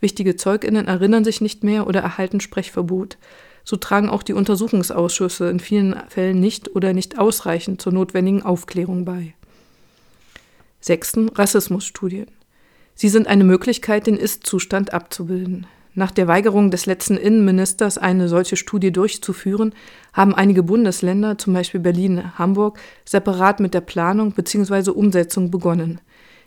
Wichtige 0.00 0.36
Zeuginnen 0.36 0.88
erinnern 0.88 1.24
sich 1.24 1.42
nicht 1.42 1.62
mehr 1.62 1.86
oder 1.86 2.00
erhalten 2.00 2.40
Sprechverbot. 2.40 3.18
So 3.64 3.76
tragen 3.76 4.08
auch 4.08 4.22
die 4.22 4.32
Untersuchungsausschüsse 4.32 5.50
in 5.50 5.60
vielen 5.60 5.94
Fällen 6.08 6.40
nicht 6.40 6.74
oder 6.74 6.94
nicht 6.94 7.18
ausreichend 7.18 7.82
zur 7.82 7.92
notwendigen 7.92 8.42
Aufklärung 8.42 9.04
bei. 9.04 9.34
Sechsten 10.80 11.28
Rassismusstudien. 11.28 12.28
Sie 13.00 13.08
sind 13.08 13.28
eine 13.28 13.44
Möglichkeit, 13.44 14.06
den 14.06 14.18
Ist-Zustand 14.18 14.92
abzubilden. 14.92 15.66
Nach 15.94 16.10
der 16.10 16.28
Weigerung 16.28 16.70
des 16.70 16.84
letzten 16.84 17.16
Innenministers, 17.16 17.96
eine 17.96 18.28
solche 18.28 18.58
Studie 18.58 18.92
durchzuführen, 18.92 19.74
haben 20.12 20.34
einige 20.34 20.62
Bundesländer, 20.62 21.38
zum 21.38 21.54
Beispiel 21.54 21.80
Berlin, 21.80 22.36
Hamburg, 22.36 22.78
separat 23.06 23.58
mit 23.58 23.72
der 23.72 23.80
Planung 23.80 24.32
bzw. 24.32 24.90
Umsetzung 24.90 25.50
begonnen. 25.50 25.98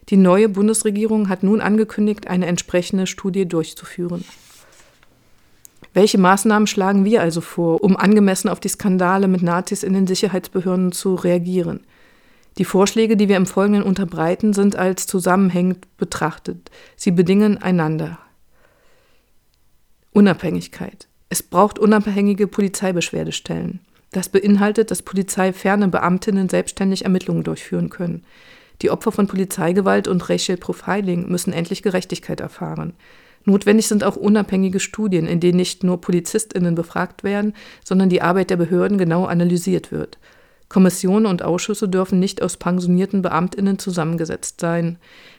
Die 0.09 0.15
neue 0.15 0.47
Bundesregierung 0.47 1.27
hat 1.27 1.41
nun 1.41 1.59
angekündigt, 1.59 2.27
eine 2.27 2.45
entsprechende 2.45 3.07
Studie 3.07 3.47
durchzuführen. 3.47 4.23
Welche 5.95 6.19
Maßnahmen 6.19 6.67
schlagen 6.67 7.03
wir 7.03 7.23
also 7.23 7.41
vor, 7.41 7.83
um 7.83 7.97
angemessen 7.97 8.47
auf 8.47 8.59
die 8.59 8.69
Skandale 8.69 9.27
mit 9.27 9.41
Nazis 9.41 9.81
in 9.81 9.93
den 9.93 10.05
Sicherheitsbehörden 10.05 10.91
zu 10.91 11.15
reagieren? 11.15 11.79
Die 12.57 12.65
Vorschläge, 12.65 13.17
die 13.17 13.29
wir 13.29 13.37
im 13.37 13.45
Folgenden 13.45 13.83
unterbreiten, 13.83 14.53
sind 14.53 14.75
als 14.75 15.07
zusammenhängend 15.07 15.97
betrachtet. 15.97 16.69
Sie 16.95 17.11
bedingen 17.11 17.57
einander. 17.57 18.19
Unabhängigkeit. 20.11 21.07
Es 21.29 21.41
braucht 21.41 21.79
unabhängige 21.79 22.45
Polizeibeschwerdestellen. 22.45 23.79
Das 24.11 24.29
beinhaltet, 24.29 24.91
dass 24.91 25.01
polizeiferne 25.01 25.87
Beamtinnen 25.87 26.47
selbstständig 26.47 27.05
Ermittlungen 27.05 27.43
durchführen 27.43 27.89
können. 27.89 28.23
Die 28.83 28.91
Opfer 28.91 29.11
von 29.11 29.25
Polizeigewalt 29.25 30.07
und 30.07 30.29
Racial 30.29 30.57
Profiling 30.57 31.29
müssen 31.29 31.53
endlich 31.53 31.81
Gerechtigkeit 31.81 32.39
erfahren. 32.39 32.93
Notwendig 33.45 33.87
sind 33.87 34.03
auch 34.03 34.15
unabhängige 34.15 34.79
Studien, 34.79 35.25
in 35.25 35.39
denen 35.39 35.57
nicht 35.57 35.83
nur 35.83 35.99
Polizistinnen 35.99 36.75
befragt 36.75 37.23
werden, 37.23 37.53
sondern 37.83 38.09
die 38.09 38.21
Arbeit 38.21 38.51
der 38.51 38.57
Behörden 38.57 38.97
genau 38.97 39.25
analysiert 39.25 39.91
wird. 39.91 40.17
Kommissionen 40.73 41.27
und 41.27 41.43
Ausschüsse 41.43 41.87
dürfen 41.87 42.19
nicht 42.19 42.41
aus 42.41 42.57
pensionierten 42.57 43.21
Beamtinnen 43.21 43.77
zusammengesetzt 43.77 44.59
sein. 44.59 44.97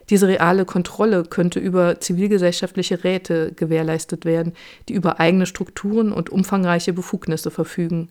Diese 0.09 0.28
reale 0.28 0.64
Kontrolle 0.64 1.24
könnte 1.24 1.59
über 1.59 2.01
zivilgesellschaftliche 2.01 3.03
Räte 3.03 3.53
gewährleistet 3.53 4.24
werden, 4.24 4.53
die 4.89 4.93
über 4.93 5.18
eigene 5.18 5.47
Strukturen 5.47 6.12
und 6.12 6.30
umfangreiche 6.30 6.93
Befugnisse 6.93 7.51
verfügen. 7.51 8.11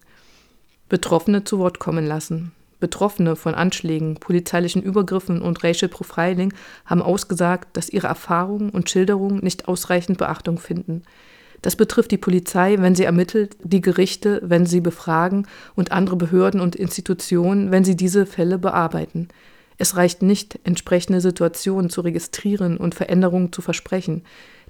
Betroffene 0.89 1.45
zu 1.45 1.59
Wort 1.59 1.79
kommen 1.79 2.05
lassen. 2.05 2.51
Betroffene 2.81 3.37
von 3.37 3.55
Anschlägen, 3.55 4.15
polizeilichen 4.15 4.83
Übergriffen 4.83 5.41
und 5.41 5.63
Racial 5.63 5.87
Profiling 5.87 6.53
haben 6.85 7.01
ausgesagt, 7.01 7.77
dass 7.77 7.87
ihre 7.87 8.07
Erfahrungen 8.07 8.69
und 8.69 8.89
Schilderungen 8.89 9.39
nicht 9.41 9.69
ausreichend 9.69 10.17
Beachtung 10.17 10.57
finden. 10.59 11.03
Das 11.63 11.77
betrifft 11.77 12.11
die 12.11 12.17
Polizei, 12.17 12.75
wenn 12.79 12.93
sie 12.93 13.05
ermittelt, 13.05 13.55
die 13.63 13.79
Gerichte, 13.79 14.41
wenn 14.43 14.65
sie 14.65 14.81
befragen 14.81 15.47
und 15.75 15.93
andere 15.93 16.17
Behörden 16.17 16.59
und 16.59 16.75
Institutionen, 16.75 17.71
wenn 17.71 17.85
sie 17.85 17.95
diese 17.95 18.25
Fälle 18.25 18.59
bearbeiten. 18.59 19.29
Es 19.77 19.95
reicht 19.95 20.21
nicht, 20.21 20.59
entsprechende 20.65 21.21
Situationen 21.21 21.89
zu 21.89 22.01
registrieren 22.01 22.75
und 22.75 22.95
Veränderungen 22.95 23.53
zu 23.53 23.61
versprechen. 23.61 24.23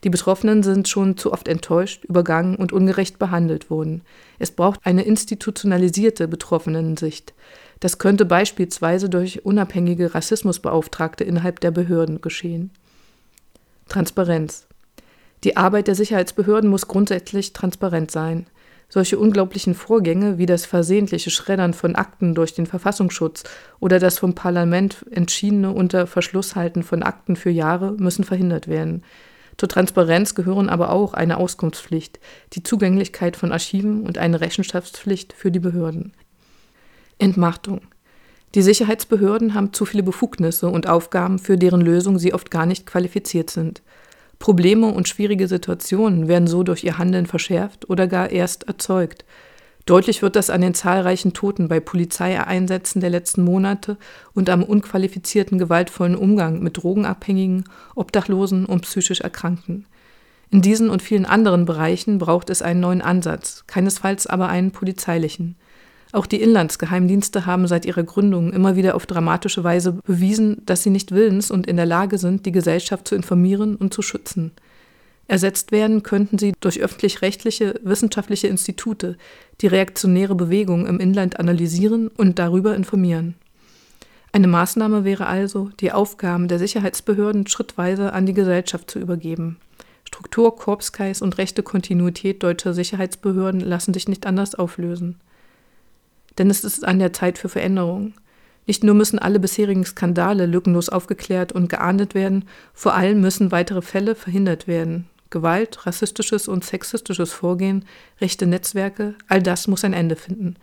Die 0.04 0.12
Betroffenen 0.12 0.62
sind 0.62 0.88
schon 0.88 1.18
zu 1.18 1.34
oft 1.34 1.48
enttäuscht, 1.48 2.06
übergangen 2.06 2.56
und 2.56 2.72
ungerecht 2.72 3.18
behandelt 3.18 3.72
worden. 3.72 4.04
Es 4.38 4.52
braucht 4.52 4.80
eine 4.84 5.02
institutionalisierte 5.04 6.28
Betroffenensicht. 6.28 7.34
Das 7.80 7.98
könnte 7.98 8.26
beispielsweise 8.26 9.10
durch 9.10 9.46
unabhängige 9.46 10.14
Rassismusbeauftragte 10.14 11.24
innerhalb 11.24 11.60
der 11.60 11.72
Behörden 11.72 12.22
geschehen. 12.22 12.70
Transparenz. 13.90 14.68
Die 15.44 15.58
Arbeit 15.58 15.88
der 15.88 15.96
Sicherheitsbehörden 15.96 16.70
muss 16.70 16.88
grundsätzlich 16.88 17.54
transparent 17.54 18.12
sein. 18.12 18.48
Solche 18.88 19.18
unglaublichen 19.18 19.74
Vorgänge 19.74 20.38
wie 20.38 20.46
das 20.46 20.66
versehentliche 20.66 21.32
Schreddern 21.32 21.74
von 21.74 21.96
Akten 21.96 22.36
durch 22.36 22.54
den 22.54 22.66
Verfassungsschutz 22.66 23.44
oder 23.80 24.00
das 24.00 24.20
vom 24.20 24.36
Parlament 24.36 25.06
entschiedene 25.12 25.72
unter 25.72 26.06
Verschlusshalten 26.08 26.84
von 26.84 27.04
Akten 27.04 27.36
für 27.36 27.50
Jahre 27.50 27.94
müssen 27.94 28.24
verhindert 28.24 28.68
werden. 28.68 29.04
Zur 29.58 29.70
Transparenz 29.70 30.36
gehören 30.36 30.70
aber 30.70 30.92
auch 30.92 31.14
eine 31.14 31.38
Auskunftspflicht, 31.38 32.20
die 32.54 32.64
Zugänglichkeit 32.64 33.36
von 33.36 33.52
Archiven 33.52 34.04
und 34.04 34.18
eine 34.18 34.42
Rechenschaftspflicht 34.42 35.34
für 35.34 35.52
die 35.52 35.60
Behörden. 35.60 36.14
Entmachtung. 37.20 37.82
Die 38.56 38.62
Sicherheitsbehörden 38.62 39.56
haben 39.56 39.74
zu 39.74 39.86
viele 39.86 40.04
Befugnisse 40.04 40.70
und 40.70 40.88
Aufgaben, 40.88 41.40
für 41.40 41.58
deren 41.58 41.82
Lösung 41.82 42.20
sie 42.20 42.34
oft 42.34 42.52
gar 42.52 42.66
nicht 42.66 42.86
qualifiziert 42.86 43.50
sind. 43.50 43.82
Probleme 44.44 44.88
und 44.88 45.08
schwierige 45.08 45.48
Situationen 45.48 46.28
werden 46.28 46.50
so 46.50 46.64
durch 46.64 46.84
ihr 46.84 46.98
Handeln 46.98 47.28
verschärft 47.28 47.90
oder 47.90 48.08
gar 48.08 48.30
erst 48.30 48.68
erzeugt. 48.68 49.24
Deutlich 49.86 50.22
wird 50.22 50.36
das 50.36 50.50
an 50.50 50.60
den 50.60 50.74
zahlreichen 50.74 51.32
Toten 51.32 51.70
bei 51.70 51.80
Polizeieinsätzen 51.80 53.00
der 53.00 53.10
letzten 53.10 53.46
Monate 53.46 53.96
und 54.34 54.50
am 54.50 54.62
unqualifizierten 54.62 55.60
gewaltvollen 55.60 56.18
Umgang 56.18 56.60
mit 56.60 56.76
Drogenabhängigen, 56.76 57.64
Obdachlosen 57.96 58.66
und 58.66 58.82
psychisch 58.82 59.22
Erkrankten. 59.22 59.86
In 60.52 60.62
diesen 60.62 60.90
und 60.90 61.02
vielen 61.02 61.26
anderen 61.26 61.64
Bereichen 61.64 62.18
braucht 62.18 62.50
es 62.50 62.62
einen 62.62 62.82
neuen 62.82 63.02
Ansatz, 63.02 63.64
keinesfalls 63.68 64.28
aber 64.28 64.50
einen 64.50 64.72
polizeilichen. 64.72 65.56
Auch 66.14 66.28
die 66.28 66.42
Inlandsgeheimdienste 66.44 67.48
haben 67.48 67.68
seit 67.68 67.88
ihrer 67.88 68.04
Gründung 68.04 68.54
immer 68.54 68.76
wieder 68.76 68.94
auf 68.94 69.08
dramatische 69.08 69.64
Weise 69.64 69.94
bewiesen, 69.94 70.62
dass 70.64 70.84
sie 70.84 70.92
nicht 70.92 71.12
willens 71.12 71.50
und 71.50 71.66
in 71.66 71.76
der 71.76 71.88
Lage 71.88 72.20
sind, 72.20 72.46
die 72.46 72.52
Gesellschaft 72.52 73.08
zu 73.08 73.16
informieren 73.16 73.76
und 73.76 73.96
zu 73.96 74.04
schützen. 74.04 74.52
Ersetzt 75.28 75.72
werden 75.72 76.04
könnten 76.04 76.38
sie 76.38 76.54
durch 76.60 76.80
öffentlich-rechtliche 76.80 77.80
wissenschaftliche 77.84 78.48
Institute, 78.48 79.18
die 79.62 79.68
reaktionäre 79.68 80.36
Bewegungen 80.36 80.86
im 80.86 81.00
Inland 81.00 81.40
analysieren 81.40 82.10
und 82.10 82.38
darüber 82.38 82.76
informieren. 82.76 83.34
Eine 84.32 84.48
Maßnahme 84.48 85.06
wäre 85.06 85.26
also, 85.26 85.72
die 85.80 85.92
Aufgaben 85.92 86.48
der 86.48 86.60
Sicherheitsbehörden 86.60 87.48
schrittweise 87.48 88.14
an 88.14 88.28
die 88.28 88.34
Gesellschaft 88.34 88.92
zu 88.92 89.00
übergeben. 89.00 89.58
Struktur, 90.06 90.56
Korpskreis 90.56 91.24
und 91.24 91.40
rechte 91.40 91.64
Kontinuität 91.64 92.44
deutscher 92.44 92.76
Sicherheitsbehörden 92.76 93.62
lassen 93.62 93.96
sich 93.96 94.08
nicht 94.08 94.28
anders 94.28 94.54
auflösen. 94.54 95.16
Denn 96.38 96.50
es 96.50 96.64
ist 96.64 96.86
an 96.86 97.00
der 97.00 97.14
Zeit 97.14 97.38
für 97.38 97.50
Veränderung. 97.50 98.14
Nicht 98.66 98.84
nur 98.84 98.96
müssen 98.96 99.20
alle 99.20 99.40
bisherigen 99.40 99.86
Skandale 99.86 100.46
lückenlos 100.46 100.90
aufgeklärt 100.90 101.52
und 101.52 101.70
geahndet 101.70 102.16
werden, 102.16 102.46
vor 102.74 102.94
allem 102.94 103.20
müssen 103.22 103.52
weitere 103.52 103.82
Fälle 103.82 104.16
verhindert 104.16 104.68
werden. 104.68 105.08
Gewalt, 105.30 105.86
rassistisches 105.86 106.48
und 106.48 106.64
sexistisches 106.64 107.34
Vorgehen, 107.34 107.86
rechte 108.22 108.46
Netzwerke, 108.46 109.16
all 109.28 109.42
das 109.42 109.68
muss 109.68 109.84
ein 109.84 109.94
Ende 109.94 110.16
finden. 110.16 110.56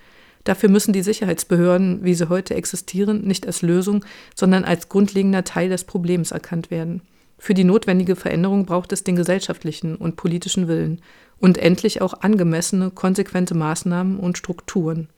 Dafür 0.44 0.70
müssen 0.70 0.92
die 0.92 1.02
Sicherheitsbehörden, 1.02 2.02
wie 2.02 2.14
sie 2.14 2.28
heute 2.28 2.54
existieren, 2.54 3.22
nicht 3.22 3.46
als 3.46 3.62
Lösung, 3.62 4.04
sondern 4.34 4.64
als 4.64 4.88
grundlegender 4.88 5.44
Teil 5.44 5.68
des 5.68 5.84
Problems 5.84 6.30
erkannt 6.30 6.70
werden. 6.70 7.02
Für 7.36 7.54
die 7.54 7.64
notwendige 7.64 8.16
Veränderung 8.16 8.66
braucht 8.66 8.92
es 8.92 9.02
den 9.02 9.16
gesellschaftlichen 9.16 9.96
und 9.96 10.16
politischen 10.16 10.68
Willen 10.68 11.00
und 11.38 11.58
endlich 11.58 12.02
auch 12.02 12.20
angemessene, 12.20 12.90
konsequente 12.90 13.54
Maßnahmen 13.54 14.18
und 14.18 14.38
Strukturen. 14.38 15.08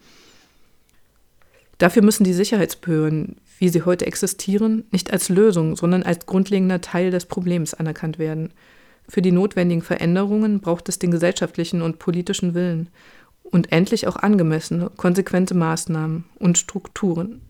Dafür 1.83 2.03
müssen 2.03 2.23
die 2.23 2.33
Sicherheitsbehörden, 2.33 3.41
wie 3.59 3.69
sie 3.69 3.83
heute 3.83 4.07
existieren, 4.07 4.85
nicht 4.93 5.13
als 5.13 5.29
Lösung, 5.29 5.75
sondern 5.75 6.05
als 6.05 6.27
grundlegender 6.27 6.81
Teil 6.81 7.11
des 7.11 7.27
Problems 7.27 7.75
anerkannt 7.75 8.21
werden. 8.21 8.53
Für 9.09 9.21
die 9.21 9.33
notwendigen 9.33 9.83
Veränderungen 9.83 10.61
braucht 10.61 10.89
es 10.89 11.01
den 11.01 11.11
gesellschaftlichen 11.11 11.83
und 11.83 11.99
politischen 11.99 12.55
Willen 12.55 12.89
und 13.43 13.73
endlich 13.73 14.07
auch 14.07 14.15
angemessene, 14.15 14.93
konsequente 14.97 15.55
Maßnahmen 15.55 16.23
und 16.39 16.57
Strukturen. 16.57 17.41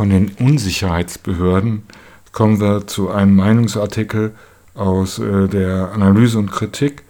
Von 0.00 0.08
den 0.08 0.30
Unsicherheitsbehörden 0.40 1.82
kommen 2.32 2.58
wir 2.58 2.86
zu 2.86 3.10
einem 3.10 3.36
Meinungsartikel 3.36 4.34
aus 4.72 5.18
äh, 5.18 5.46
der 5.46 5.92
Analyse 5.92 6.38
und 6.38 6.50
Kritik 6.50 7.02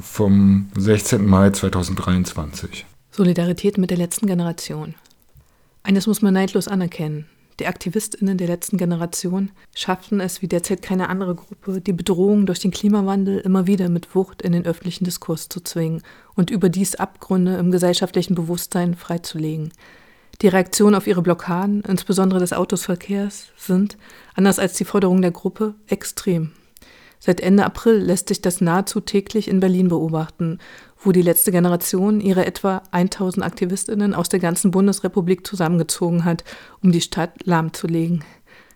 vom 0.00 0.70
16. 0.78 1.26
Mai 1.26 1.50
2023. 1.50 2.86
Solidarität 3.10 3.76
mit 3.76 3.90
der 3.90 3.98
letzten 3.98 4.26
Generation. 4.28 4.94
Eines 5.82 6.06
muss 6.06 6.22
man 6.22 6.32
neidlos 6.32 6.68
anerkennen. 6.68 7.26
Die 7.58 7.66
AktivistInnen 7.66 8.38
der 8.38 8.48
letzten 8.48 8.78
Generation 8.78 9.50
schafften 9.74 10.20
es 10.20 10.40
wie 10.40 10.48
derzeit 10.48 10.80
keine 10.80 11.10
andere 11.10 11.34
Gruppe, 11.34 11.82
die 11.82 11.92
Bedrohung 11.92 12.46
durch 12.46 12.60
den 12.60 12.70
Klimawandel 12.70 13.40
immer 13.40 13.66
wieder 13.66 13.90
mit 13.90 14.14
Wucht 14.14 14.40
in 14.40 14.52
den 14.52 14.64
öffentlichen 14.64 15.04
Diskurs 15.04 15.50
zu 15.50 15.60
zwingen 15.60 16.00
und 16.34 16.50
überdies 16.50 16.94
Abgründe 16.94 17.58
im 17.58 17.70
gesellschaftlichen 17.70 18.34
Bewusstsein 18.34 18.94
freizulegen. 18.94 19.70
Die 20.42 20.48
Reaktionen 20.48 20.94
auf 20.94 21.06
ihre 21.06 21.20
Blockaden, 21.20 21.82
insbesondere 21.86 22.40
des 22.40 22.54
Autosverkehrs, 22.54 23.48
sind, 23.56 23.98
anders 24.34 24.58
als 24.58 24.72
die 24.72 24.84
Forderungen 24.84 25.20
der 25.20 25.32
Gruppe, 25.32 25.74
extrem. 25.86 26.52
Seit 27.18 27.42
Ende 27.42 27.66
April 27.66 27.96
lässt 27.98 28.28
sich 28.28 28.40
das 28.40 28.62
nahezu 28.62 29.00
täglich 29.00 29.48
in 29.48 29.60
Berlin 29.60 29.88
beobachten, 29.88 30.58
wo 31.02 31.12
die 31.12 31.20
letzte 31.20 31.52
Generation 31.52 32.22
ihre 32.22 32.46
etwa 32.46 32.82
1000 32.92 33.44
Aktivistinnen 33.44 34.14
aus 34.14 34.30
der 34.30 34.40
ganzen 34.40 34.70
Bundesrepublik 34.70 35.46
zusammengezogen 35.46 36.24
hat, 36.24 36.44
um 36.82 36.92
die 36.92 37.02
Stadt 37.02 37.32
lahmzulegen. 37.44 38.24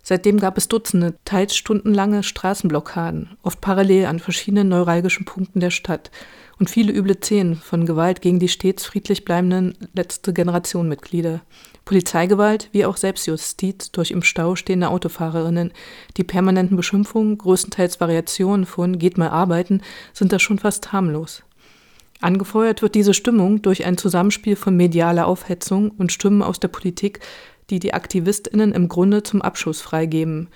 Seitdem 0.07 0.39
gab 0.39 0.59
es 0.59 0.69
Dutzende, 0.69 1.15
teils 1.25 1.57
stundenlange 1.57 2.23
Straßenblockaden, 2.23 3.39
oft 3.43 3.63
parallel 3.63 4.05
an 4.05 4.19
verschiedenen 4.19 4.69
neuralgischen 4.69 5.25
Punkten 5.25 5.61
der 5.61 5.71
Stadt 5.71 6.11
und 6.59 6.69
viele 6.69 6.93
üble 6.93 7.17
Szenen 7.17 7.57
von 7.57 7.87
Gewalt 7.87 8.21
gegen 8.21 8.39
die 8.39 8.49
stets 8.49 8.85
friedlich 8.85 9.25
bleibenden 9.25 9.79
letzte 9.95 10.35
Generation 10.35 10.89
Mitglieder. 10.89 11.41
Polizeigewalt 11.87 12.69
wie 12.73 12.85
auch 12.85 12.99
Selbstjustiz 12.99 13.93
durch 13.93 14.11
im 14.11 14.23
Stau 14.23 14.57
stehende 14.57 14.89
Autofahrerinnen. 14.89 15.73
Die 16.19 16.25
permanenten 16.25 16.77
Beschimpfungen, 16.77 17.39
größtenteils 17.39 17.99
Variationen 17.99 18.67
von 18.67 18.99
geht 18.99 19.17
mal 19.17 19.31
arbeiten, 19.31 19.81
sind 20.13 20.33
da 20.33 20.39
schon 20.39 20.59
fast 20.59 20.93
harmlos. 20.93 21.43
Angefeuert 22.21 22.81
wird 22.81 22.95
diese 22.95 23.13
Stimmung 23.13 23.61
durch 23.61 23.85
ein 23.85 23.99
Zusammenspiel 23.99 24.57
von 24.57 24.77
medialer 24.77 25.27
Aufhetzung 25.27 25.91
und 25.91 26.13
Stimmen 26.13 26.43
aus 26.43 26.61
der 26.61 26.69
Politik, 26.69 27.21
die 27.71 27.79
die 27.79 27.95
AktivistInnen 27.95 28.73
im 28.73 28.89
Grunde 28.89 29.23
zum 29.23 29.43
Abschuss 29.43 29.81
freigeben. 29.81 30.49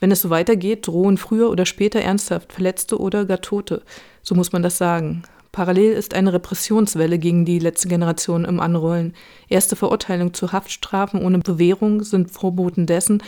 Wenn 0.00 0.10
es 0.10 0.22
so 0.22 0.30
weitergeht, 0.30 0.86
drohen 0.86 1.16
früher 1.16 1.50
oder 1.50 1.66
später 1.66 2.00
ernsthaft 2.00 2.52
Verletzte 2.52 2.98
oder 2.98 3.24
gar 3.24 3.40
Tote. 3.40 3.82
So 4.22 4.34
muss 4.34 4.52
man 4.52 4.62
das 4.62 4.78
sagen. 4.78 5.22
Parallel 5.52 5.92
ist 5.92 6.14
eine 6.14 6.32
Repressionswelle 6.32 7.18
gegen 7.18 7.44
die 7.44 7.58
letzte 7.58 7.86
Generation 7.86 8.46
im 8.46 8.58
Anrollen. 8.58 9.14
Erste 9.48 9.76
Verurteilungen 9.76 10.32
zu 10.32 10.50
Haftstrafen 10.50 11.22
ohne 11.22 11.38
Bewährung 11.40 12.02
sind 12.02 12.30
Vorboten 12.30 12.86
dessen, 12.86 13.22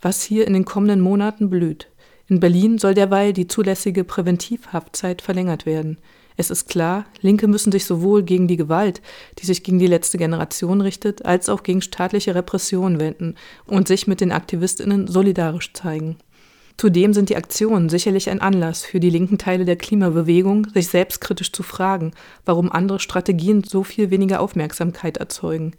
was 0.00 0.22
hier 0.22 0.46
in 0.46 0.54
den 0.54 0.64
kommenden 0.64 1.00
Monaten 1.00 1.50
blüht. 1.50 1.88
In 2.28 2.40
Berlin 2.40 2.78
soll 2.78 2.94
derweil 2.94 3.32
die 3.32 3.46
zulässige 3.46 4.04
Präventivhaftzeit 4.04 5.22
verlängert 5.22 5.66
werden. 5.66 5.98
Es 6.36 6.50
ist 6.50 6.68
klar, 6.68 7.06
Linke 7.22 7.48
müssen 7.48 7.72
sich 7.72 7.86
sowohl 7.86 8.22
gegen 8.22 8.46
die 8.46 8.58
Gewalt, 8.58 9.00
die 9.38 9.46
sich 9.46 9.62
gegen 9.62 9.78
die 9.78 9.86
letzte 9.86 10.18
Generation 10.18 10.82
richtet, 10.82 11.24
als 11.24 11.48
auch 11.48 11.62
gegen 11.62 11.80
staatliche 11.80 12.34
Repression 12.34 13.00
wenden 13.00 13.36
und 13.66 13.88
sich 13.88 14.06
mit 14.06 14.20
den 14.20 14.32
Aktivistinnen 14.32 15.06
solidarisch 15.06 15.72
zeigen. 15.72 16.16
Zudem 16.76 17.14
sind 17.14 17.30
die 17.30 17.36
Aktionen 17.36 17.88
sicherlich 17.88 18.28
ein 18.28 18.42
Anlass 18.42 18.84
für 18.84 19.00
die 19.00 19.08
linken 19.08 19.38
Teile 19.38 19.64
der 19.64 19.76
Klimabewegung, 19.76 20.66
sich 20.74 20.88
selbstkritisch 20.88 21.52
zu 21.52 21.62
fragen, 21.62 22.12
warum 22.44 22.70
andere 22.70 23.00
Strategien 23.00 23.64
so 23.64 23.82
viel 23.82 24.10
weniger 24.10 24.40
Aufmerksamkeit 24.40 25.16
erzeugen. 25.16 25.72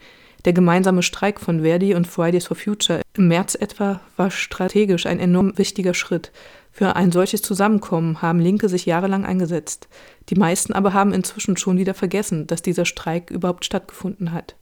Der 0.46 0.54
gemeinsame 0.54 1.04
Streik 1.04 1.40
von 1.40 1.62
Verdi 1.62 1.94
und 1.94 2.08
Fridays 2.08 2.48
for 2.48 2.58
Future 2.58 3.02
im 3.16 3.28
März 3.28 3.54
etwa 3.56 4.02
war 4.16 4.32
strategisch 4.32 5.06
ein 5.06 5.20
enorm 5.20 5.56
wichtiger 5.58 5.94
Schritt. 5.94 6.32
Für 6.78 6.96
ein 6.96 7.12
solches 7.12 7.42
Zusammenkommen 7.42 8.22
haben 8.22 8.38
Linke 8.40 8.70
sich 8.70 8.86
jahrelang 8.86 9.26
eingesetzt. 9.26 9.88
Die 10.30 10.36
meisten 10.36 10.74
aber 10.74 10.94
haben 10.94 11.12
inzwischen 11.12 11.58
schon 11.58 11.80
wieder 11.80 11.96
vergessen, 11.96 12.46
dass 12.46 12.62
dieser 12.62 12.86
Streik 12.86 13.32
überhaupt 13.32 13.66
stattgefunden 13.66 14.32
hat. 14.32 14.56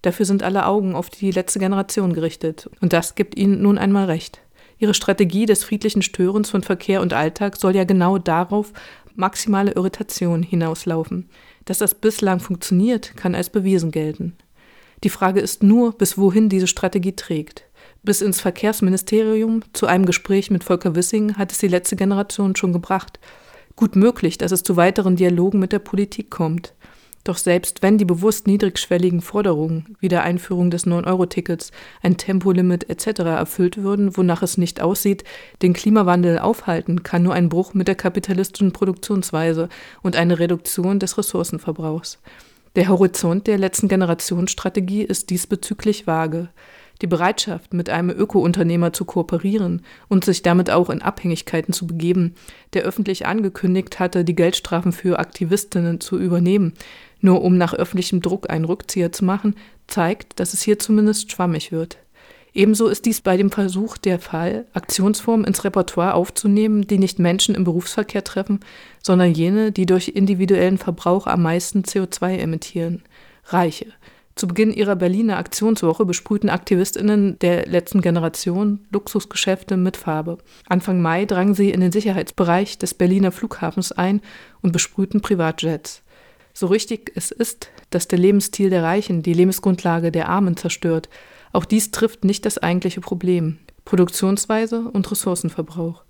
Dafür 0.00 0.24
sind 0.24 0.42
alle 0.42 0.64
Augen 0.64 0.94
auf 0.94 1.10
die 1.10 1.30
letzte 1.30 1.58
Generation 1.58 2.14
gerichtet. 2.14 2.70
Und 2.80 2.94
das 2.94 3.16
gibt 3.16 3.36
ihnen 3.36 3.60
nun 3.60 3.76
einmal 3.76 4.06
recht. 4.06 4.40
Ihre 4.78 4.94
Strategie 4.94 5.44
des 5.44 5.62
friedlichen 5.62 6.00
Störens 6.00 6.48
von 6.48 6.62
Verkehr 6.62 7.02
und 7.02 7.12
Alltag 7.12 7.58
soll 7.58 7.76
ja 7.76 7.84
genau 7.84 8.16
darauf 8.16 8.72
maximale 9.14 9.72
Irritation 9.72 10.42
hinauslaufen. 10.42 11.28
Dass 11.66 11.76
das 11.76 11.94
bislang 11.94 12.40
funktioniert, 12.40 13.14
kann 13.14 13.34
als 13.34 13.50
bewiesen 13.50 13.90
gelten. 13.90 14.38
Die 15.04 15.10
Frage 15.10 15.40
ist 15.40 15.62
nur, 15.62 15.92
bis 15.92 16.16
wohin 16.16 16.48
diese 16.48 16.66
Strategie 16.66 17.14
trägt. 17.14 17.67
Bis 18.02 18.20
ins 18.22 18.40
Verkehrsministerium 18.40 19.62
zu 19.72 19.86
einem 19.86 20.06
Gespräch 20.06 20.50
mit 20.50 20.64
Volker 20.64 20.94
Wissing 20.94 21.36
hat 21.36 21.52
es 21.52 21.58
die 21.58 21.68
letzte 21.68 21.96
Generation 21.96 22.56
schon 22.56 22.72
gebracht. 22.72 23.18
Gut 23.76 23.96
möglich, 23.96 24.38
dass 24.38 24.52
es 24.52 24.62
zu 24.62 24.76
weiteren 24.76 25.16
Dialogen 25.16 25.58
mit 25.58 25.72
der 25.72 25.78
Politik 25.78 26.30
kommt. 26.30 26.74
Doch 27.24 27.36
selbst 27.36 27.82
wenn 27.82 27.98
die 27.98 28.06
bewusst 28.06 28.46
niedrigschwelligen 28.46 29.20
Forderungen 29.20 29.96
wie 30.00 30.08
der 30.08 30.22
Einführung 30.22 30.70
des 30.70 30.86
9-Euro-Tickets, 30.86 31.72
ein 32.00 32.16
Tempolimit 32.16 32.88
etc. 32.88 33.20
erfüllt 33.20 33.82
würden, 33.82 34.16
wonach 34.16 34.42
es 34.42 34.56
nicht 34.56 34.80
aussieht, 34.80 35.24
den 35.60 35.74
Klimawandel 35.74 36.38
aufhalten 36.38 37.02
kann 37.02 37.24
nur 37.24 37.34
ein 37.34 37.50
Bruch 37.50 37.74
mit 37.74 37.86
der 37.86 37.96
kapitalistischen 37.96 38.72
Produktionsweise 38.72 39.68
und 40.02 40.16
eine 40.16 40.38
Reduktion 40.38 41.00
des 41.00 41.18
Ressourcenverbrauchs. 41.18 42.18
Der 42.76 42.88
Horizont 42.88 43.46
der 43.46 43.58
letzten 43.58 43.88
Generationsstrategie 43.88 45.02
ist 45.02 45.30
diesbezüglich 45.30 46.06
vage. 46.06 46.48
Die 47.00 47.06
Bereitschaft, 47.06 47.74
mit 47.74 47.90
einem 47.90 48.10
Öko-Unternehmer 48.10 48.92
zu 48.92 49.04
kooperieren 49.04 49.82
und 50.08 50.24
sich 50.24 50.42
damit 50.42 50.70
auch 50.70 50.90
in 50.90 51.00
Abhängigkeiten 51.00 51.72
zu 51.72 51.86
begeben, 51.86 52.34
der 52.72 52.82
öffentlich 52.82 53.26
angekündigt 53.26 54.00
hatte, 54.00 54.24
die 54.24 54.34
Geldstrafen 54.34 54.92
für 54.92 55.18
Aktivistinnen 55.18 56.00
zu 56.00 56.18
übernehmen, 56.18 56.72
nur 57.20 57.42
um 57.42 57.56
nach 57.56 57.74
öffentlichem 57.74 58.20
Druck 58.20 58.50
einen 58.50 58.64
Rückzieher 58.64 59.12
zu 59.12 59.24
machen, 59.24 59.54
zeigt, 59.86 60.40
dass 60.40 60.54
es 60.54 60.62
hier 60.62 60.78
zumindest 60.78 61.30
schwammig 61.30 61.70
wird. 61.70 61.98
Ebenso 62.54 62.88
ist 62.88 63.04
dies 63.04 63.20
bei 63.20 63.36
dem 63.36 63.52
Versuch 63.52 63.98
der 63.98 64.18
Fall, 64.18 64.66
Aktionsformen 64.72 65.46
ins 65.46 65.62
Repertoire 65.62 66.14
aufzunehmen, 66.14 66.86
die 66.86 66.98
nicht 66.98 67.20
Menschen 67.20 67.54
im 67.54 67.62
Berufsverkehr 67.62 68.24
treffen, 68.24 68.60
sondern 69.00 69.32
jene, 69.32 69.70
die 69.70 69.86
durch 69.86 70.08
individuellen 70.08 70.78
Verbrauch 70.78 71.26
am 71.28 71.42
meisten 71.42 71.82
CO2 71.82 72.38
emittieren. 72.38 73.02
Reiche. 73.44 73.86
Zu 74.38 74.46
Beginn 74.46 74.72
ihrer 74.72 74.94
Berliner 74.94 75.36
Aktionswoche 75.36 76.04
besprühten 76.04 76.48
AktivistInnen 76.48 77.40
der 77.40 77.66
letzten 77.66 78.02
Generation 78.02 78.86
Luxusgeschäfte 78.92 79.76
mit 79.76 79.96
Farbe. 79.96 80.38
Anfang 80.68 81.02
Mai 81.02 81.24
drangen 81.24 81.54
sie 81.54 81.70
in 81.70 81.80
den 81.80 81.90
Sicherheitsbereich 81.90 82.78
des 82.78 82.94
Berliner 82.94 83.32
Flughafens 83.32 83.90
ein 83.90 84.20
und 84.62 84.70
besprühten 84.70 85.22
Privatjets. 85.22 86.02
So 86.54 86.68
richtig 86.68 87.10
es 87.16 87.32
ist, 87.32 87.70
dass 87.90 88.06
der 88.06 88.20
Lebensstil 88.20 88.70
der 88.70 88.84
Reichen 88.84 89.24
die 89.24 89.32
Lebensgrundlage 89.32 90.12
der 90.12 90.28
Armen 90.28 90.56
zerstört, 90.56 91.08
auch 91.52 91.64
dies 91.64 91.90
trifft 91.90 92.24
nicht 92.24 92.46
das 92.46 92.58
eigentliche 92.58 93.00
Problem, 93.00 93.58
Produktionsweise 93.84 94.82
und 94.82 95.10
Ressourcenverbrauch. 95.10 96.04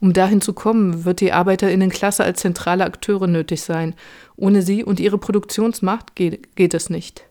Um 0.00 0.14
dahin 0.14 0.40
zu 0.40 0.54
kommen, 0.54 1.04
wird 1.04 1.20
die 1.20 1.32
Arbeiterinnenklasse 1.32 2.24
als 2.24 2.40
zentrale 2.40 2.86
Akteure 2.86 3.26
nötig 3.26 3.60
sein. 3.60 3.94
Ohne 4.36 4.62
sie 4.62 4.82
und 4.84 5.00
ihre 5.00 5.18
Produktionsmacht 5.18 6.16
geht, 6.16 6.56
geht 6.56 6.72
es 6.72 6.88
nicht. 6.88 7.26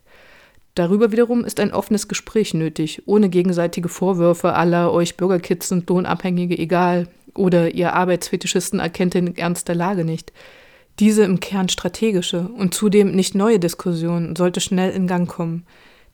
Darüber 0.76 1.12
wiederum 1.12 1.46
ist 1.46 1.60
ein 1.60 1.72
offenes 1.72 2.08
Gespräch 2.08 2.54
nötig, 2.54 3.04
ohne 3.06 3.30
gegenseitige 3.30 3.90
Vorwürfe 3.90 4.54
aller 4.54 4.92
euch 4.92 5.18
Bürgerkids 5.18 5.70
sind 5.70 5.88
Lohnabhängige 5.90 6.58
egal 6.58 7.08
oder 7.36 7.74
ihr 7.74 7.94
Arbeitsfetischisten 7.94 8.80
erkennt 8.80 9.14
den 9.14 9.36
Ernst 9.36 9.68
der 9.68 9.76
Lage 9.76 10.04
nicht. 10.04 10.34
Diese 11.00 11.24
im 11.24 11.40
Kern 11.40 11.70
strategische 11.70 12.48
und 12.48 12.74
zudem 12.74 13.12
nicht 13.12 13.36
neue 13.36 13.60
Diskussion 13.60 14.36
sollte 14.36 14.62
schnell 14.62 14.92
in 14.92 15.08
Gang 15.08 15.28
kommen, 15.28 15.66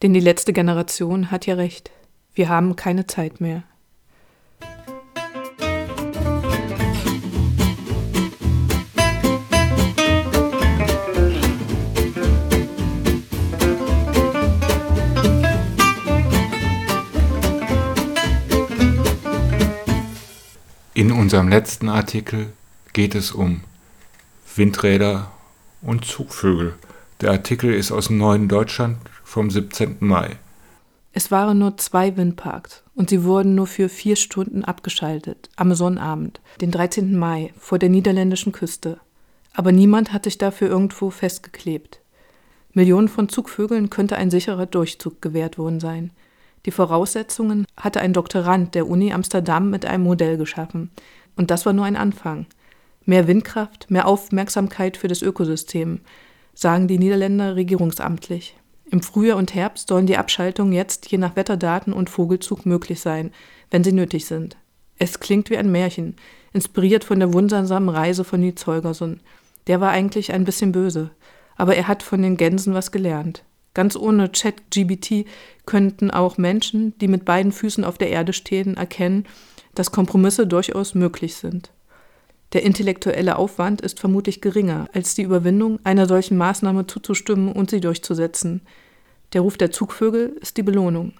denn 0.02 0.14
die 0.14 0.22
letzte 0.22 0.54
Generation 0.54 1.32
hat 1.32 1.46
ja 1.46 1.56
recht. 1.56 1.92
Wir 2.34 2.50
haben 2.50 2.76
keine 2.76 3.06
Zeit 3.08 3.42
mehr. 3.42 3.64
In 21.00 21.14
unserem 21.14 21.48
letzten 21.48 21.88
Artikel 21.88 22.52
geht 22.92 23.16
es 23.16 23.32
um 23.32 23.62
Windräder 24.58 25.32
und 25.82 26.04
Zugvögel. 26.04 26.76
Der 27.22 27.32
Artikel 27.32 27.74
ist 27.74 27.94
aus 27.94 28.08
dem 28.08 28.18
Neuen 28.18 28.50
Deutschland 28.50 28.98
vom 29.24 29.50
17. 29.50 29.96
Mai. 30.02 30.36
Es 31.14 31.32
waren 31.32 31.58
nur 31.58 31.78
zwei 31.78 32.18
Windparks 32.18 32.84
und 32.96 33.10
sie 33.10 33.24
wurden 33.24 33.56
nur 33.56 33.66
für 33.66 33.88
vier 33.88 34.18
Stunden 34.18 34.66
abgeschaltet, 34.66 35.48
am 35.56 35.74
Sonnabend, 35.74 36.42
den 36.60 36.70
13. 36.70 37.18
Mai, 37.18 37.54
vor 37.58 37.80
der 37.80 37.88
niederländischen 37.88 38.52
Küste. 38.52 39.00
Aber 39.54 39.72
niemand 39.72 40.12
hat 40.12 40.26
sich 40.26 40.38
dafür 40.38 40.68
irgendwo 40.68 41.12
festgeklebt. 41.12 42.02
Millionen 42.74 43.08
von 43.08 43.30
Zugvögeln 43.30 43.90
könnte 43.90 44.18
ein 44.18 44.32
sicherer 44.32 44.66
Durchzug 44.66 45.22
gewährt 45.22 45.58
worden 45.58 45.80
sein. 45.80 46.12
Die 46.66 46.72
Voraussetzungen 46.72 47.66
hatte 47.78 48.02
ein 48.02 48.14
Doktorand 48.14 48.76
der 48.76 48.88
Uni 48.88 49.14
Amsterdam 49.14 49.70
mit 49.70 49.86
einem 49.86 50.04
Modell 50.04 50.38
geschaffen. 50.38 50.92
Und 51.36 51.52
das 51.52 51.66
war 51.66 51.74
nur 51.74 51.86
ein 51.86 51.96
Anfang. 51.96 52.48
Mehr 53.06 53.28
Windkraft, 53.28 53.90
mehr 53.90 54.08
Aufmerksamkeit 54.08 54.98
für 54.98 55.08
das 55.08 55.22
Ökosystem, 55.22 56.02
sagen 56.54 56.88
die 56.88 57.00
Niederländer 57.00 57.56
regierungsamtlich. 57.56 58.56
Im 58.92 59.02
Frühjahr 59.02 59.38
und 59.38 59.54
Herbst 59.54 59.88
sollen 59.88 60.08
die 60.08 60.18
Abschaltungen 60.18 60.74
jetzt 60.74 61.12
je 61.12 61.18
nach 61.18 61.36
Wetterdaten 61.36 61.94
und 61.94 62.10
Vogelzug 62.10 62.66
möglich 62.66 63.00
sein, 63.00 63.32
wenn 63.72 63.84
sie 63.84 63.94
nötig 63.94 64.26
sind. 64.26 64.58
Es 64.98 65.20
klingt 65.20 65.50
wie 65.50 65.58
ein 65.58 65.72
Märchen, 65.72 66.16
inspiriert 66.52 67.04
von 67.04 67.20
der 67.20 67.34
wundersamen 67.34 67.90
Reise 67.90 68.24
von 68.24 68.42
Nils 68.42 68.66
Holgersson. 68.68 69.22
Der 69.68 69.80
war 69.80 69.92
eigentlich 69.92 70.34
ein 70.34 70.44
bisschen 70.44 70.72
böse, 70.72 71.12
aber 71.56 71.76
er 71.76 71.88
hat 71.88 72.04
von 72.04 72.22
den 72.22 72.36
Gänsen 72.36 72.74
was 72.74 72.92
gelernt. 72.92 73.44
Ganz 73.74 73.96
ohne 73.96 74.32
Chat-GBT 74.32 75.26
könnten 75.66 76.12
auch 76.12 76.38
Menschen, 76.38 76.98
die 77.00 77.08
mit 77.08 77.26
beiden 77.26 77.52
Füßen 77.52 77.84
auf 77.84 77.98
der 77.98 78.10
Erde 78.10 78.34
stehen, 78.34 78.78
erkennen, 78.78 79.26
dass 79.76 79.92
Kompromisse 79.92 80.48
durchaus 80.48 80.96
möglich 80.96 81.36
sind. 81.36 81.72
Der 82.54 82.64
intellektuelle 82.64 83.38
Aufwand 83.38 83.82
ist 83.82 84.00
vermutlich 84.00 84.42
geringer 84.42 84.90
als 84.94 85.14
die 85.14 85.22
Überwindung, 85.22 85.80
einer 85.84 86.08
solchen 86.08 86.36
Maßnahme 86.38 86.88
zuzustimmen 86.88 87.52
und 87.52 87.70
sie 87.70 87.80
durchzusetzen. 87.80 88.62
Der 89.34 89.42
Ruf 89.42 89.58
der 89.58 89.72
Zugvögel 89.72 90.36
ist 90.42 90.58
die 90.58 90.64
Belohnung. 90.64 91.14